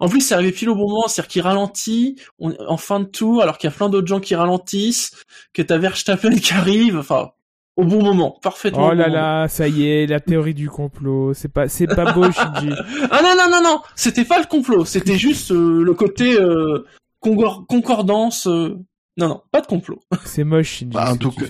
En 0.00 0.08
plus, 0.08 0.22
c'est 0.22 0.32
arrivé 0.32 0.52
pile 0.52 0.70
au 0.70 0.74
bon 0.74 0.88
moment, 0.88 1.06
c'est-à-dire 1.06 1.28
qu'il 1.28 1.42
ralentit 1.42 2.16
en 2.40 2.78
fin 2.78 2.98
de 2.98 3.04
tour, 3.04 3.42
alors 3.42 3.58
qu'il 3.58 3.68
y 3.68 3.72
a 3.74 3.76
plein 3.76 3.90
d'autres 3.90 4.06
gens 4.06 4.20
qui 4.20 4.34
ralentissent, 4.34 5.22
que 5.52 5.60
t'as 5.60 5.76
Verstappen 5.76 6.34
qui 6.36 6.54
arrive, 6.54 6.96
enfin, 6.96 7.32
au 7.76 7.84
bon 7.84 8.02
moment, 8.02 8.38
parfaitement. 8.42 8.88
Oh 8.88 8.94
là 8.94 9.08
là, 9.08 9.48
ça 9.48 9.68
y 9.68 9.88
est, 9.88 10.06
la 10.06 10.20
théorie 10.20 10.54
du 10.54 10.68
complot, 10.68 11.34
c'est 11.34 11.48
pas, 11.48 11.68
c'est 11.68 11.86
pas 11.86 12.12
beau, 12.12 12.24
Shinji. 12.24 12.70
ah 13.10 13.20
non 13.22 13.34
non 13.36 13.50
non 13.50 13.62
non, 13.62 13.80
c'était 13.94 14.24
pas 14.24 14.38
le 14.38 14.46
complot, 14.46 14.84
c'était 14.84 15.16
juste 15.18 15.52
euh, 15.52 15.82
le 15.82 15.94
côté 15.94 16.38
euh, 16.40 16.84
concordance. 17.20 18.46
Euh, 18.46 18.78
non 19.16 19.28
non, 19.28 19.42
pas 19.50 19.60
de 19.60 19.66
complot. 19.66 20.00
C'est 20.24 20.44
moche, 20.44 20.78
Shinji. 20.78 20.94
Bah, 20.94 21.12
en, 21.12 21.16
tout 21.16 21.30
cas, 21.30 21.44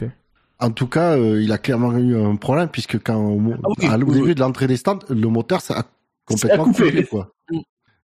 en 0.59 0.71
tout 0.71 0.89
cas, 0.89 1.17
il 1.17 1.51
a 1.53 1.59
clairement 1.59 1.97
eu 1.97 2.17
un 2.17 2.35
problème 2.37 2.69
puisque 2.69 3.01
quand 3.03 3.39
ah 3.83 3.97
au, 3.97 4.13
début 4.13 4.35
de 4.35 4.41
l'entrée 4.41 4.67
des 4.67 4.77
stands, 4.77 4.99
le 5.09 5.29
moteur 5.29 5.61
ça 5.61 5.79
a 5.79 5.85
complètement 6.27 6.65
coupé. 6.65 7.05
quoi. 7.05 7.33
Mm. 7.51 7.61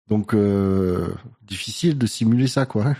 Donc, 0.09 0.33
euh, 0.33 1.13
difficile 1.43 1.97
de 1.97 2.07
simuler 2.07 2.47
ça, 2.47 2.65
quoi. 2.65 2.95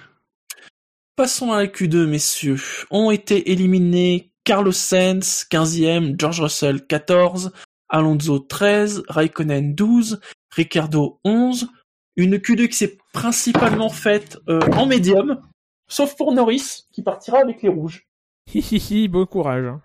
Passons 1.15 1.51
à 1.51 1.57
la 1.57 1.67
Q2, 1.67 2.05
messieurs. 2.05 2.61
Ont 2.91 3.11
été 3.11 3.51
éliminés 3.51 4.28
Carlos 4.49 4.71
Sainz, 4.71 5.45
15e, 5.51 6.19
George 6.19 6.41
Russell, 6.41 6.83
14, 6.87 7.51
Alonso, 7.87 8.39
13, 8.39 9.03
Raikkonen, 9.07 9.75
12, 9.75 10.19
Ricardo, 10.49 11.19
11. 11.23 11.69
Une 12.15 12.37
Q2 12.37 12.67
qui 12.67 12.75
s'est 12.75 12.97
principalement 13.13 13.89
faite 13.89 14.39
euh, 14.49 14.59
en 14.71 14.87
médium, 14.87 15.39
sauf 15.87 16.15
pour 16.15 16.33
Norris, 16.33 16.87
qui 16.91 17.03
partira 17.03 17.37
avec 17.37 17.61
les 17.61 17.69
rouges. 17.69 18.07
Hihihi, 18.51 19.07
bon 19.07 19.27
courage. 19.27 19.65
Hein. 19.65 19.81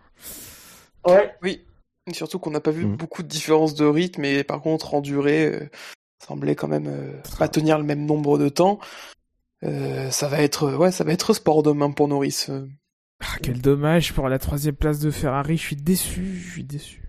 Ouais. 1.06 1.34
Oui. 1.42 1.60
surtout 2.14 2.38
qu'on 2.38 2.50
n'a 2.50 2.60
pas 2.60 2.70
vu 2.70 2.86
mm. 2.86 2.96
beaucoup 2.96 3.22
de 3.22 3.28
différences 3.28 3.74
de 3.74 3.84
rythme, 3.84 4.24
et 4.24 4.44
par 4.44 4.62
contre, 4.62 4.94
en 4.94 5.02
durée, 5.02 5.44
euh, 5.44 5.70
semblait 6.26 6.54
quand 6.54 6.68
même 6.68 6.86
euh, 6.86 7.20
pas 7.38 7.48
tenir 7.48 7.76
le 7.76 7.84
même 7.84 8.06
nombre 8.06 8.38
de 8.38 8.48
temps. 8.48 8.78
Euh, 9.62 10.10
ça 10.10 10.26
va 10.26 10.40
être 10.40 10.74
ouais, 10.74 10.90
ça 10.90 11.04
va 11.04 11.12
être 11.12 11.34
sport 11.34 11.62
demain 11.62 11.90
pour 11.90 12.08
Norris. 12.08 12.46
Ah, 13.20 13.36
quel 13.42 13.60
dommage 13.60 14.12
pour 14.12 14.28
la 14.28 14.38
troisième 14.38 14.76
place 14.76 14.98
de 14.98 15.10
Ferrari. 15.10 15.56
Je 15.56 15.62
suis 15.62 15.76
déçu, 15.76 16.36
je 16.38 16.50
suis 16.52 16.64
déçu. 16.64 17.02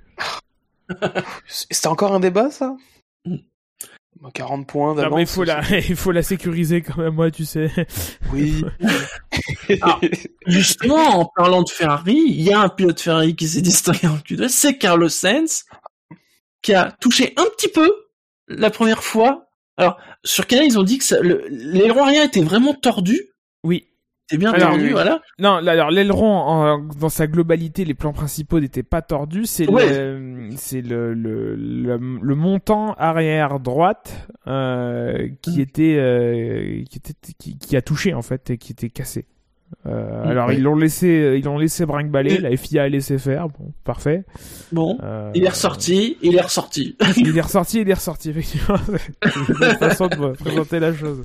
C'était 1.48 1.88
encore 1.88 2.14
un 2.14 2.20
débat 2.20 2.52
ça? 2.52 2.76
40 4.34 4.62
mm. 4.62 4.66
points 4.66 4.96
d'avance. 4.96 5.20
il 5.20 5.28
faut 5.28 5.44
la, 5.44 5.62
il 5.90 5.96
faut 5.96 6.12
la 6.12 6.24
sécuriser 6.24 6.82
quand 6.82 6.98
même, 6.98 7.16
moi, 7.16 7.32
tu 7.32 7.46
sais. 7.46 7.72
Oui. 8.34 8.64
Ah, 9.82 10.00
justement, 10.48 11.20
en 11.20 11.26
parlant 11.26 11.64
de 11.64 11.70
Ferrari, 11.70 12.16
il 12.28 12.42
y 12.42 12.52
a 12.52 12.60
un 12.60 12.70
pilote 12.70 13.00
Ferrari 13.00 13.36
qui 13.36 13.48
s'est 13.48 13.62
distingué 13.62 14.08
en 14.08 14.18
Q2, 14.18 14.48
c'est 14.48 14.78
Carlos 14.78 15.10
Sainz, 15.10 15.66
qui 16.62 16.74
a 16.74 16.92
touché 17.00 17.34
un 17.38 17.46
petit 17.56 17.68
peu 17.68 17.92
la 18.48 18.70
première 18.70 19.04
fois. 19.04 19.48
Alors, 19.78 19.98
sur 20.24 20.48
Canal, 20.48 20.66
ils 20.66 20.80
ont 20.80 20.84
dit 20.84 20.98
que 20.98 21.16
l'aileron 21.50 22.04
arrière 22.04 22.24
était 22.24 22.42
vraiment 22.42 22.74
tordu. 22.74 23.30
Oui. 23.64 23.88
C'est 24.28 24.38
bien 24.38 24.54
tordu, 24.54 24.90
voilà. 24.90 25.22
Non, 25.38 25.56
alors 25.68 25.92
l'aileron 25.92 26.88
dans 27.00 27.10
sa 27.10 27.28
globalité, 27.28 27.86
les 27.86 27.94
plans 27.94 28.14
principaux 28.14 28.60
n'étaient 28.60 28.82
pas 28.82 29.04
tordus. 29.04 29.46
C'est 29.46 29.66
le, 29.68 30.50
c'est 30.58 30.82
le, 30.82 31.14
le, 31.14 31.56
le, 31.56 32.36
montant 32.36 32.94
arrière 32.96 33.60
droite 33.60 34.28
euh, 34.48 35.30
qui 35.44 35.62
était, 35.62 35.98
euh, 36.00 36.84
qui 36.90 36.98
était, 36.98 37.14
qui, 37.60 37.78
a 37.78 37.82
touché 37.82 38.16
en 38.16 38.24
fait 38.24 38.50
et 38.50 38.58
qui 38.58 38.72
était 38.72 38.90
cassé. 38.90 39.26
Euh, 39.88 40.24
alors 40.24 40.52
ils 40.52 40.62
l'ont 40.62 40.76
laissé, 40.76 41.36
ils 41.38 41.44
l'ont 41.44 41.58
laissé 41.58 41.86
brinque-baller. 41.86 42.40
La 42.40 42.56
FIA 42.56 42.84
a 42.84 42.90
laissé 42.90 43.18
faire. 43.20 43.50
Bon, 43.50 43.74
parfait. 43.84 44.24
Bon, 44.72 44.98
euh, 45.04 45.32
il 45.36 45.44
est 45.44 45.50
ressorti, 45.50 46.18
il 46.22 46.36
est 46.36 46.42
ressorti. 46.42 46.96
il 47.18 47.38
est 47.38 47.42
ressorti, 47.42 47.82
il 47.82 47.90
est 47.90 47.94
ressorti. 47.94 48.30
Effectivement, 48.32 48.78
c'est 49.22 49.72
une 49.72 49.78
façon 49.78 50.08
de 50.08 50.34
présenter 50.34 50.80
la 50.80 50.94
chose. 50.94 51.24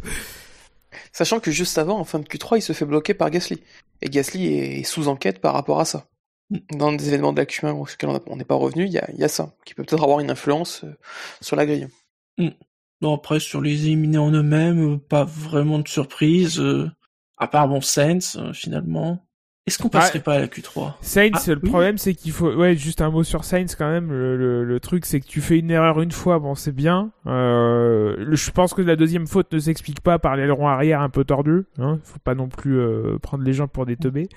Sachant 1.12 1.40
que 1.40 1.50
juste 1.50 1.79
avant, 1.79 1.98
en 1.98 2.05
fin 2.05 2.18
de 2.18 2.24
Q3, 2.24 2.59
il 2.59 2.62
se 2.62 2.72
fait 2.72 2.85
bloquer 2.85 3.14
par 3.14 3.31
Gasly. 3.31 3.62
Et 4.03 4.09
Gasly 4.09 4.48
est 4.48 4.85
sous 4.85 5.09
enquête 5.09 5.40
par 5.40 5.55
rapport 5.55 5.81
à 5.81 5.85
ça. 5.85 6.09
Mm. 6.50 6.59
Dans 6.72 6.92
des 6.92 7.09
événements 7.09 7.33
de 7.33 7.38
la 7.38 7.46
Q1 7.46 7.72
auxquels 7.72 8.11
on 8.26 8.37
n'est 8.37 8.44
pas 8.44 8.55
revenu, 8.55 8.87
il 8.87 8.92
y 8.92 8.98
a, 8.98 9.09
y 9.12 9.24
a, 9.24 9.29
ça, 9.29 9.55
qui 9.64 9.74
peut 9.74 9.85
peut-être 9.85 10.03
avoir 10.03 10.20
une 10.20 10.31
influence 10.31 10.85
sur 11.40 11.57
la 11.57 11.66
grille. 11.66 11.88
Non, 13.03 13.14
après, 13.14 13.40
sur 13.40 13.61
les 13.61 13.87
éliminés 13.87 14.18
en 14.18 14.31
eux-mêmes, 14.31 15.00
pas 15.00 15.24
vraiment 15.24 15.79
de 15.79 15.88
surprise 15.88 16.62
à 17.40 17.48
part 17.48 17.66
bon 17.66 17.81
Saints 17.81 18.37
euh, 18.37 18.53
finalement. 18.53 19.26
Est-ce 19.70 19.78
qu'on 19.78 19.88
passerait 19.88 20.18
pas 20.18 20.35
à 20.35 20.38
la 20.40 20.48
Q3 20.48 20.94
Saints, 21.00 21.30
ah, 21.33 21.40
le 21.46 21.61
problème 21.61 21.96
c'est 21.96 22.14
qu'il 22.14 22.33
faut, 22.33 22.52
ouais, 22.52 22.74
juste 22.74 23.00
un 23.00 23.11
mot 23.11 23.22
sur 23.22 23.44
Saints 23.44 23.66
quand 23.78 23.88
même. 23.88 24.11
Le, 24.11 24.64
le, 24.64 24.80
truc 24.80 25.06
c'est 25.06 25.20
que 25.20 25.26
tu 25.26 25.40
fais 25.40 25.61
une 25.61 25.70
erreur 25.70 26.00
une 26.00 26.11
fois, 26.11 26.40
bon 26.40 26.56
c'est 26.56 26.74
bien. 26.74 27.12
Euh, 27.28 28.26
je 28.33 28.50
pense 28.50 28.74
que 28.74 28.83
la 28.83 28.96
deuxième 28.96 29.28
faute 29.28 29.52
ne 29.52 29.61
s'explique 29.61 30.00
pas 30.00 30.18
par 30.18 30.35
l'aileron 30.35 30.66
arrière 30.66 31.00
un 31.02 31.09
peu 31.09 31.22
tordu. 31.22 31.66
Hein. 31.78 32.00
Faut 32.02 32.18
pas 32.18 32.35
non 32.35 32.48
plus 32.48 32.80
euh, 32.80 33.16
prendre 33.22 33.44
les 33.44 33.52
gens 33.52 33.68
pour 33.68 33.87
des 33.87 33.96
teubés. 33.96 34.28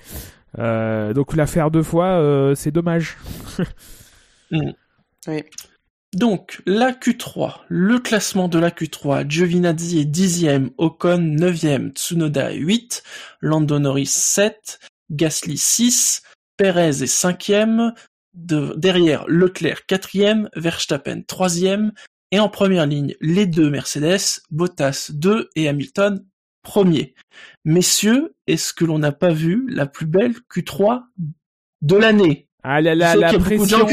Euh, 0.58 1.12
donc 1.14 1.34
la 1.34 1.48
faire 1.48 1.72
deux 1.72 1.82
fois, 1.82 2.52
c'est 2.54 2.70
dommage. 2.70 3.16
Mm. 4.50 4.72
Oui. 5.26 5.42
Donc, 6.14 6.62
la 6.64 6.92
Q3, 6.92 7.62
le 7.68 7.98
classement 7.98 8.46
de 8.46 8.60
la 8.60 8.70
Q3, 8.70 9.28
Giovinazzi 9.28 9.98
est 9.98 10.04
10e, 10.04 10.70
Ocon 10.78 11.18
9e, 11.18 11.90
Tsunoda 11.90 12.52
8, 12.52 13.02
Lando 13.40 13.80
Norris 13.80 14.06
7, 14.06 14.78
Gasly 15.10 15.58
6, 15.58 16.22
Perez 16.56 17.02
est 17.02 17.04
5e, 17.04 17.92
derrière 18.34 19.24
Leclerc 19.28 19.82
4e, 19.88 20.48
Verstappen 20.56 21.20
3e, 21.20 21.90
et 22.30 22.40
en 22.40 22.48
première 22.48 22.86
ligne, 22.86 23.14
les 23.20 23.46
deux 23.46 23.70
Mercedes, 23.70 24.42
Bottas 24.50 25.10
2 25.14 25.50
et 25.56 25.68
Hamilton 25.68 26.24
1er. 26.66 27.14
Messieurs, 27.64 28.34
est-ce 28.46 28.72
que 28.72 28.84
l'on 28.84 28.98
n'a 28.98 29.12
pas 29.12 29.32
vu 29.32 29.66
la 29.68 29.86
plus 29.86 30.06
belle 30.06 30.34
Q3 30.52 31.02
de 31.82 31.96
l'année? 31.96 32.48
Ah 32.62 32.80
là 32.80 32.94
là, 32.94 33.14
la 33.14 33.38
pression, 33.38 33.80
tout 33.80 33.86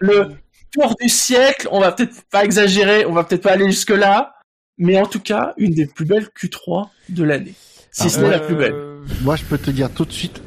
le, 0.00 0.28
tour 0.72 0.94
du 1.00 1.08
siècle, 1.08 1.68
on 1.70 1.80
va 1.80 1.92
peut-être 1.92 2.24
pas 2.30 2.44
exagérer, 2.44 3.06
on 3.06 3.12
va 3.12 3.24
peut-être 3.24 3.42
pas 3.42 3.52
aller 3.52 3.66
jusque 3.66 3.90
là, 3.90 4.34
mais 4.76 4.98
en 4.98 5.06
tout 5.06 5.20
cas, 5.20 5.54
une 5.56 5.72
des 5.72 5.86
plus 5.86 6.04
belles 6.04 6.28
Q3 6.36 6.88
de 7.08 7.24
l'année. 7.24 7.54
Si 7.92 8.02
Ah, 8.04 8.08
ce 8.08 8.20
n'est 8.20 8.30
la 8.30 8.36
Euh, 8.36 8.46
plus 8.46 8.56
belle. 8.56 8.89
Moi, 9.22 9.36
je 9.36 9.44
peux 9.44 9.58
te 9.58 9.70
dire 9.70 9.90
tout 9.92 10.04
de 10.04 10.12
suite 10.12 10.42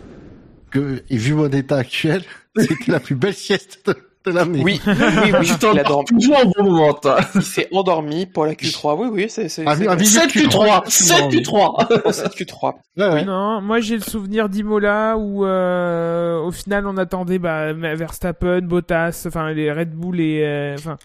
que, 0.71 1.03
et 1.09 1.17
vu 1.17 1.33
mon 1.33 1.47
état 1.49 1.77
actuel, 1.77 2.23
c'était 2.57 2.91
la 2.91 2.99
plus 2.99 3.15
belle 3.15 3.33
sieste 3.33 3.79
de, 3.85 3.95
de 4.25 4.31
l'année. 4.35 4.61
Oui, 4.63 4.79
oui, 4.87 4.93
oui, 4.93 5.31
Tu 5.45 5.51
il, 5.53 5.57
t'en 5.59 5.75
a 5.75 5.83
dormi. 5.83 6.05
toujours 6.07 6.37
au 6.43 6.45
bon 6.63 6.71
moment, 6.71 6.93
toi. 6.93 7.19
il 7.35 7.41
s'est 7.41 7.67
endormi 7.71 8.25
pour 8.25 8.45
la 8.45 8.53
Q3. 8.53 8.95
Oui, 8.97 9.07
oui, 9.11 9.25
c'est 9.29 9.49
c'est 9.49 9.63
Ah, 9.67 9.75
c'est 9.75 9.87
ah, 9.87 9.95
vrai. 9.95 10.03
oui. 10.03 10.05
7 10.05 10.29
Q3, 10.33 10.89
7 10.89 11.17
Q3. 11.31 12.01
pour 12.01 12.13
cette 12.13 12.33
Q3. 12.35 12.73
Ouais, 12.97 13.07
ouais. 13.09 13.25
Non, 13.25 13.61
moi 13.61 13.79
j'ai 13.81 13.95
le 13.97 14.01
souvenir 14.03 14.49
d'Imola 14.49 15.17
où 15.17 15.45
euh, 15.45 16.39
au 16.39 16.51
final 16.51 16.87
on 16.87 16.97
attendait 16.97 17.39
bah, 17.39 17.73
Verstappen, 17.73 18.61
Bottas, 18.61 19.23
enfin 19.27 19.51
les 19.51 19.71
Red 19.71 19.91
Bull 19.91 20.19
et 20.21 20.41
euh, 20.43 20.75
enfin 20.77 20.97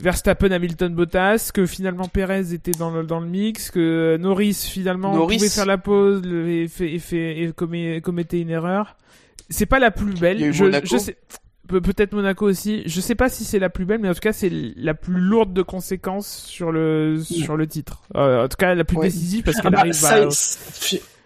Verstappen, 0.00 0.50
Hamilton, 0.50 0.94
Bottas, 0.94 1.50
que 1.52 1.66
finalement 1.66 2.08
Perez 2.08 2.52
était 2.54 2.70
dans 2.72 2.90
le 2.90 3.04
dans 3.04 3.20
le 3.20 3.26
mix, 3.26 3.70
que 3.70 4.16
Norris 4.18 4.54
finalement 4.70 5.14
Norris. 5.14 5.36
pouvait 5.36 5.48
faire 5.50 5.66
la 5.66 5.78
pause 5.78 6.22
et, 6.26 6.68
fait, 6.68 6.92
et, 6.92 6.98
fait, 6.98 7.38
et 7.42 7.48
commet- 7.52 8.00
commettait 8.00 8.40
une 8.40 8.50
erreur. 8.50 8.96
C'est 9.50 9.66
pas 9.66 9.78
la 9.78 9.90
plus 9.90 10.14
belle. 10.18 10.38
Il 10.38 10.40
y 10.42 10.44
a 10.44 10.48
eu 10.48 10.52
je, 10.52 10.64
Monaco. 10.64 10.86
je 10.90 10.96
sais 10.98 11.16
Pe- 11.68 11.80
peut-être 11.80 12.12
Monaco 12.14 12.46
aussi. 12.48 12.82
Je 12.86 13.00
sais 13.00 13.14
pas 13.14 13.28
si 13.28 13.44
c'est 13.44 13.58
la 13.60 13.68
plus 13.70 13.84
belle, 13.84 14.00
mais 14.00 14.08
en 14.08 14.14
tout 14.14 14.20
cas 14.20 14.32
c'est 14.32 14.50
la 14.76 14.94
plus 14.94 15.20
lourde 15.20 15.52
de 15.52 15.62
conséquences 15.62 16.26
sur 16.46 16.72
le 16.72 17.20
sur 17.22 17.56
le 17.56 17.66
titre. 17.66 18.02
Euh, 18.16 18.44
en 18.44 18.48
tout 18.48 18.56
cas 18.56 18.74
la 18.74 18.84
plus 18.84 18.96
Ouais. 18.96 19.06
décisive 19.06 19.44
parce 19.44 19.58
Ah 19.58 19.62
qu'elle 19.62 19.72
bah, 19.72 19.80
arrive. 19.80 19.92
ça, 19.92 20.24
bah, 20.24 20.30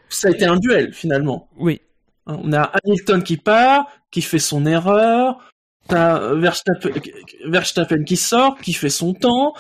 ça 0.09 0.29
a 0.29 0.31
été 0.31 0.45
un 0.45 0.57
duel, 0.57 0.93
finalement. 0.93 1.49
Oui. 1.57 1.81
On 2.27 2.53
a 2.53 2.63
Hamilton 2.85 3.23
qui 3.23 3.37
part, 3.37 3.87
qui 4.11 4.21
fait 4.23 4.39
son 4.39 4.65
erreur. 4.67 5.39
T'as 5.89 6.35
Verstappen, 6.35 6.91
Verstappen 7.47 8.05
qui 8.05 8.17
sort, 8.17 8.57
qui 8.59 8.73
fait 8.73 8.89
son 8.91 9.13
temps. 9.15 9.55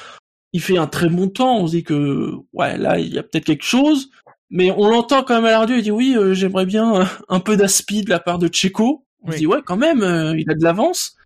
Il 0.52 0.60
fait 0.62 0.78
un 0.78 0.86
très 0.86 1.08
bon 1.08 1.28
temps. 1.28 1.58
On 1.58 1.66
se 1.66 1.72
dit 1.72 1.82
que, 1.84 2.30
ouais, 2.52 2.78
là, 2.78 2.98
il 2.98 3.12
y 3.12 3.18
a 3.18 3.22
peut-être 3.22 3.44
quelque 3.44 3.64
chose. 3.64 4.10
Mais 4.50 4.70
on 4.70 4.88
l'entend 4.88 5.22
quand 5.22 5.34
même 5.34 5.44
à 5.46 5.50
la 5.50 5.58
radio. 5.60 5.76
Il 5.76 5.82
dit 5.82 5.90
oui, 5.90 6.14
euh, 6.16 6.32
j'aimerais 6.34 6.66
bien 6.66 7.08
un 7.28 7.40
peu 7.40 7.56
d'aspi 7.56 8.02
de 8.02 8.10
la 8.10 8.20
part 8.20 8.38
de 8.38 8.48
Checo. 8.48 9.04
On 9.22 9.28
Oui. 9.28 9.32
se 9.34 9.38
dit 9.38 9.46
ouais, 9.46 9.60
quand 9.64 9.76
même, 9.76 10.02
euh, 10.02 10.34
il 10.38 10.48
a 10.50 10.54
de 10.54 10.62
l'avance. 10.62 11.16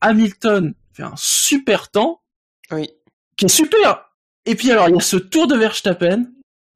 Hamilton 0.00 0.74
fait 0.92 1.02
un 1.02 1.14
super 1.16 1.90
temps 1.90 2.20
Oui. 2.70 2.88
qui 3.36 3.44
est 3.46 3.48
super. 3.48 4.06
Et 4.46 4.54
puis 4.54 4.70
alors, 4.70 4.88
il 4.88 4.94
y 4.94 4.98
a 4.98 5.00
ce 5.00 5.16
tour 5.16 5.46
de 5.46 5.56
Verstappen 5.56 6.26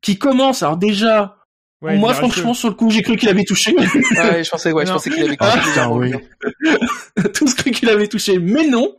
qui 0.02 0.18
commence. 0.18 0.62
Alors 0.62 0.76
déjà, 0.76 1.38
Ouais, 1.82 1.96
moi 1.98 2.14
franchement 2.14 2.54
sur 2.54 2.68
le 2.68 2.74
coup, 2.74 2.90
j'ai 2.90 3.02
cru 3.02 3.16
qu'il 3.16 3.28
avait 3.28 3.44
touché. 3.44 3.74
Ouais, 3.76 4.42
je 4.44 4.48
pensais, 4.50 4.72
ouais, 4.72 4.86
je 4.86 4.92
pensais 4.92 5.10
qu'il 5.10 5.22
avait 5.22 5.36
Ah, 5.40 5.58
putain, 5.62 5.82
à 5.82 5.90
oui. 5.90 6.12
rebondir. 6.12 6.28
Tous 7.34 7.54
cru 7.54 7.70
qu'il 7.72 7.88
avait 7.90 8.08
touché, 8.08 8.38
mais 8.38 8.66
non. 8.66 8.96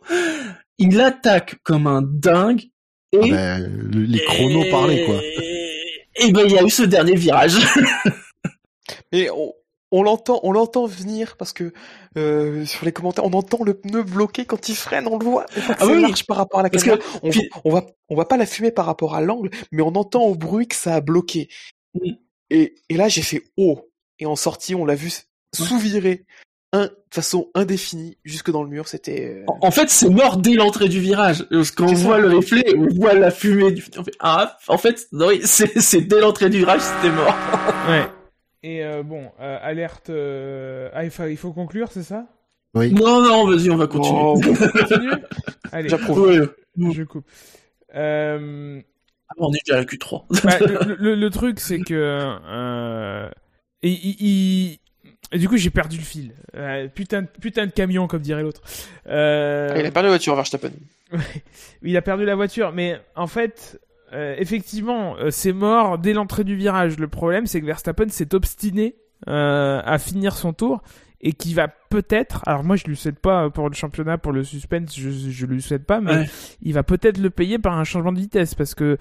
Il 0.78 1.00
attaque 1.02 1.56
comme 1.64 1.88
un 1.88 2.02
dingue. 2.04 2.64
Ah 3.16 3.20
Et, 3.26 3.32
ben, 3.32 3.90
le- 3.92 4.02
les 4.04 4.24
chronos 4.26 4.66
parlaient, 4.70 5.06
quoi. 5.06 5.16
Et 6.18 6.32
ben 6.32 6.44
il 6.46 6.52
y 6.54 6.58
a 6.60 6.64
eu 6.64 6.70
ce 6.70 6.84
dernier 6.84 7.16
virage. 7.16 7.56
Mais 9.12 9.30
on, 9.32 9.54
on 9.92 10.04
l'entend, 10.04 10.40
on 10.44 10.52
l'entend 10.52 10.86
venir 10.86 11.36
parce 11.38 11.54
que 11.54 11.74
euh, 12.18 12.66
sur 12.66 12.86
les 12.86 12.92
commentaires, 12.92 13.26
on 13.26 13.34
entend 13.34 13.64
le 13.64 13.74
pneu 13.74 14.04
bloqué 14.04 14.46
quand 14.46 14.70
il 14.70 14.76
freine, 14.76 15.08
on 15.08 15.18
le 15.18 15.26
voit. 15.26 15.46
Que 15.46 15.60
Ah 15.80 15.86
oui. 15.88 16.02
large 16.02 16.26
par 16.26 16.38
rapport 16.38 16.60
à 16.60 16.64
la 16.64 16.70
Parce 16.70 16.84
caméra. 16.84 17.02
On, 17.24 17.30
puis- 17.32 17.50
on 17.64 17.72
va, 17.72 17.86
on 18.10 18.16
va 18.16 18.26
pas 18.26 18.38
la 18.38 18.46
fumer 18.46 18.72
par 18.72 18.86
rapport 18.86 19.16
à 19.16 19.22
l'angle, 19.22 19.50
mais 19.72 19.82
on 19.82 19.96
entend 19.96 20.22
au 20.24 20.36
bruit 20.36 20.68
que 20.68 20.76
ça 20.76 20.96
a 20.96 21.02
bloqué. 21.02 21.48
Mm. 21.96 22.12
Et, 22.50 22.76
et 22.90 22.96
là, 22.98 23.08
j'ai 23.08 23.22
fait 23.22 23.44
oh. 23.58 23.90
Et 24.20 24.26
en 24.26 24.36
sortie, 24.36 24.76
on 24.76 24.86
l'a 24.86 24.96
vu 24.96 25.12
sous-virer 25.54 26.26
un, 26.74 26.86
de 26.86 26.92
façon 27.14 27.50
indéfinie 27.54 28.18
jusque 28.24 28.50
dans 28.52 28.64
le 28.64 28.70
mur. 28.70 28.88
C'était. 28.88 29.36
euh, 29.42 29.44
En 29.48 29.68
en 29.68 29.72
fait, 29.72 29.90
c'est 29.90 30.10
mort 30.10 30.38
dès 30.38 30.54
l'entrée 30.54 30.88
du 30.90 31.00
virage. 31.00 31.46
Parce 31.50 31.72
qu'on 31.72 31.88
C'est 31.90 31.96
ça. 31.96 32.04
voit 32.04 32.20
le 32.20 32.36
reflet, 32.36 32.64
on 32.78 32.88
voit 32.96 33.14
la 33.14 33.32
fumée 33.32 33.72
du. 33.72 33.84
on 33.98 34.04
fait, 34.04 34.14
ah, 34.20 34.58
en 34.68 34.78
fait, 34.78 35.08
non, 35.12 35.28
oui, 35.28 35.42
c'est 35.44 36.02
dès 36.02 36.20
l'entrée 36.22 36.50
du 36.50 36.60
virage, 36.60 36.82
c'était 36.82 37.14
mort. 37.16 37.36
Ouais. 37.90 38.06
Et 38.64 38.84
euh, 38.84 39.04
bon, 39.04 39.32
euh, 39.40 39.58
alerte. 39.62 40.10
euh, 40.10 40.90
Ah, 40.94 41.04
il 41.06 41.12
faut, 41.12 41.26
il 41.26 41.38
faut 41.38 41.54
conclure, 41.54 41.90
c'est 41.92 42.04
ça? 42.04 42.26
Oui. 42.74 42.92
Non, 42.92 43.22
non, 43.22 43.48
vas-y, 43.48 43.70
on 43.70 43.78
va 43.78 43.88
continuer. 43.88 44.20
oh, 44.24 44.34
Continue? 44.42 45.12
Allez, 45.72 45.88
J'approuve. 45.90 46.28
Ouais. 46.78 46.92
je 46.94 47.04
coupe. 47.04 47.26
Euh, 47.96 48.82
on 49.38 49.52
est 49.54 49.60
déjà 49.66 49.78
à 49.78 49.82
la 49.82 49.86
Q3. 49.86 50.44
bah, 50.44 50.60
le, 50.60 50.96
le- 51.00 51.16
le 51.16 51.30
truc, 51.30 51.60
c'est 51.60 51.80
que. 51.80 51.94
Euh, 51.94 53.30
et 53.82 54.80
du 55.38 55.50
coup, 55.50 55.58
j'ai 55.58 55.70
perdu 55.70 55.98
le 55.98 56.04
fil. 56.04 56.34
Euh, 56.56 56.88
putain, 56.88 57.24
de- 57.24 57.28
putain 57.28 57.66
de 57.66 57.72
camion, 57.72 58.08
comme 58.08 58.22
dirait 58.22 58.42
l'autre. 58.44 58.62
Euh, 59.08 59.76
Il 59.78 59.86
a 59.86 59.92
perdu 59.92 60.06
la 60.08 60.12
voiture, 60.12 60.36
Verstappen. 60.36 60.72
il 61.84 61.98
a 61.98 62.02
perdu 62.02 62.26
la 62.26 62.36
voiture, 62.36 62.72
mais 62.72 63.00
en 63.16 63.28
fait, 63.28 63.80
euh, 64.14 64.36
effectivement, 64.38 65.16
euh, 65.18 65.30
c'est 65.32 65.54
mort 65.54 65.98
dès 65.98 66.14
l'entrée 66.14 66.44
du 66.44 66.56
virage. 66.56 66.98
Le 66.98 67.08
problème, 67.08 67.48
c'est 67.48 67.60
que 67.62 67.66
Verstappen 67.66 68.10
s'est 68.10 68.34
obstiné 68.34 68.96
euh, 69.28 69.82
à 69.84 69.98
finir 69.98 70.36
son 70.36 70.54
tour 70.54 70.82
et 71.22 71.34
qui 71.34 71.54
va 71.54 71.68
peut-être, 71.68 72.42
alors 72.46 72.64
moi 72.64 72.76
je 72.76 72.86
lui 72.86 72.96
souhaite 72.96 73.20
pas 73.20 73.50
pour 73.50 73.70
le 73.70 73.76
championnat, 73.76 74.18
pour 74.18 74.32
le 74.32 74.44
suspense, 74.44 74.96
je, 74.98 75.10
je 75.10 75.46
lui 75.46 75.62
souhaite 75.62 75.86
pas, 75.86 76.02
mais 76.02 76.12
Ouais. 76.16 76.30
il 76.62 76.74
va 76.74 76.84
peut-être 76.84 77.18
le 77.18 77.30
payer 77.30 77.58
par 77.60 77.78
un 77.78 77.84
changement 77.84 78.12
de 78.12 78.20
vitesse 78.20 78.54
parce 78.54 78.76
que 78.76 78.98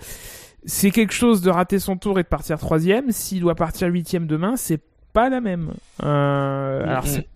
c'est 0.64 0.90
quelque 0.90 1.12
chose 1.12 1.42
de 1.42 1.50
rater 1.50 1.78
son 1.78 1.96
tour 1.96 2.18
et 2.18 2.22
de 2.22 2.28
partir 2.28 2.58
troisième. 2.58 3.10
S'il 3.10 3.40
doit 3.40 3.54
partir 3.54 3.88
huitième 3.88 4.26
demain, 4.26 4.56
c'est 4.56 4.80
pas 5.12 5.28
la 5.28 5.40
même. 5.40 5.72
Euh, 6.02 6.82
alors 6.84 7.06
c'est 7.06 7.28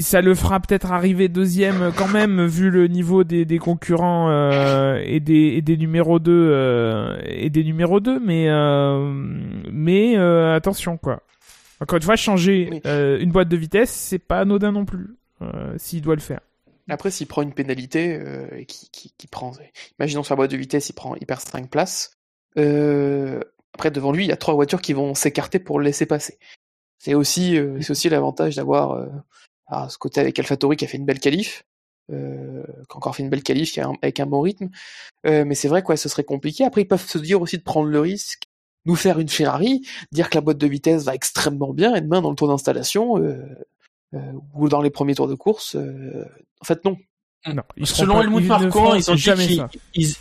ça 0.00 0.20
le 0.20 0.34
fera 0.34 0.60
peut-être 0.60 0.92
arriver 0.92 1.28
deuxième 1.28 1.92
quand 1.96 2.08
même 2.08 2.44
vu 2.44 2.68
le 2.70 2.88
niveau 2.88 3.24
des, 3.24 3.46
des 3.46 3.58
concurrents 3.58 4.28
euh, 4.30 5.00
et 5.02 5.18
des 5.20 5.54
et 5.56 5.62
des 5.62 5.78
numéros 5.78 6.18
2 6.18 6.30
euh, 6.30 7.16
et 7.24 7.48
des 7.48 7.64
numéros 7.64 8.00
2 8.00 8.20
mais 8.20 8.48
euh, 8.50 9.10
mais 9.72 10.16
euh, 10.18 10.54
attention 10.54 10.98
quoi. 10.98 11.22
Encore 11.82 11.96
une 11.96 12.02
fois 12.02 12.16
changer 12.16 12.68
Oui. 12.70 12.80
euh, 12.86 13.18
une 13.18 13.32
boîte 13.32 13.48
de 13.48 13.56
vitesse, 13.56 13.90
c'est 13.90 14.18
pas 14.18 14.40
anodin 14.40 14.72
non 14.72 14.84
plus 14.84 15.16
euh, 15.42 15.74
s'il 15.76 16.00
doit 16.02 16.14
le 16.14 16.20
faire. 16.20 16.40
Après, 16.88 17.10
s'il 17.10 17.26
prend 17.26 17.42
une 17.42 17.52
pénalité, 17.52 18.18
euh, 18.20 18.64
qui, 18.64 18.88
qui, 18.90 19.12
qui 19.16 19.26
prend, 19.26 19.52
imaginons 19.98 20.22
sur 20.22 20.34
la 20.34 20.36
boîte 20.36 20.50
de 20.50 20.56
vitesse, 20.56 20.88
il 20.88 20.94
prend, 20.94 21.14
il 21.16 21.26
perd 21.26 21.40
5 21.40 21.70
places. 21.70 22.12
Après, 22.56 23.90
devant 23.90 24.12
lui, 24.12 24.24
il 24.24 24.28
y 24.28 24.32
a 24.32 24.36
trois 24.36 24.54
voitures 24.54 24.82
qui 24.82 24.92
vont 24.92 25.14
s'écarter 25.14 25.58
pour 25.58 25.78
le 25.78 25.84
laisser 25.86 26.06
passer. 26.06 26.38
C'est 26.98 27.14
aussi, 27.14 27.58
c'est 27.80 27.90
aussi 27.90 28.08
l'avantage 28.08 28.56
d'avoir 28.56 29.08
à 29.66 29.88
ce 29.88 29.98
côté 29.98 30.20
avec 30.20 30.38
AlphaTauri 30.38 30.76
qui 30.76 30.84
a 30.84 30.88
fait 30.88 30.98
une 30.98 31.06
belle 31.06 31.20
qualif, 31.20 31.64
euh, 32.12 32.62
qui 32.64 32.94
a 32.94 32.96
encore 32.96 33.16
fait 33.16 33.22
une 33.22 33.30
belle 33.30 33.42
qualif 33.42 33.78
avec 34.02 34.20
un 34.20 34.26
bon 34.26 34.40
rythme. 34.40 34.68
Euh, 35.26 35.44
mais 35.44 35.54
c'est 35.54 35.68
vrai 35.68 35.82
quoi, 35.82 35.96
ce 35.96 36.08
serait 36.08 36.24
compliqué. 36.24 36.64
Après, 36.64 36.82
ils 36.82 36.88
peuvent 36.88 37.06
se 37.06 37.18
dire 37.18 37.40
aussi 37.40 37.58
de 37.58 37.62
prendre 37.62 37.88
le 37.88 38.00
risque, 38.00 38.44
nous 38.84 38.96
faire 38.96 39.18
une 39.18 39.28
Ferrari, 39.28 39.86
dire 40.10 40.28
que 40.30 40.34
la 40.36 40.40
boîte 40.40 40.58
de 40.58 40.66
vitesse 40.66 41.04
va 41.04 41.14
extrêmement 41.14 41.72
bien, 41.72 41.94
et 41.94 42.00
demain 42.00 42.20
dans 42.20 42.30
le 42.30 42.36
tour 42.36 42.48
d'installation 42.48 43.18
euh, 43.18 43.36
euh, 44.14 44.18
ou 44.54 44.68
dans 44.68 44.80
les 44.82 44.90
premiers 44.90 45.14
tours 45.14 45.28
de 45.28 45.34
course, 45.34 45.76
euh, 45.76 46.24
en 46.60 46.64
fait 46.64 46.84
non. 46.84 46.96
Non, 47.46 47.62
ils 47.76 47.86
Selon 47.86 48.14
pas- 48.14 48.20
Helmut 48.22 48.46
feront 48.46 48.94
ils 48.94 49.10
ont 49.10 49.14
dit 49.14 49.64
qu'ils 49.92 50.14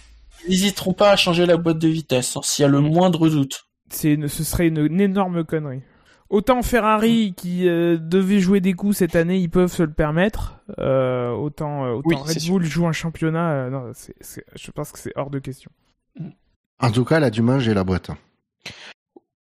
n'hésiteront 0.47 0.93
pas 0.93 1.12
à 1.12 1.16
changer 1.16 1.45
la 1.45 1.57
boîte 1.57 1.78
de 1.80 1.88
vitesse 1.88 2.36
hein, 2.38 2.41
s'il 2.43 2.64
y 2.64 2.66
a 2.66 2.70
le 2.70 2.80
moindre 2.82 3.30
doute. 3.30 3.68
C'est 3.89 4.14
une- 4.14 4.28
ce 4.28 4.43
serait 4.43 4.68
une, 4.68 4.78
une 4.86 5.01
énorme 5.01 5.43
connerie. 5.43 5.82
Autant 6.30 6.62
Ferrari 6.62 7.34
qui 7.36 7.68
euh, 7.68 7.97
devait 7.97 8.39
jouer 8.39 8.62
des 8.62 8.74
coups 8.74 8.95
cette 8.97 9.16
année, 9.18 9.38
ils 9.38 9.49
peuvent 9.49 9.72
se 9.72 9.84
le 9.84 9.91
permettre. 9.91 10.59
euh, 10.80 11.30
autant 11.32 11.84
euh, 11.86 11.91
autant 11.95 12.09
Oui, 12.09 12.16
Red. 12.16 12.47
Bull 12.47 12.64
joue 12.64 12.88
un 12.88 12.93
championnat. 12.93 13.51
euh, 13.51 13.70
non, 13.70 13.91
c'est- 13.93 14.16
c'est- 14.22 14.45
je 14.55 14.72
pense 14.72 14.91
que 14.93 14.97
c'est 14.99 15.12
hors 15.18 15.30
de 15.30 15.39
question. 15.39 15.70
En 16.80 16.89
tout 16.91 17.03
cas, 17.05 17.18
elle 17.18 17.26
a 17.26 17.30
du 17.30 17.41
manger 17.41 17.74
la 17.74 17.84
boîte. 17.84 18.09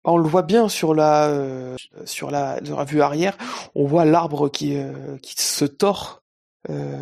On 0.06 0.18
le 0.18 0.28
voit 0.28 0.42
bien 0.44 0.68
sur 0.68 0.94
la 0.94 1.28
euh, 1.30 1.78
sur 2.06 2.30
la, 2.30 2.60
sur 2.66 2.78
la 2.78 2.84
vue 2.84 3.02
arrière, 3.02 3.38
on 3.74 3.86
voit 3.86 4.04
l'arbre 4.04 4.50
qui 4.50 4.76
euh, 4.78 5.18
qui 5.22 5.36
se 5.42 5.64
tord. 5.66 6.22
Euh, 6.70 6.98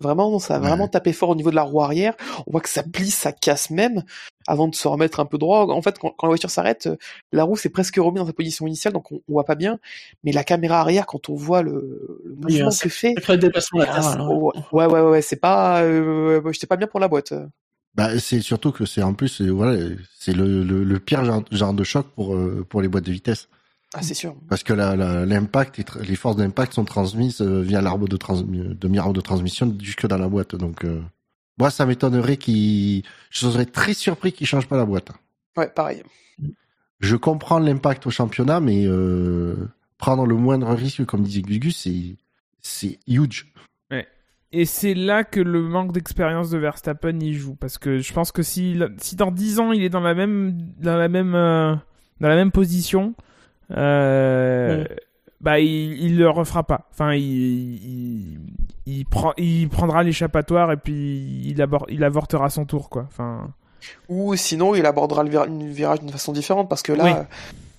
vraiment, 0.00 0.38
ça 0.38 0.56
a 0.56 0.58
Ouais. 0.58 0.60
vraiment 0.60 0.88
tapé 0.88 1.12
fort 1.12 1.30
au 1.30 1.34
niveau 1.34 1.50
de 1.50 1.56
la 1.56 1.62
roue 1.62 1.82
arrière. 1.82 2.14
On 2.46 2.52
voit 2.52 2.60
que 2.60 2.68
ça 2.68 2.82
plie, 2.84 3.10
ça 3.10 3.32
casse 3.32 3.70
même 3.70 4.02
avant 4.46 4.68
de 4.68 4.74
se 4.74 4.86
remettre 4.88 5.20
un 5.20 5.26
peu 5.26 5.38
droit. 5.38 5.66
En 5.70 5.82
fait, 5.82 5.98
quand, 5.98 6.10
quand 6.16 6.26
la 6.26 6.30
voiture 6.30 6.50
s'arrête, 6.50 6.88
la 7.32 7.44
roue 7.44 7.56
s'est 7.56 7.68
presque 7.70 7.96
remise 7.96 8.20
dans 8.20 8.26
sa 8.26 8.32
position 8.32 8.66
initiale, 8.66 8.92
donc 8.92 9.10
on, 9.12 9.16
on 9.28 9.32
voit 9.32 9.44
pas 9.44 9.54
bien. 9.56 9.78
Mais 10.24 10.32
la 10.32 10.44
caméra 10.44 10.80
arrière, 10.80 11.06
quand 11.06 11.28
on 11.28 11.34
voit 11.34 11.62
le, 11.62 12.20
le 12.24 12.34
Oui, 12.46 12.54
mouvement 12.54 12.68
un 12.68 12.70
que 12.70 12.88
fait, 12.88 13.14
déplacement 13.36 13.80
ah, 13.88 14.16
ouais, 14.28 14.52
ouais, 14.72 14.86
ouais, 14.86 15.00
ouais, 15.00 15.22
c'est 15.22 15.36
pas, 15.36 15.82
j'étais 16.52 16.66
pas 16.66 16.76
bien 16.76 16.86
pour 16.88 17.00
la 17.00 17.08
boîte. 17.08 17.32
Bah, 17.94 18.18
c'est 18.18 18.40
surtout 18.40 18.72
que 18.72 18.86
c'est 18.86 19.02
en 19.02 19.12
plus, 19.14 19.28
c'est 19.28 19.48
voilà, 19.48 19.78
c'est 20.18 20.32
le, 20.32 20.64
le, 20.64 20.82
le 20.82 20.98
pire 20.98 21.24
genre, 21.24 21.44
genre 21.50 21.74
de 21.74 21.84
choc 21.84 22.06
pour 22.14 22.34
euh, 22.34 22.64
pour 22.68 22.80
les 22.80 22.88
boîtes 22.88 23.04
de 23.04 23.12
vitesse, 23.12 23.48
Ah, 23.92 24.00
c'est 24.02 24.14
sûr. 24.14 24.34
parce 24.48 24.62
que 24.62 24.72
la- 24.72 24.96
la- 24.96 25.26
l'impact, 25.26 25.78
les, 26.08 26.16
forces 26.16 26.36
d'impact 26.36 26.72
sont 26.72 26.86
transmises 26.86 27.42
euh, 27.42 27.60
via 27.60 27.82
l'arbre 27.82 28.08
de 28.08 28.16
trans, 28.16 28.40
de 28.40 29.20
transmission 29.20 29.76
jusque 29.80 30.06
dans 30.06 30.16
la 30.16 30.28
boîte. 30.28 30.54
Donc, 30.56 30.84
euh, 30.86 31.02
moi, 31.58 31.70
ça 31.70 31.84
m'étonnerait 31.84 32.38
qu'ils, 32.38 33.02
je 33.30 33.46
serais 33.46 33.66
très 33.66 33.92
surpris 33.92 34.32
qu'ils 34.32 34.46
changent 34.46 34.68
pas 34.68 34.78
la 34.78 34.86
boîte. 34.86 35.10
Ouais, 35.58 35.68
pareil. 35.68 36.02
Je 37.00 37.16
comprends 37.16 37.58
l'impact 37.58 38.06
au 38.06 38.10
championnat, 38.10 38.60
mais 38.60 38.86
euh, 38.86 39.54
prendre 39.98 40.24
le 40.24 40.34
moindre 40.34 40.72
risque, 40.72 41.04
comme 41.04 41.24
disait 41.24 41.42
Gugus, 41.42 41.76
c'est 41.76 42.16
c'est 42.62 42.98
huge. 43.06 43.51
Et 44.52 44.66
c'est 44.66 44.94
là 44.94 45.24
que 45.24 45.40
le 45.40 45.62
manque 45.62 45.92
d'expérience 45.92 46.50
de 46.50 46.58
Verstappen 46.58 47.18
y 47.20 47.32
joue. 47.32 47.54
Parce 47.54 47.78
que 47.78 47.98
je 47.98 48.12
pense 48.12 48.32
que 48.32 48.42
si, 48.42 48.78
si 48.98 49.16
dans 49.16 49.30
10 49.30 49.60
ans 49.60 49.72
il 49.72 49.82
est 49.82 49.88
dans 49.88 50.00
la 50.00 50.14
même, 50.14 50.56
dans 50.78 50.96
la 50.96 51.08
même, 51.08 51.34
euh, 51.34 51.74
dans 52.20 52.28
la 52.28 52.36
même 52.36 52.52
position, 52.52 53.14
euh, 53.70 54.84
bah 55.40 55.58
il, 55.58 56.02
il 56.04 56.18
le 56.18 56.28
refera 56.28 56.64
pas. 56.64 56.86
Enfin, 56.92 57.14
il, 57.14 57.22
il, 57.22 58.40
il, 58.84 59.06
prend, 59.06 59.32
il 59.38 59.68
prendra 59.70 60.02
l'échappatoire 60.02 60.70
et 60.70 60.76
puis 60.76 61.42
il, 61.46 61.62
abor 61.62 61.86
il 61.88 62.04
avortera 62.04 62.50
son 62.50 62.66
tour, 62.66 62.90
quoi. 62.90 63.04
Enfin. 63.08 63.52
Ou 64.08 64.36
sinon, 64.36 64.74
il 64.74 64.84
abordera 64.86 65.24
le 65.24 65.70
virage 65.70 66.00
d'une 66.00 66.10
façon 66.10 66.32
différente 66.32 66.68
parce 66.68 66.82
que 66.82 66.92
là, 66.92 67.26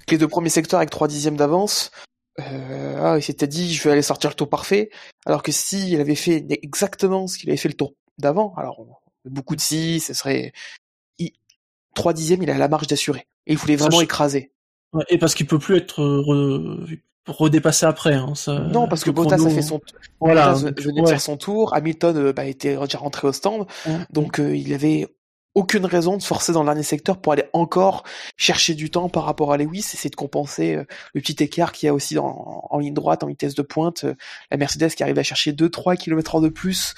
les 0.09 0.17
deux 0.17 0.28
premiers 0.28 0.49
secteurs 0.49 0.80
avec 0.80 0.89
3 0.89 1.07
dixièmes 1.07 1.38
d'avance, 1.38 1.91
euh, 2.40 2.96
ah, 3.00 3.18
il 3.18 3.24
s'était 3.24 3.48
dit 3.48 3.74
je 3.74 3.84
vais 3.84 3.92
aller 3.92 4.02
sortir 4.02 4.30
le 4.30 4.36
tour 4.36 4.50
parfait, 4.50 4.90
alors 5.26 5.44
que 5.44 5.52
si 5.52 5.92
il 5.92 6.00
avait 6.00 6.16
fait 6.16 6.46
exactement 6.50 7.28
ce 7.28 7.38
qu'il 7.38 7.50
avait 7.50 7.58
fait 7.58 7.70
le 7.70 7.76
tour 7.76 7.94
d'avant, 8.18 8.54
alors 8.58 9.02
beaucoup 9.26 9.56
de 9.56 9.62
si, 9.62 10.00
ce 10.00 10.14
serait 10.14 10.52
il... 11.20 11.32
3 11.96 12.14
dixièmes, 12.14 12.42
il 12.42 12.50
a 12.50 12.58
la 12.58 12.68
marge 12.68 12.88
d'assurer. 12.88 13.28
Et 13.46 13.54
il 13.54 13.58
voulait 13.58 13.76
vraiment 13.76 14.02
écraser. 14.02 14.52
et 15.10 15.18
parce 15.18 15.36
qu'il 15.36 15.46
peut 15.46 15.60
plus 15.60 15.78
être 15.78 16.04
re... 16.04 16.88
redépassé 17.28 17.86
après. 17.86 18.16
Hein, 18.16 18.34
ça... 18.36 18.60
Non, 18.60 18.88
parce 18.88 19.04
que 19.04 19.12
Bottas 19.12 19.36
a 19.36 19.50
fait 19.50 19.62
son 19.62 19.80
voilà, 20.20 20.54
Bottas 20.54 20.82
venait 20.82 21.02
de 21.02 21.08
faire 21.08 21.22
son 21.22 21.38
tour, 21.38 21.76
Hamilton 21.76 22.18
euh, 22.18 22.34
bah, 22.34 22.46
était 22.46 22.76
déjà 22.78 22.98
rentré 22.98 23.28
au 23.28 23.34
stand, 23.34 23.68
donc 24.10 24.40
euh, 24.40 24.56
il 24.56 24.74
avait 24.74 25.08
aucune 25.56 25.86
raison 25.86 26.18
de 26.18 26.24
forcer 26.24 26.51
dans 26.51 26.62
le 26.62 26.68
dernier 26.68 26.84
secteur 26.84 27.18
pour 27.18 27.34
aller 27.34 27.45
encore 27.54 28.04
chercher 28.38 28.74
du 28.74 28.89
temps 28.89 29.10
par 29.10 29.26
rapport 29.26 29.54
à 29.54 29.58
Lewis, 29.58 29.84
c'est 29.84 30.10
de 30.10 30.16
compenser 30.16 30.76
euh, 30.76 30.84
le 31.14 31.22
petit 31.22 31.43
écart 31.43 31.72
qu'il 31.72 31.88
y 31.88 31.89
a 31.89 31.93
aussi 31.93 32.18
en 32.18 32.80
ligne 32.80 32.93
droite, 32.93 33.24
en 33.24 33.28
vitesse 33.28 33.56
de 33.56 33.62
pointe. 33.62 34.04
Euh, 34.04 34.16
la 34.51 34.58
Mercedes 34.58 34.89
qui 34.89 35.04
arrive 35.04 35.20
à 35.20 35.24
chercher 35.24 35.51
2-3 35.51 35.97
km 35.97 36.41
de 36.41 36.49
plus 36.49 36.95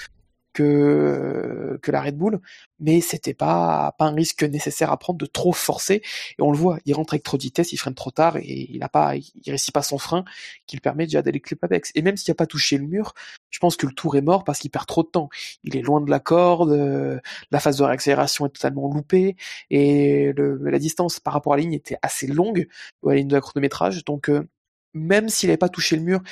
que 0.56 1.78
que 1.82 1.90
la 1.90 2.00
Red 2.00 2.16
Bull, 2.16 2.40
mais 2.80 3.00
c'était 3.02 3.34
pas 3.34 3.94
pas 3.98 4.06
un 4.06 4.14
risque 4.14 4.42
nécessaire 4.42 4.90
à 4.90 4.96
prendre 4.98 5.18
de 5.18 5.26
trop 5.26 5.52
forcer. 5.52 6.02
Et 6.38 6.42
on 6.42 6.50
le 6.50 6.56
voit, 6.56 6.78
il 6.86 6.94
rentre 6.94 7.14
avec 7.14 7.22
trop 7.24 7.36
de 7.36 7.42
vitesse, 7.42 7.72
il 7.72 7.76
freine 7.76 7.94
trop 7.94 8.10
tard 8.10 8.38
et 8.38 8.68
il 8.70 8.82
a 8.82 8.88
pas, 8.88 9.16
il 9.16 9.32
réussit 9.46 9.74
pas 9.74 9.82
son 9.82 9.98
frein 9.98 10.24
qui 10.66 10.76
lui 10.76 10.80
permet 10.80 11.04
déjà 11.04 11.20
d'aller 11.22 11.40
clip 11.40 11.62
apex. 11.62 11.92
Et 11.94 12.02
même 12.02 12.16
s'il 12.16 12.32
a 12.32 12.34
pas 12.34 12.46
touché 12.46 12.78
le 12.78 12.86
mur, 12.86 13.12
je 13.50 13.58
pense 13.58 13.76
que 13.76 13.86
le 13.86 13.92
tour 13.92 14.16
est 14.16 14.22
mort 14.22 14.44
parce 14.44 14.58
qu'il 14.58 14.70
perd 14.70 14.86
trop 14.86 15.02
de 15.02 15.08
temps. 15.08 15.28
Il 15.62 15.76
est 15.76 15.82
loin 15.82 16.00
de 16.00 16.10
la 16.10 16.20
corde, 16.20 16.70
euh, 16.72 17.20
la 17.50 17.60
phase 17.60 17.78
de 17.78 17.84
réaccélération 17.84 18.46
est 18.46 18.50
totalement 18.50 18.88
loupée 18.92 19.36
et 19.70 20.32
le, 20.36 20.56
la 20.56 20.78
distance 20.78 21.20
par 21.20 21.34
rapport 21.34 21.52
à 21.52 21.56
la 21.56 21.62
ligne 21.62 21.74
était 21.74 21.98
assez 22.02 22.26
longue, 22.26 22.66
à 23.04 23.10
la 23.10 23.16
ligne 23.16 23.28
de 23.28 23.34
la 23.34 23.40
chronométrage. 23.42 24.04
Donc 24.04 24.30
euh, 24.30 24.48
même 24.94 25.28
s'il 25.28 25.48
n'avait 25.48 25.58
pas 25.58 25.68
touché 25.68 25.96
le 25.96 26.02
mur, 26.02 26.22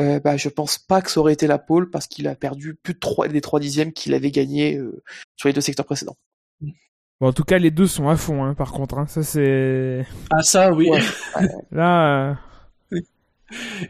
euh, 0.00 0.20
bah, 0.20 0.36
je 0.36 0.48
pense 0.48 0.78
pas 0.78 1.02
que 1.02 1.10
ça 1.10 1.20
aurait 1.20 1.32
été 1.32 1.46
la 1.46 1.58
pole 1.58 1.90
parce 1.90 2.06
qu'il 2.06 2.26
a 2.28 2.34
perdu 2.34 2.74
plus 2.74 2.94
de 2.94 2.98
3, 2.98 3.28
des 3.28 3.40
3 3.40 3.60
dixièmes 3.60 3.92
qu'il 3.92 4.14
avait 4.14 4.30
gagné 4.30 4.76
euh, 4.76 5.02
sur 5.36 5.48
les 5.48 5.52
deux 5.52 5.60
secteurs 5.60 5.86
précédents. 5.86 6.16
Bon, 7.20 7.28
en 7.28 7.32
tout 7.32 7.44
cas, 7.44 7.58
les 7.58 7.70
deux 7.70 7.86
sont 7.86 8.08
à 8.08 8.16
fond, 8.16 8.44
hein, 8.44 8.54
par 8.54 8.72
contre. 8.72 8.98
Hein. 8.98 9.06
Ça, 9.06 9.22
c'est. 9.22 10.06
Ah, 10.30 10.42
ça, 10.42 10.72
oui. 10.72 10.90
Là. 11.70 12.30
Euh, 12.92 13.00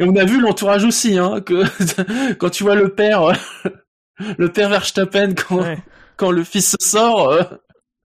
Et 0.01 0.05
on 0.05 0.17
a 0.17 0.25
vu 0.25 0.41
l'entourage 0.41 0.85
aussi, 0.85 1.17
hein, 1.17 1.41
que 1.41 2.33
quand 2.35 2.51
tu 2.51 2.65
vois 2.65 2.75
le 2.75 2.93
père, 2.95 3.33
le 4.39 4.51
père 4.51 4.69
Verstappen 4.69 5.35
quand, 5.35 5.65
quand 6.17 6.33
le 6.33 6.43
fils 6.43 6.77
sort, 6.81 7.33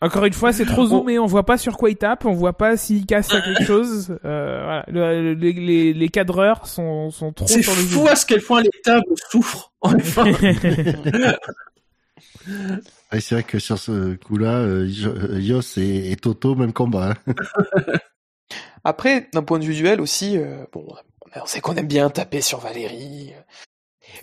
encore 0.02 0.26
une 0.26 0.34
fois, 0.34 0.52
c'est 0.52 0.66
trop 0.66 0.88
zoomé, 0.88 1.18
on 1.20 1.26
voit 1.26 1.46
pas 1.46 1.58
sur 1.58 1.78
quoi 1.78 1.90
il 1.90 1.96
tape, 1.96 2.26
on 2.26 2.34
voit 2.34 2.58
pas 2.58 2.76
s'il 2.76 3.06
casse 3.06 3.30
quelque 3.30 3.64
chose. 3.64 4.18
Euh, 4.26 4.82
voilà. 4.92 5.22
les, 5.22 5.54
les, 5.54 5.94
les, 5.94 6.10
cadreurs 6.10 6.68
sont, 6.68 7.12
sont 7.12 7.32
trop 7.32 7.48
sur 7.48 7.58
le 7.58 7.64
C'est 7.64 7.74
fou 7.74 8.06
à 8.08 8.16
ce 8.16 8.26
quel 8.26 8.42
point 8.42 8.62
les 8.62 8.70
tables 8.84 9.06
souffrent. 9.32 9.72
c'est 13.12 13.32
vrai 13.32 13.44
que 13.44 13.58
sur 13.58 13.80
ce 13.80 14.16
coup-là, 14.16 14.60
euh, 14.60 14.86
Yos 15.40 15.78
et, 15.78 16.12
et, 16.12 16.16
Toto, 16.18 16.56
même 16.56 16.74
combat. 16.74 17.14
Hein. 17.28 17.34
Après, 18.84 19.30
d'un 19.34 19.44
point 19.44 19.60
de 19.60 19.66
vue 19.66 19.76
duel 19.76 20.02
aussi, 20.02 20.38
euh, 20.38 20.66
bon, 20.74 20.86
on 21.36 21.46
sait 21.46 21.62
qu'on 21.62 21.76
aime 21.76 21.88
bien 21.88 22.10
taper 22.10 22.42
sur 22.42 22.60
Valérie, 22.60 23.34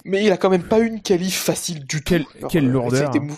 mais 0.04 0.24
il 0.24 0.30
a 0.30 0.36
quand 0.36 0.50
même 0.50 0.68
pas 0.68 0.80
une 0.80 1.00
qualif 1.00 1.40
facile 1.40 1.86
du 1.86 2.04
tout. 2.04 2.14
quelle 2.50 2.68
lourdeur. 2.68 3.10
Il 3.14 3.20
a 3.20 3.24
été 3.24 3.34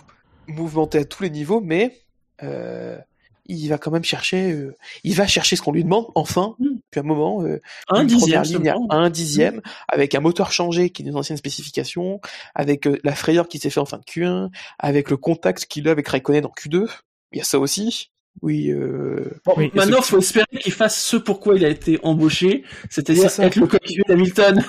mouvementé 0.48 0.98
à 0.98 1.04
tous 1.04 1.22
les 1.22 1.30
niveaux, 1.30 1.60
mais 1.62 2.03
euh, 2.44 2.98
il 3.46 3.68
va 3.68 3.78
quand 3.78 3.90
même 3.90 4.04
chercher, 4.04 4.52
euh, 4.52 4.74
il 5.02 5.14
va 5.14 5.26
chercher 5.26 5.56
ce 5.56 5.62
qu'on 5.62 5.72
lui 5.72 5.84
demande 5.84 6.06
enfin, 6.14 6.54
mm. 6.58 6.66
depuis 6.76 7.00
un 7.00 7.02
moment, 7.02 7.42
euh, 7.42 7.60
un 7.88 8.02
une 8.02 8.06
dixième, 8.06 8.42
ligne 8.42 8.68
à 8.68 8.96
un 8.96 9.10
dixième, 9.10 9.60
avec 9.88 10.14
un 10.14 10.20
moteur 10.20 10.52
changé 10.52 10.90
qui 10.90 11.02
est 11.02 11.06
une 11.06 11.16
ancienne 11.16 11.38
spécification, 11.38 12.20
avec 12.54 12.86
euh, 12.86 12.98
la 13.04 13.14
frayeur 13.14 13.48
qui 13.48 13.58
s'est 13.58 13.70
fait 13.70 13.80
en 13.80 13.86
fin 13.86 13.98
de 13.98 14.04
Q1, 14.04 14.50
avec 14.78 15.10
le 15.10 15.16
contact 15.16 15.66
qu'il 15.66 15.88
a 15.88 15.90
avec 15.90 16.08
Raikkonen 16.08 16.46
en 16.46 16.52
Q2, 16.52 16.88
il 17.32 17.38
y 17.38 17.40
a 17.40 17.44
ça 17.44 17.58
aussi. 17.58 18.10
Oui. 18.42 18.68
Euh... 18.70 19.30
Bon, 19.44 19.54
maintenant, 19.74 20.02
faut 20.02 20.18
espérer 20.18 20.46
qu'il 20.60 20.72
fasse 20.72 21.00
ce 21.00 21.16
pourquoi 21.16 21.54
il 21.54 21.64
a 21.64 21.68
été 21.68 22.00
embauché, 22.02 22.64
c'est-à-dire 22.90 23.26
être 23.38 23.56
le 23.56 23.68
coéquipier 23.68 24.02
d'Hamilton. 24.08 24.64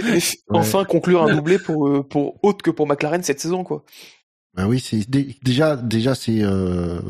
enfin, 0.48 0.84
conclure 0.86 1.22
un 1.24 1.34
doublé 1.34 1.58
pour 1.58 2.08
pour 2.08 2.42
autre 2.42 2.62
que 2.62 2.70
pour 2.70 2.86
McLaren 2.86 3.22
cette 3.22 3.40
saison, 3.40 3.62
quoi. 3.62 3.84
Ben 4.54 4.66
oui, 4.66 4.80
c'est 4.80 5.08
déjà 5.08 5.76
déjà 5.76 6.14
c'est 6.14 6.42
euh, 6.42 7.00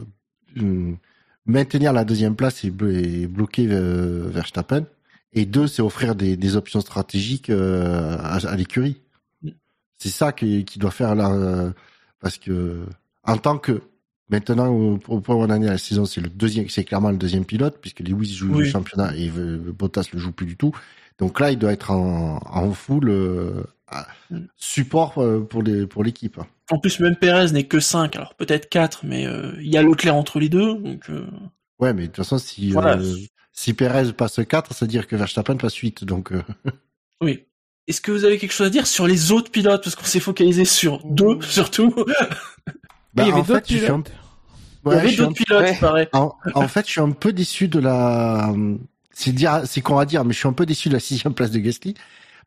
maintenir 1.46 1.92
la 1.92 2.04
deuxième 2.04 2.36
place 2.36 2.64
et, 2.64 2.70
bloquer 2.70 3.66
euh, 3.70 4.28
Verstappen. 4.28 4.84
Et 5.32 5.46
deux, 5.46 5.68
c'est 5.68 5.80
offrir 5.80 6.16
des, 6.16 6.36
des, 6.36 6.56
options 6.56 6.80
stratégiques 6.80 7.50
euh, 7.50 8.18
à, 8.18 8.44
à 8.46 8.56
l'écurie. 8.56 9.00
C'est 9.96 10.08
ça 10.08 10.32
qui, 10.32 10.64
qui, 10.64 10.78
doit 10.78 10.90
faire 10.90 11.14
là, 11.14 11.72
parce 12.20 12.36
que 12.36 12.84
en 13.22 13.36
tant 13.36 13.58
que 13.58 13.82
maintenant 14.28 14.68
au, 14.68 14.98
point 14.98 15.36
où 15.36 15.40
on 15.40 15.44
en 15.44 15.62
est 15.62 15.68
à 15.68 15.72
la 15.72 15.78
saison, 15.78 16.04
c'est 16.04 16.20
le 16.20 16.28
deuxième, 16.28 16.68
c'est 16.68 16.84
clairement 16.84 17.10
le 17.10 17.16
deuxième 17.16 17.44
pilote 17.44 17.78
puisque 17.80 18.00
Lewis 18.00 18.34
joue 18.34 18.54
le 18.54 18.64
championnat 18.64 19.14
et 19.16 19.30
Bottas 19.30 20.08
le 20.12 20.18
joue 20.18 20.32
plus 20.32 20.46
du 20.46 20.56
tout. 20.56 20.72
Donc 21.18 21.38
là, 21.38 21.52
il 21.52 21.58
doit 21.58 21.72
être 21.72 21.90
en, 21.90 22.40
en 22.44 22.72
full 22.72 23.10
support 24.56 25.14
pour 25.48 25.62
les 25.62 25.86
pour 25.86 26.04
l'équipe. 26.04 26.38
En 26.70 26.78
plus, 26.78 27.00
même 27.00 27.16
Perez 27.16 27.52
n'est 27.52 27.64
que 27.64 27.80
5, 27.80 28.14
alors 28.16 28.34
peut-être 28.34 28.68
4, 28.68 29.00
mais 29.04 29.26
euh, 29.26 29.52
il 29.60 29.68
y 29.68 29.76
a 29.76 29.82
Leclerc 29.82 30.14
entre 30.14 30.38
les 30.38 30.48
deux. 30.48 30.74
Donc, 30.74 31.10
euh... 31.10 31.26
Ouais, 31.80 31.92
mais 31.92 32.02
de 32.02 32.06
toute 32.06 32.16
façon, 32.16 32.38
si, 32.38 32.74
euh, 32.76 33.16
si 33.52 33.74
Perez 33.74 34.12
passe 34.12 34.40
4, 34.48 34.72
ça 34.72 34.84
veut 34.84 34.90
dire 34.90 35.08
que 35.08 35.16
Verstappen 35.16 35.56
passe 35.56 35.74
8. 35.74 36.04
Donc, 36.04 36.32
euh. 36.32 36.42
Oui. 37.20 37.44
Est-ce 37.88 38.00
que 38.00 38.12
vous 38.12 38.24
avez 38.24 38.38
quelque 38.38 38.52
chose 38.52 38.68
à 38.68 38.70
dire 38.70 38.86
sur 38.86 39.06
les 39.06 39.32
autres 39.32 39.50
pilotes? 39.50 39.82
Parce 39.82 39.96
qu'on 39.96 40.04
s'est 40.04 40.20
focalisé 40.20 40.64
sur 40.64 41.04
deux, 41.04 41.40
surtout. 41.42 41.92
Bah, 43.14 43.24
il 43.24 43.28
y 43.28 43.32
avait 43.32 43.42
d'autres 43.42 43.62
pilotes. 43.62 44.12
Ouais, 44.84 44.94
il 44.94 44.96
y 44.96 44.98
avait 45.00 45.16
d'autres 45.16 45.34
pilotes, 45.34 45.68
il 45.72 45.78
paraît. 45.80 46.08
En, 46.12 46.32
en, 46.54 46.68
fait, 46.68 46.86
je 46.86 46.92
suis 46.92 47.00
un 47.00 47.10
peu 47.10 47.32
déçu 47.32 47.66
de 47.66 47.80
la... 47.80 48.54
C'est 49.12 49.32
dire, 49.32 49.62
c'est 49.66 49.80
qu'on 49.80 49.96
va 49.96 50.06
dire, 50.06 50.24
mais 50.24 50.32
je 50.32 50.38
suis 50.38 50.48
un 50.48 50.52
peu 50.52 50.66
déçu 50.66 50.88
de 50.88 50.94
la 50.94 51.00
sixième 51.00 51.34
place 51.34 51.50
de 51.50 51.58
Gasly 51.58 51.94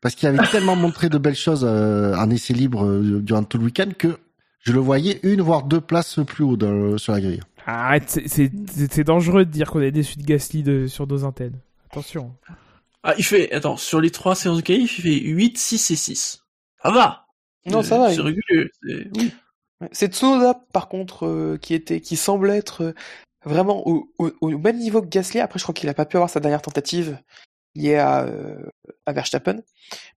parce 0.04 0.16
qu'il 0.16 0.28
avait 0.28 0.46
tellement 0.52 0.76
montré 0.76 1.08
de 1.08 1.16
belles 1.16 1.34
choses 1.34 1.64
euh, 1.66 2.14
en 2.14 2.28
essai 2.28 2.52
libre 2.52 2.84
euh, 2.84 3.20
durant 3.22 3.42
tout 3.42 3.56
le 3.56 3.64
week-end 3.64 3.88
que 3.98 4.18
je 4.60 4.72
le 4.72 4.78
voyais 4.78 5.18
une 5.22 5.40
voire 5.40 5.62
deux 5.62 5.80
places 5.80 6.20
plus 6.26 6.44
haut 6.44 6.58
dans, 6.58 6.98
sur 6.98 7.14
la 7.14 7.22
grille. 7.22 7.40
Arrête, 7.64 8.20
c'est 8.26 9.04
dangereux 9.04 9.46
de 9.46 9.50
dire 9.50 9.70
qu'on 9.70 9.80
est 9.80 9.90
déçu 9.90 10.18
de 10.18 10.22
Gasly 10.22 10.62
de, 10.62 10.86
sur 10.88 11.06
deux 11.06 11.24
antennes. 11.24 11.58
Attention. 11.90 12.34
Ah, 13.02 13.14
il 13.16 13.24
fait, 13.24 13.50
attends, 13.52 13.78
sur 13.78 13.98
les 13.98 14.10
trois 14.10 14.34
séances 14.34 14.58
de 14.58 14.62
qualif, 14.62 14.98
il 14.98 15.02
fait 15.02 15.20
8, 15.26 15.56
6 15.56 15.90
et 15.90 15.96
6. 15.96 16.42
Ça 16.82 16.90
va. 16.90 17.26
Non, 17.64 17.82
ça 17.82 17.98
va. 17.98 18.12
C'est 18.12 18.20
régulier. 18.20 18.70
C'est 19.92 20.12
Tsunoda, 20.12 20.60
par 20.74 20.88
contre, 20.88 21.26
euh, 21.26 21.58
qui 21.60 21.72
était, 21.72 22.00
qui 22.00 22.16
semble 22.16 22.50
être 22.50 22.94
vraiment 23.46 23.86
au, 23.88 24.10
au, 24.18 24.30
au, 24.42 24.58
même 24.58 24.76
niveau 24.78 25.00
que 25.00 25.08
Gasly. 25.08 25.40
Après, 25.40 25.58
je 25.58 25.64
crois 25.64 25.74
qu'il 25.74 25.88
a 25.88 25.94
pas 25.94 26.04
pu 26.04 26.18
avoir 26.18 26.28
sa 26.28 26.40
dernière 26.40 26.62
tentative 26.62 27.18
lié 27.74 27.96
à, 27.96 28.24
euh, 28.24 28.56
à 29.06 29.12
Verstappen, 29.12 29.60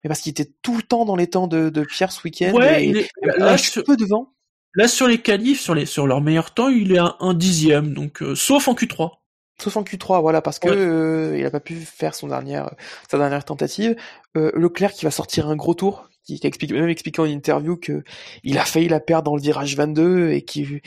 mais 0.03 0.09
parce 0.09 0.21
qu'il 0.21 0.31
était 0.31 0.51
tout 0.63 0.77
le 0.77 0.83
temps 0.83 1.05
dans 1.05 1.17
les 1.17 1.29
temps 1.29 1.47
de, 1.47 1.71
de 1.71 1.83
Pierre 1.83 2.13
ce 2.13 2.23
week-end. 2.25 2.53
Ouais, 2.53 2.87
il 2.87 2.99
est 2.99 3.11
là, 3.39 3.57
sur... 3.59 3.85
peu 3.85 3.97
devant. 3.97 4.33
Là 4.75 4.89
sur 4.89 5.09
les 5.09 5.19
qualifs, 5.19 5.61
sur 5.61 5.75
les 5.75 5.87
sur 5.87 6.07
leur 6.07 6.21
meilleur 6.21 6.53
temps, 6.53 6.69
il 6.69 6.93
est 6.93 6.99
à 6.99 7.17
un 7.21 7.35
dixième, 7.35 7.95
donc 7.95 8.23
euh, 8.23 8.35
sauf 8.35 8.69
en 8.69 8.75
Q3. 8.75 9.11
Sauf 9.59 9.79
en 9.79 9.83
Q3, 9.83 10.21
voilà, 10.21 10.43
parce 10.43 10.59
que 10.59 10.69
ouais. 10.69 10.77
euh, 10.77 11.39
il 11.39 11.47
a 11.47 11.51
pas 11.51 11.61
pu 11.61 11.77
faire 11.77 12.15
son 12.15 12.29
dernière 12.29 12.75
sa 13.11 13.17
dernière 13.17 13.45
tentative. 13.45 13.97
Euh, 14.37 14.53
Leclerc 14.55 14.93
qui 14.93 15.07
va 15.07 15.11
sortir 15.11 15.49
un 15.49 15.57
gros 15.57 15.73
tour, 15.73 16.11
qui, 16.25 16.39
qui 16.39 16.47
explique 16.47 16.73
même 16.73 16.91
expliqué 16.91 17.23
en 17.23 17.25
interview 17.25 17.77
que 17.77 18.05
il 18.45 18.59
a 18.59 18.67
failli 18.67 18.89
la 18.89 19.01
perdre 19.01 19.25
dans 19.25 19.37
le 19.37 19.41
virage 19.41 19.75
22 19.75 20.33
et 20.33 20.43
qui 20.43 20.83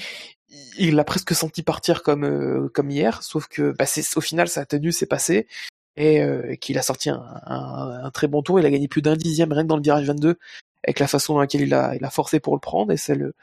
il 0.78 0.96
l'a 0.96 1.04
presque 1.04 1.34
senti 1.34 1.64
partir 1.64 2.04
comme 2.04 2.24
euh, 2.24 2.70
comme 2.74 2.92
hier, 2.92 3.24
sauf 3.24 3.48
que 3.48 3.72
bah, 3.72 3.88
c'est 3.88 4.06
au 4.18 4.22
final 4.22 4.48
sa 4.48 4.66
tenue 4.66 4.92
s'est 4.92 5.08
passée 5.08 5.48
et 6.00 6.22
euh, 6.24 6.56
qu'il 6.56 6.78
a 6.80 6.82
sorti 6.82 7.10
un, 7.10 7.22
un, 7.46 8.06
un, 8.06 8.12
très 8.12 8.28
bon 8.28 8.42
tour. 8.42 8.60
Il 8.60 8.66
a 8.66 8.72
gagné 8.72 8.88
plus 8.88 9.02
d'un 9.04 9.16
dixième 9.16 9.52
rien 9.52 9.64
que 9.64 9.68
dans 9.68 9.76
le 9.76 9.84
virage 9.84 10.06
22 10.08 10.38
avec 10.84 11.00
la 11.00 11.08
façon 11.08 11.34
dans 11.34 11.42
laquelle 11.42 11.62
il 11.62 11.74
a, 11.74 11.94
il 11.96 12.04
a 12.04 12.10
forcé 12.10 12.40
pour 12.40 12.56
le 12.56 12.60
prendre 12.60 12.92
et 12.92 12.98
ça 12.98 13.14
le, 13.14 13.34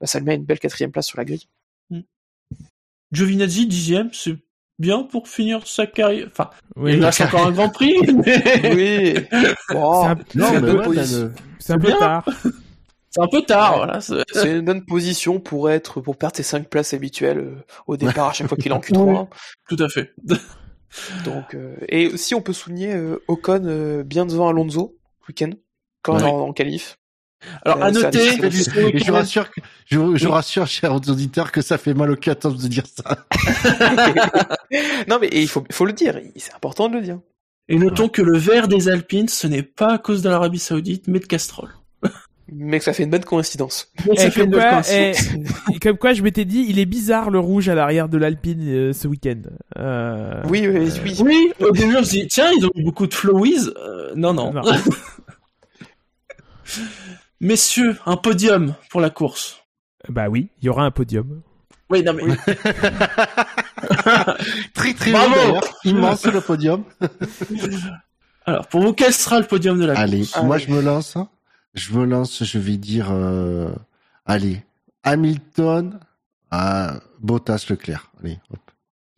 bah, 0.00 0.06
ça 0.06 0.18
le 0.18 0.24
met 0.24 0.32
à 0.32 0.34
une 0.34 0.44
belle 0.44 0.58
quatrième 0.58 0.90
place 0.90 1.06
sur 1.06 1.18
la 1.18 1.24
grille. 1.24 1.46
Mm. 1.90 2.00
Giovinazzi 3.12 3.66
dixième, 3.66 4.10
c'est 4.12 4.36
bien 4.80 5.04
pour 5.04 5.28
finir 5.28 5.66
sa 5.66 5.86
carrière. 5.86 6.28
Enfin, 6.32 6.50
oui, 6.76 6.94
il 6.94 7.04
reste 7.04 7.20
encore 7.20 7.46
un 7.46 7.52
Grand 7.52 7.68
Prix. 7.68 7.94
Mais... 8.24 8.74
oui. 8.74 9.14
Bon, 9.70 10.02
c'est 10.02 10.08
un, 10.08 10.60
peu, 10.60 10.80
un 10.80 11.78
peu 11.78 11.92
tard. 11.98 12.24
C'est 13.12 13.22
un 13.22 13.26
peu 13.26 13.42
tard, 13.42 13.72
Ouais. 13.72 13.86
voilà. 13.86 14.00
c'est- 14.00 14.52
une 14.52 14.60
bonne 14.60 14.84
position 14.84 15.40
pour 15.40 15.68
être, 15.68 16.00
pour 16.00 16.16
perdre 16.16 16.36
ses 16.36 16.44
5 16.44 16.68
places 16.68 16.94
habituelles 16.94 17.38
euh, 17.38 17.56
au 17.88 17.96
départ 17.96 18.28
à 18.28 18.32
chaque 18.32 18.46
fois 18.46 18.56
qu'il 18.56 18.70
est 18.70 18.74
en 18.74 18.78
Q3. 18.78 19.26
Tout 19.68 19.76
à 19.80 19.88
fait. 19.88 20.14
Donc, 21.24 21.54
euh, 21.54 21.76
et 21.88 22.08
aussi 22.08 22.34
on 22.34 22.42
peut 22.42 22.52
souligner 22.52 22.92
euh, 22.94 23.22
Ocon 23.28 23.62
euh, 23.64 24.02
bien 24.02 24.26
devant 24.26 24.48
Alonso 24.48 24.96
week-end, 25.28 25.50
quand 26.02 26.16
Ouais. 26.16 26.22
en, 26.24 26.40
en 26.48 26.52
qualif. 26.52 26.96
Alors, 27.64 27.78
Euh, 27.78 27.82
à 27.86 27.90
noter, 27.90 28.18
Et 28.18 28.98
je 28.98 29.12
rassure, 29.12 29.50
que- 29.50 29.60
je, 29.86 29.96
je 30.16 30.26
Oui. 30.26 30.32
rassure, 30.32 30.66
chers 30.66 30.92
auditeurs, 30.94 31.52
que 31.52 31.62
ça 31.62 31.78
fait 31.78 31.94
mal 31.94 32.10
au 32.10 32.16
14 32.16 32.62
de 32.62 32.68
dire 32.68 32.84
ça. 32.86 33.24
non 35.08 35.18
mais 35.20 35.28
il 35.32 35.48
faut, 35.48 35.64
il 35.68 35.74
faut 35.74 35.86
le 35.86 35.92
dire, 35.92 36.20
c'est 36.36 36.54
important 36.54 36.88
de 36.88 36.96
le 36.96 37.02
dire. 37.02 37.18
et 37.68 37.76
notons 37.78 38.08
que 38.08 38.20
le 38.22 38.36
vert 38.36 38.68
des 38.68 38.88
Alpines, 38.88 39.28
ce 39.28 39.46
n'est 39.46 39.62
pas 39.62 39.94
à 39.94 39.98
cause 39.98 40.22
de 40.22 40.28
l'Arabie 40.28 40.58
Saoudite, 40.58 41.04
mais 41.08 41.18
de 41.20 41.26
Castrol. 41.26 41.70
Mais 42.52 42.78
que 42.78 42.84
ça 42.84 42.92
fait 42.92 43.04
une 43.04 43.10
bonne 43.10 43.24
coïncidence. 43.24 43.92
Ça 43.98 44.04
Eh, 44.12 44.16
fait 44.30 44.40
comme, 44.40 44.44
une 44.44 44.50
bonne 44.50 44.60
quoi, 44.60 44.70
coïncidence. 44.82 45.34
eh, 45.72 45.78
comme 45.82 45.96
quoi, 45.98 46.12
je 46.14 46.22
m'étais 46.22 46.44
dit, 46.44 46.66
il 46.68 46.78
est 46.78 46.86
bizarre 46.86 47.30
le 47.30 47.38
rouge 47.38 47.68
à 47.68 47.74
l'arrière 47.74 48.08
de 48.08 48.18
l'Alpine 48.18 48.62
euh, 48.68 48.92
ce 48.92 49.06
week-end. 49.08 49.40
Euh, 49.78 50.42
Oui, 50.48 50.66
oui, 50.68 50.90
oui. 51.04 51.16
Oui, 51.20 51.52
au 51.60 51.70
début, 51.70 51.94
se 52.04 52.10
dit, 52.10 52.26
tiens, 52.28 52.50
ils 52.58 52.66
ont 52.66 52.70
eu 52.74 52.82
beaucoup 52.84 53.06
de 53.06 53.14
flowies. 53.14 53.68
Euh, 53.76 54.12
non, 54.16 54.32
non. 54.34 54.52
Non. 54.52 54.62
Messieurs, 57.40 57.96
un 58.06 58.16
podium 58.16 58.74
pour 58.90 59.00
la 59.00 59.10
course. 59.10 59.62
Bah 60.08 60.28
oui, 60.28 60.48
il 60.60 60.66
y 60.66 60.68
aura 60.68 60.84
un 60.84 60.90
podium. 60.90 61.42
Oui, 61.88 62.02
non, 62.02 62.12
mais 62.14 62.22
Très 64.74 64.94
très 64.94 65.10
Bravo. 65.12 65.60
Immense 65.84 66.24
le 66.26 66.40
podium. 66.40 66.84
alors, 68.46 68.66
pour 68.68 68.80
vous, 68.82 68.92
quel 68.92 69.12
sera 69.12 69.40
le 69.40 69.46
podium 69.46 69.78
de 69.80 69.86
la 69.86 69.98
Allez, 69.98 70.18
course 70.20 70.36
Allez. 70.36 70.46
moi 70.46 70.58
je 70.58 70.70
me 70.70 70.80
lance. 70.80 71.16
Je 71.74 71.94
me 71.94 72.04
lance, 72.04 72.42
je 72.44 72.58
vais 72.58 72.76
dire, 72.76 73.08
euh, 73.12 73.68
allez, 74.26 74.62
Hamilton, 75.04 76.00
à 76.50 76.94
Bottas 77.20 77.66
Leclerc. 77.70 78.10
Allez, 78.22 78.38
hop. 78.52 78.58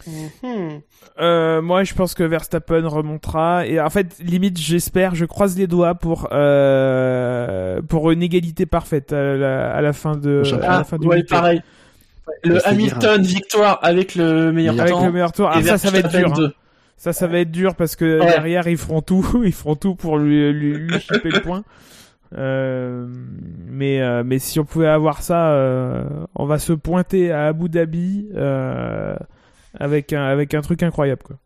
Mhm. 0.07 0.81
Euh, 1.21 1.63
moi, 1.63 1.85
je 1.85 1.95
pense 1.95 2.15
que 2.15 2.25
Verstappen 2.25 2.87
remontera. 2.89 3.67
Et 3.67 3.81
en 3.81 3.89
fait, 3.89 4.17
limite, 4.21 4.59
j'espère, 4.59 5.15
je 5.15 5.25
croise 5.25 5.57
les 5.57 5.67
doigts 5.69 5.95
pour 5.95 6.29
euh, 6.33 7.81
pour 7.83 8.11
une 8.11 8.23
égalité 8.23 8.67
parfaite 8.67 9.13
à 9.13 9.37
la, 9.37 9.73
à 9.75 9.81
la 9.81 9.93
fin 9.93 10.17
de 10.17 10.43
à 10.55 10.59
la 10.59 10.79
Ah, 10.79 10.85
fin 10.85 10.99
du 10.99 11.07
ouais, 11.07 11.23
pareil. 11.23 11.63
Le 12.45 12.67
Hamilton 12.67 13.23
victoire 13.23 13.79
avec 13.83 14.15
le 14.17 14.53
meilleur 14.53 14.79
Avec 14.79 14.93
temps. 14.93 15.07
le 15.07 15.13
meilleur 15.13 15.33
tour. 15.33 15.49
Ah, 15.53 15.63
ça, 15.63 15.79
ça 15.79 15.91
va 15.91 15.99
être 15.99 16.11
dur. 16.11 16.33
hein. 16.37 16.51
Ça, 16.97 17.13
ça 17.13 17.27
va 17.27 17.39
être 17.41 17.51
dur 17.51 17.75
parce 17.77 17.97
que 17.97 18.21
Ouais. 18.21 18.27
derrière, 18.27 18.67
ils 18.69 18.77
feront 18.77 19.03
tout, 19.03 19.25
ils 19.45 19.53
feront 19.53 19.75
tout 19.77 19.95
pour 19.95 20.19
lui, 20.19 20.53
lui, 20.53 20.79
lui 20.79 21.01
chipper 21.01 21.31
le 21.31 21.41
point. 21.43 21.63
Euh, 22.37 23.07
mais, 23.09 24.01
euh, 24.01 24.23
mais 24.25 24.39
si 24.39 24.59
on 24.61 24.65
pouvait 24.65 24.87
avoir 24.89 25.23
ça, 25.23 25.53
euh, 25.53 26.05
on 26.35 26.47
va 26.47 26.59
se 26.59 26.73
pointer 26.73 27.31
à 27.33 27.47
Abu 27.49 27.69
Dhabi 27.69 28.29
euh, 28.35 29.17
avec, 29.79 30.13
un, 30.13 30.23
avec 30.25 30.55
un 30.55 30.63
truc 30.63 30.83
incroyable. 30.83 31.23
Quoi. 31.23 31.37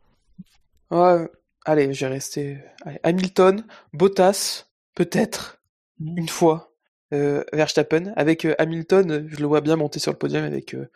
Ouais, 0.91 1.28
allez, 1.64 1.93
j'ai 1.93 2.07
resté. 2.07 2.59
Allez, 2.84 2.99
Hamilton, 3.03 3.64
Bottas, 3.93 4.66
peut-être, 4.95 5.59
Mhm. 5.99 6.18
une 6.18 6.28
fois, 6.28 6.72
euh, 7.14 7.43
Verstappen. 7.53 8.12
Avec 8.16 8.45
euh, 8.45 8.55
Hamilton, 8.59 9.26
je 9.28 9.37
le 9.39 9.47
vois 9.47 9.61
bien 9.61 9.76
monter 9.76 9.99
sur 9.99 10.12
le 10.12 10.18
podium 10.18 10.45
avec 10.45 10.74
euh, 10.74 10.89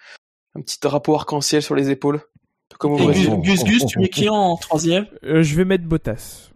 un 0.55 0.61
petit 0.61 0.79
drapeau 0.81 1.15
arc-en-ciel 1.15 1.63
sur 1.63 1.75
les 1.75 1.91
épaules. 1.91 2.21
Comme 2.79 2.95
Et. 2.95 3.07
Gus, 3.07 3.29
Gus, 3.43 3.65
Gus, 3.65 3.87
tu 3.87 3.99
mets 3.99 4.09
qui 4.09 4.29
en 4.29 4.57
troisième? 4.57 5.07
Euh, 5.25 5.43
je 5.43 5.57
vais 5.57 5.65
mettre 5.65 5.85
Bottas. 5.85 6.51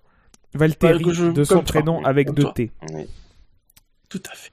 Valtteri, 0.55 1.13
je- 1.13 1.33
de 1.33 1.43
son 1.43 1.63
prénom 1.65 2.05
avec 2.05 2.29
comme 2.29 2.37
deux 2.37 2.43
toi. 2.45 2.53
T. 2.55 2.71
Oui. 2.93 3.07
Tout 4.15 4.23
à 4.31 4.35
fait. 4.37 4.53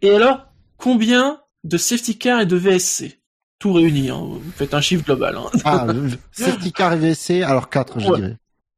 Et 0.00 0.14
alors, 0.14 0.46
combien 0.78 1.42
de 1.64 1.76
safety 1.76 2.16
car 2.16 2.40
et 2.40 2.46
de 2.46 2.56
VSC 2.56 3.20
Tout 3.58 3.74
réuni, 3.74 4.08
hein. 4.08 4.20
vous 4.22 4.50
faites 4.52 4.72
un 4.72 4.80
chiffre 4.80 5.04
global. 5.04 5.36
Hein. 5.36 5.50
Ah, 5.66 5.86
safety 6.32 6.72
car 6.72 6.94
et 6.94 6.96
VSC, 6.96 7.42
alors 7.42 7.68
4, 7.68 8.00
je 8.00 8.08
Ouais. 8.08 8.16
dirais. 8.16 8.36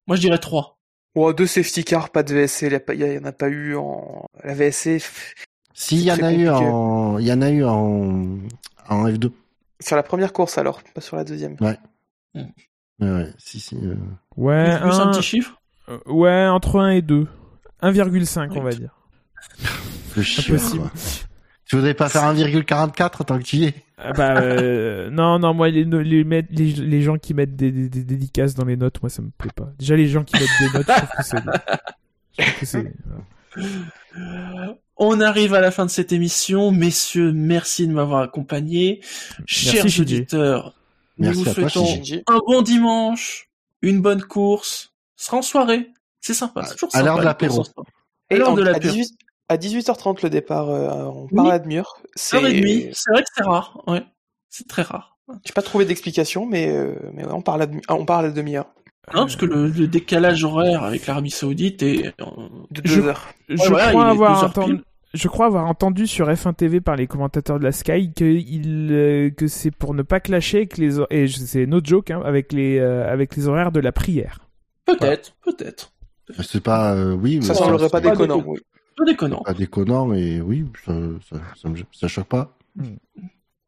Moi, 0.09 0.17
je 0.17 0.21
dirais 0.23 0.39
3. 0.39 0.77
Ouais, 1.15 1.35
deux 1.35 1.47
safety 1.47 1.85
cars, 1.85 2.11
pas 2.11 2.23
de 2.25 2.35
VSC. 2.35 2.67
Il 2.67 2.73
y 2.73 2.75
a 2.75 2.81
pas- 2.81 2.95
il 2.95 3.01
y, 3.01 3.19
en 3.19 3.25
a 3.25 3.33
pas 3.33 3.49
eu 3.49 3.77
en. 3.77 4.27
La 4.43 4.55
VSC, 4.55 4.95
pff, 4.99 5.35
S'il 5.73 6.01
y 6.03 6.11
en 6.11 6.19
a 6.23 6.33
eu 6.33 6.49
en, 6.49 7.19
il 7.19 7.27
y 7.27 7.33
en 7.33 7.41
a 7.43 7.51
eu 7.51 7.65
en, 7.65 8.39
en 8.89 9.07
F2. 9.09 9.31
sur 9.81 9.95
la 9.97 10.03
première 10.03 10.33
course 10.33 10.59
alors, 10.59 10.83
pas 10.95 11.01
sur 11.01 11.17
la 11.17 11.23
deuxième. 11.25 11.57
Ouais, 11.61 11.79
ouais, 13.01 13.33
si, 13.39 13.61
si. 13.61 13.77
euh. 13.77 13.95
Ouais, 14.37 14.55
un 14.71 14.91
un- 14.91 15.11
petit 15.13 15.23
chiffre? 15.23 15.61
euh, 15.89 15.99
ouais, 16.07 16.47
entre 16.49 16.81
1 16.81 16.91
et 16.91 17.03
2. 17.03 17.27
1,5 17.83 18.51
on 18.57 18.63
va 18.63 18.71
dire. 18.73 18.91
Le 20.19 20.23
chien, 20.23 20.55
Impossible. 20.55 20.91
Tu 21.67 21.77
voudrais 21.77 21.95
pas 21.95 22.09
faire 22.09 22.23
1,44 22.35 23.25
tant 23.25 23.39
que 23.39 23.45
tu 23.45 23.57
y 23.57 23.65
es? 23.67 23.75
Ah 23.99 24.13
bah 24.13 24.41
euh, 24.41 25.11
non 25.11 25.39
non 25.41 25.55
moi 25.55 25.69
les, 25.71 25.85
les, 25.85 26.25
les, 26.25 26.43
les 26.51 27.03
gens 27.03 27.19
qui 27.19 27.35
mettent 27.35 27.57
des, 27.57 27.73
des, 27.73 27.89
des 27.89 28.05
dédicaces 28.05 28.55
dans 28.55 28.65
les 28.65 28.77
notes 28.77 29.03
moi 29.03 29.11
ça 29.11 29.23
me 29.23 29.31
plaît 29.37 29.51
pas 29.57 29.73
déjà 29.77 29.97
les 29.97 30.07
gens 30.07 30.23
qui 30.23 30.35
mettent 30.39 30.49
des 30.61 30.79
notes 30.79 30.87
je 30.87 30.93
trouve 30.95 31.11
que 31.17 31.25
c'est 31.25 31.37
je 32.39 32.43
trouve 32.45 32.61
que 32.61 32.67
c'est 32.67 32.93
voilà. 34.15 34.79
On 34.97 35.21
arrive 35.21 35.55
à 35.55 35.61
la 35.61 35.71
fin 35.71 35.87
de 35.87 35.91
cette 35.91 36.13
émission. 36.13 36.73
Messieurs, 36.73 37.33
merci 37.33 37.87
de 37.87 37.93
m'avoir 37.93 38.23
accompagné. 38.23 39.01
Chers 39.47 39.85
auditeurs, 40.01 40.75
nous 41.19 41.27
Merci 41.27 41.45
vous 41.45 41.55
toi, 41.55 41.69
souhaitons 41.69 42.03
un 42.27 42.41
bon 42.47 42.63
dimanche, 42.63 43.49
une 43.83 44.01
bonne 44.01 44.23
course. 44.23 44.93
Ce 45.17 45.27
sera 45.27 45.37
en 45.37 45.43
soirée. 45.43 45.91
C'est 46.21 46.35
sympa. 46.35 46.65
c'est 46.65 46.75
toujours 46.75 46.95
À 46.95 47.03
l'heure 47.03 47.19
de 47.19 47.25
l'apéro. 47.25 47.65
Et 48.31 48.37
l'heure 48.37 48.55
de 48.55 48.63
à, 48.63 48.73
l'apéro. 48.73 48.95
18, 48.95 49.19
à 49.49 49.57
18h30 49.57 50.23
le 50.23 50.31
départ, 50.31 50.69
euh, 50.71 50.89
on 51.05 51.23
Oui. 51.31 51.37
part 51.37 51.47
à 51.47 51.53
Admure. 51.55 51.97
C'est, 52.15 52.37
Heure 52.37 52.47
et 52.47 52.61
demie. 52.61 52.89
C'est 52.93 53.11
vrai 53.13 53.23
que 53.23 53.29
c'est 53.35 53.45
rare. 53.45 53.83
Ouais. 53.87 54.03
C'est 54.49 54.67
très 54.69 54.83
rare. 54.83 55.17
j'ai 55.45 55.53
pas 55.53 55.63
trouvé 55.63 55.85
d'explication, 55.85 56.47
mais, 56.47 56.71
euh, 56.71 56.95
mais 57.15 57.25
ouais, 57.25 57.33
on 57.33 57.43
parle 57.43 57.63
à, 57.63 57.67
demi- 57.67 57.83
ah, 57.89 57.95
on 57.95 58.05
parle 58.07 58.27
à 58.27 58.31
demi-heure. 58.31 58.67
Non, 59.15 59.21
parce 59.23 59.37
que 59.37 59.47
le, 59.47 59.69
le 59.69 59.87
décalage 59.87 60.45
horaire 60.45 60.85
avec 60.85 61.07
l'Arabie 61.07 61.31
Saoudite 61.31 61.83
est. 61.83 62.09
euh, 62.21 62.25
De 62.71 62.83
Je- 62.85 63.01
deux 63.01 63.07
heures. 63.09 63.27
je 63.49 63.57
crois 63.57 63.83
avoir 63.83 64.15
deux 64.15 64.23
heures 64.23 64.45
entendu 64.45 64.81
je 65.15 65.27
crois 65.29 65.47
avoir 65.47 65.65
entendu 65.67 66.07
sur 66.07 66.29
F1 66.29 66.53
TV 66.55 66.83
par 66.83 66.95
les 66.95 67.07
commentateurs 67.07 67.59
de 67.59 67.65
la 67.65 67.73
Sky 67.73 68.13
que 68.13 68.27
il 68.27 68.89
euh, 68.93 69.31
que 69.31 69.47
c'est 69.47 69.71
pour 69.71 69.95
ne 69.95 70.03
pas 70.03 70.21
clasher 70.21 70.59
avec 70.59 70.77
les 70.77 70.99
et 71.09 71.27
je- 71.27 71.39
c'est 71.39 71.65
no 71.65 71.81
joke 71.83 72.11
hein, 72.11 72.21
avec 72.27 72.53
les 72.53 72.79
euh, 72.79 73.11
avec 73.11 73.35
les 73.35 73.49
horaires 73.49 73.73
de 73.73 73.81
la 73.81 73.91
prière 73.93 74.41
Peut-être, 74.85 75.35
peut-être. 75.43 75.93
C'est 76.43 76.63
pas, 76.63 76.95
euh, 76.95 77.15
oui, 77.15 77.43
Ça 77.43 77.55
mais 77.55 77.59
semblerait 77.59 77.85
c'est 77.87 77.91
pas 77.91 78.01
pas 78.03 78.11
déconnant. 78.11 78.37
déconnant. 78.37 78.53
oui. 78.53 78.61
Pas 78.99 79.05
déconnant. 79.05 79.43
Pas 79.45 79.55
déconnant 79.55 80.13
et 80.13 80.41
oui, 80.41 80.67
ça, 80.85 80.93
ça, 81.31 81.37
ça, 81.61 81.69
me- 81.69 81.77
ça 81.93 82.09
choque 82.09 82.29
pas. 82.29 82.57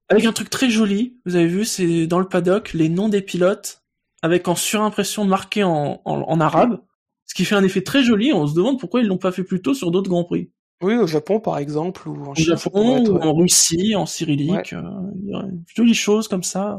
Avec 0.08 0.24
un 0.24 0.32
truc 0.32 0.50
très 0.50 0.70
joli, 0.70 1.16
vous 1.24 1.36
avez 1.36 1.46
vu, 1.46 1.64
c'est 1.64 2.06
dans 2.06 2.18
le 2.18 2.26
paddock, 2.28 2.72
les 2.72 2.88
noms 2.88 3.08
des 3.08 3.22
pilotes, 3.22 3.82
avec 4.22 4.48
en 4.48 4.54
surimpression 4.56 5.24
marqué 5.24 5.62
en, 5.62 6.00
en, 6.04 6.20
en 6.22 6.40
arabe, 6.40 6.80
ce 7.26 7.34
qui 7.34 7.44
fait 7.44 7.54
un 7.54 7.62
effet 7.62 7.82
très 7.82 8.02
joli, 8.02 8.32
on 8.32 8.46
se 8.46 8.54
demande 8.54 8.78
pourquoi 8.80 9.00
ils 9.00 9.06
l'ont 9.06 9.18
pas 9.18 9.30
fait 9.32 9.44
plus 9.44 9.62
tôt 9.62 9.72
sur 9.72 9.90
d'autres 9.92 10.10
Grands 10.10 10.24
Prix. 10.24 10.50
Oui, 10.82 10.96
au 10.96 11.06
Japon 11.06 11.38
par 11.40 11.58
exemple, 11.58 12.08
ou 12.08 12.24
en 12.24 12.30
Au 12.30 12.34
Chine. 12.34 12.46
Japon, 12.56 12.96
être- 12.98 13.10
ou 13.12 13.18
en 13.18 13.34
Russie, 13.34 13.94
en 13.94 14.06
cyrillique, 14.06 14.72
euh, 14.72 15.42
jolies 15.76 15.94
choses 15.94 16.26
comme 16.26 16.42
ça, 16.42 16.78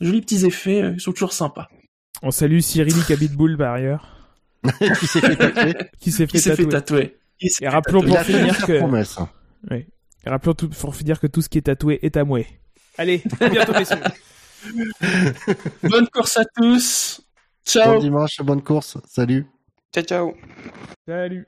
jolis 0.00 0.20
petits 0.20 0.44
effets, 0.46 0.82
euh, 0.82 0.92
ils 0.94 1.00
sont 1.00 1.12
toujours 1.12 1.32
sympas. 1.32 1.68
on 2.22 2.30
salue 2.30 2.60
Cyrillic 2.60 3.10
Abitboul 3.10 3.56
par 3.56 3.74
ailleurs 3.74 4.14
qui 5.00 5.06
s'est 5.06 5.20
fait 5.20 5.36
tatouer. 5.36 5.74
qui 5.98 6.12
s'est 6.12 6.26
Qui 6.26 6.32
fait 6.32 6.38
s'est 6.38 6.56
fait 6.56 6.66
tatouer 6.68 7.16
et 7.40 7.68
rappelons 7.68 8.02
pour 8.02 8.18
finir 8.20 8.66
que 8.66 8.78
promesse. 8.78 9.18
Et 9.72 9.86
rappelons 10.26 10.54
tout, 10.54 10.68
pour 10.68 10.94
finir 10.94 11.20
que 11.20 11.26
tout 11.26 11.42
ce 11.42 11.48
qui 11.48 11.58
est 11.58 11.62
tatoué 11.62 11.98
est 12.02 12.16
à 12.16 12.24
mouer 12.24 12.46
allez 12.98 13.22
à 13.40 13.48
bientôt 13.48 13.72
messieurs 13.72 13.96
Bonne 15.84 16.08
course 16.08 16.36
à 16.36 16.44
tous. 16.44 17.20
Bon 17.20 17.72
Ciao. 17.72 18.00
dimanche, 18.00 18.40
bonne 18.42 18.62
course. 18.62 18.98
Salut. 19.06 19.46
Ciao, 19.94 20.04
ciao. 20.04 20.34
salut 21.06 21.46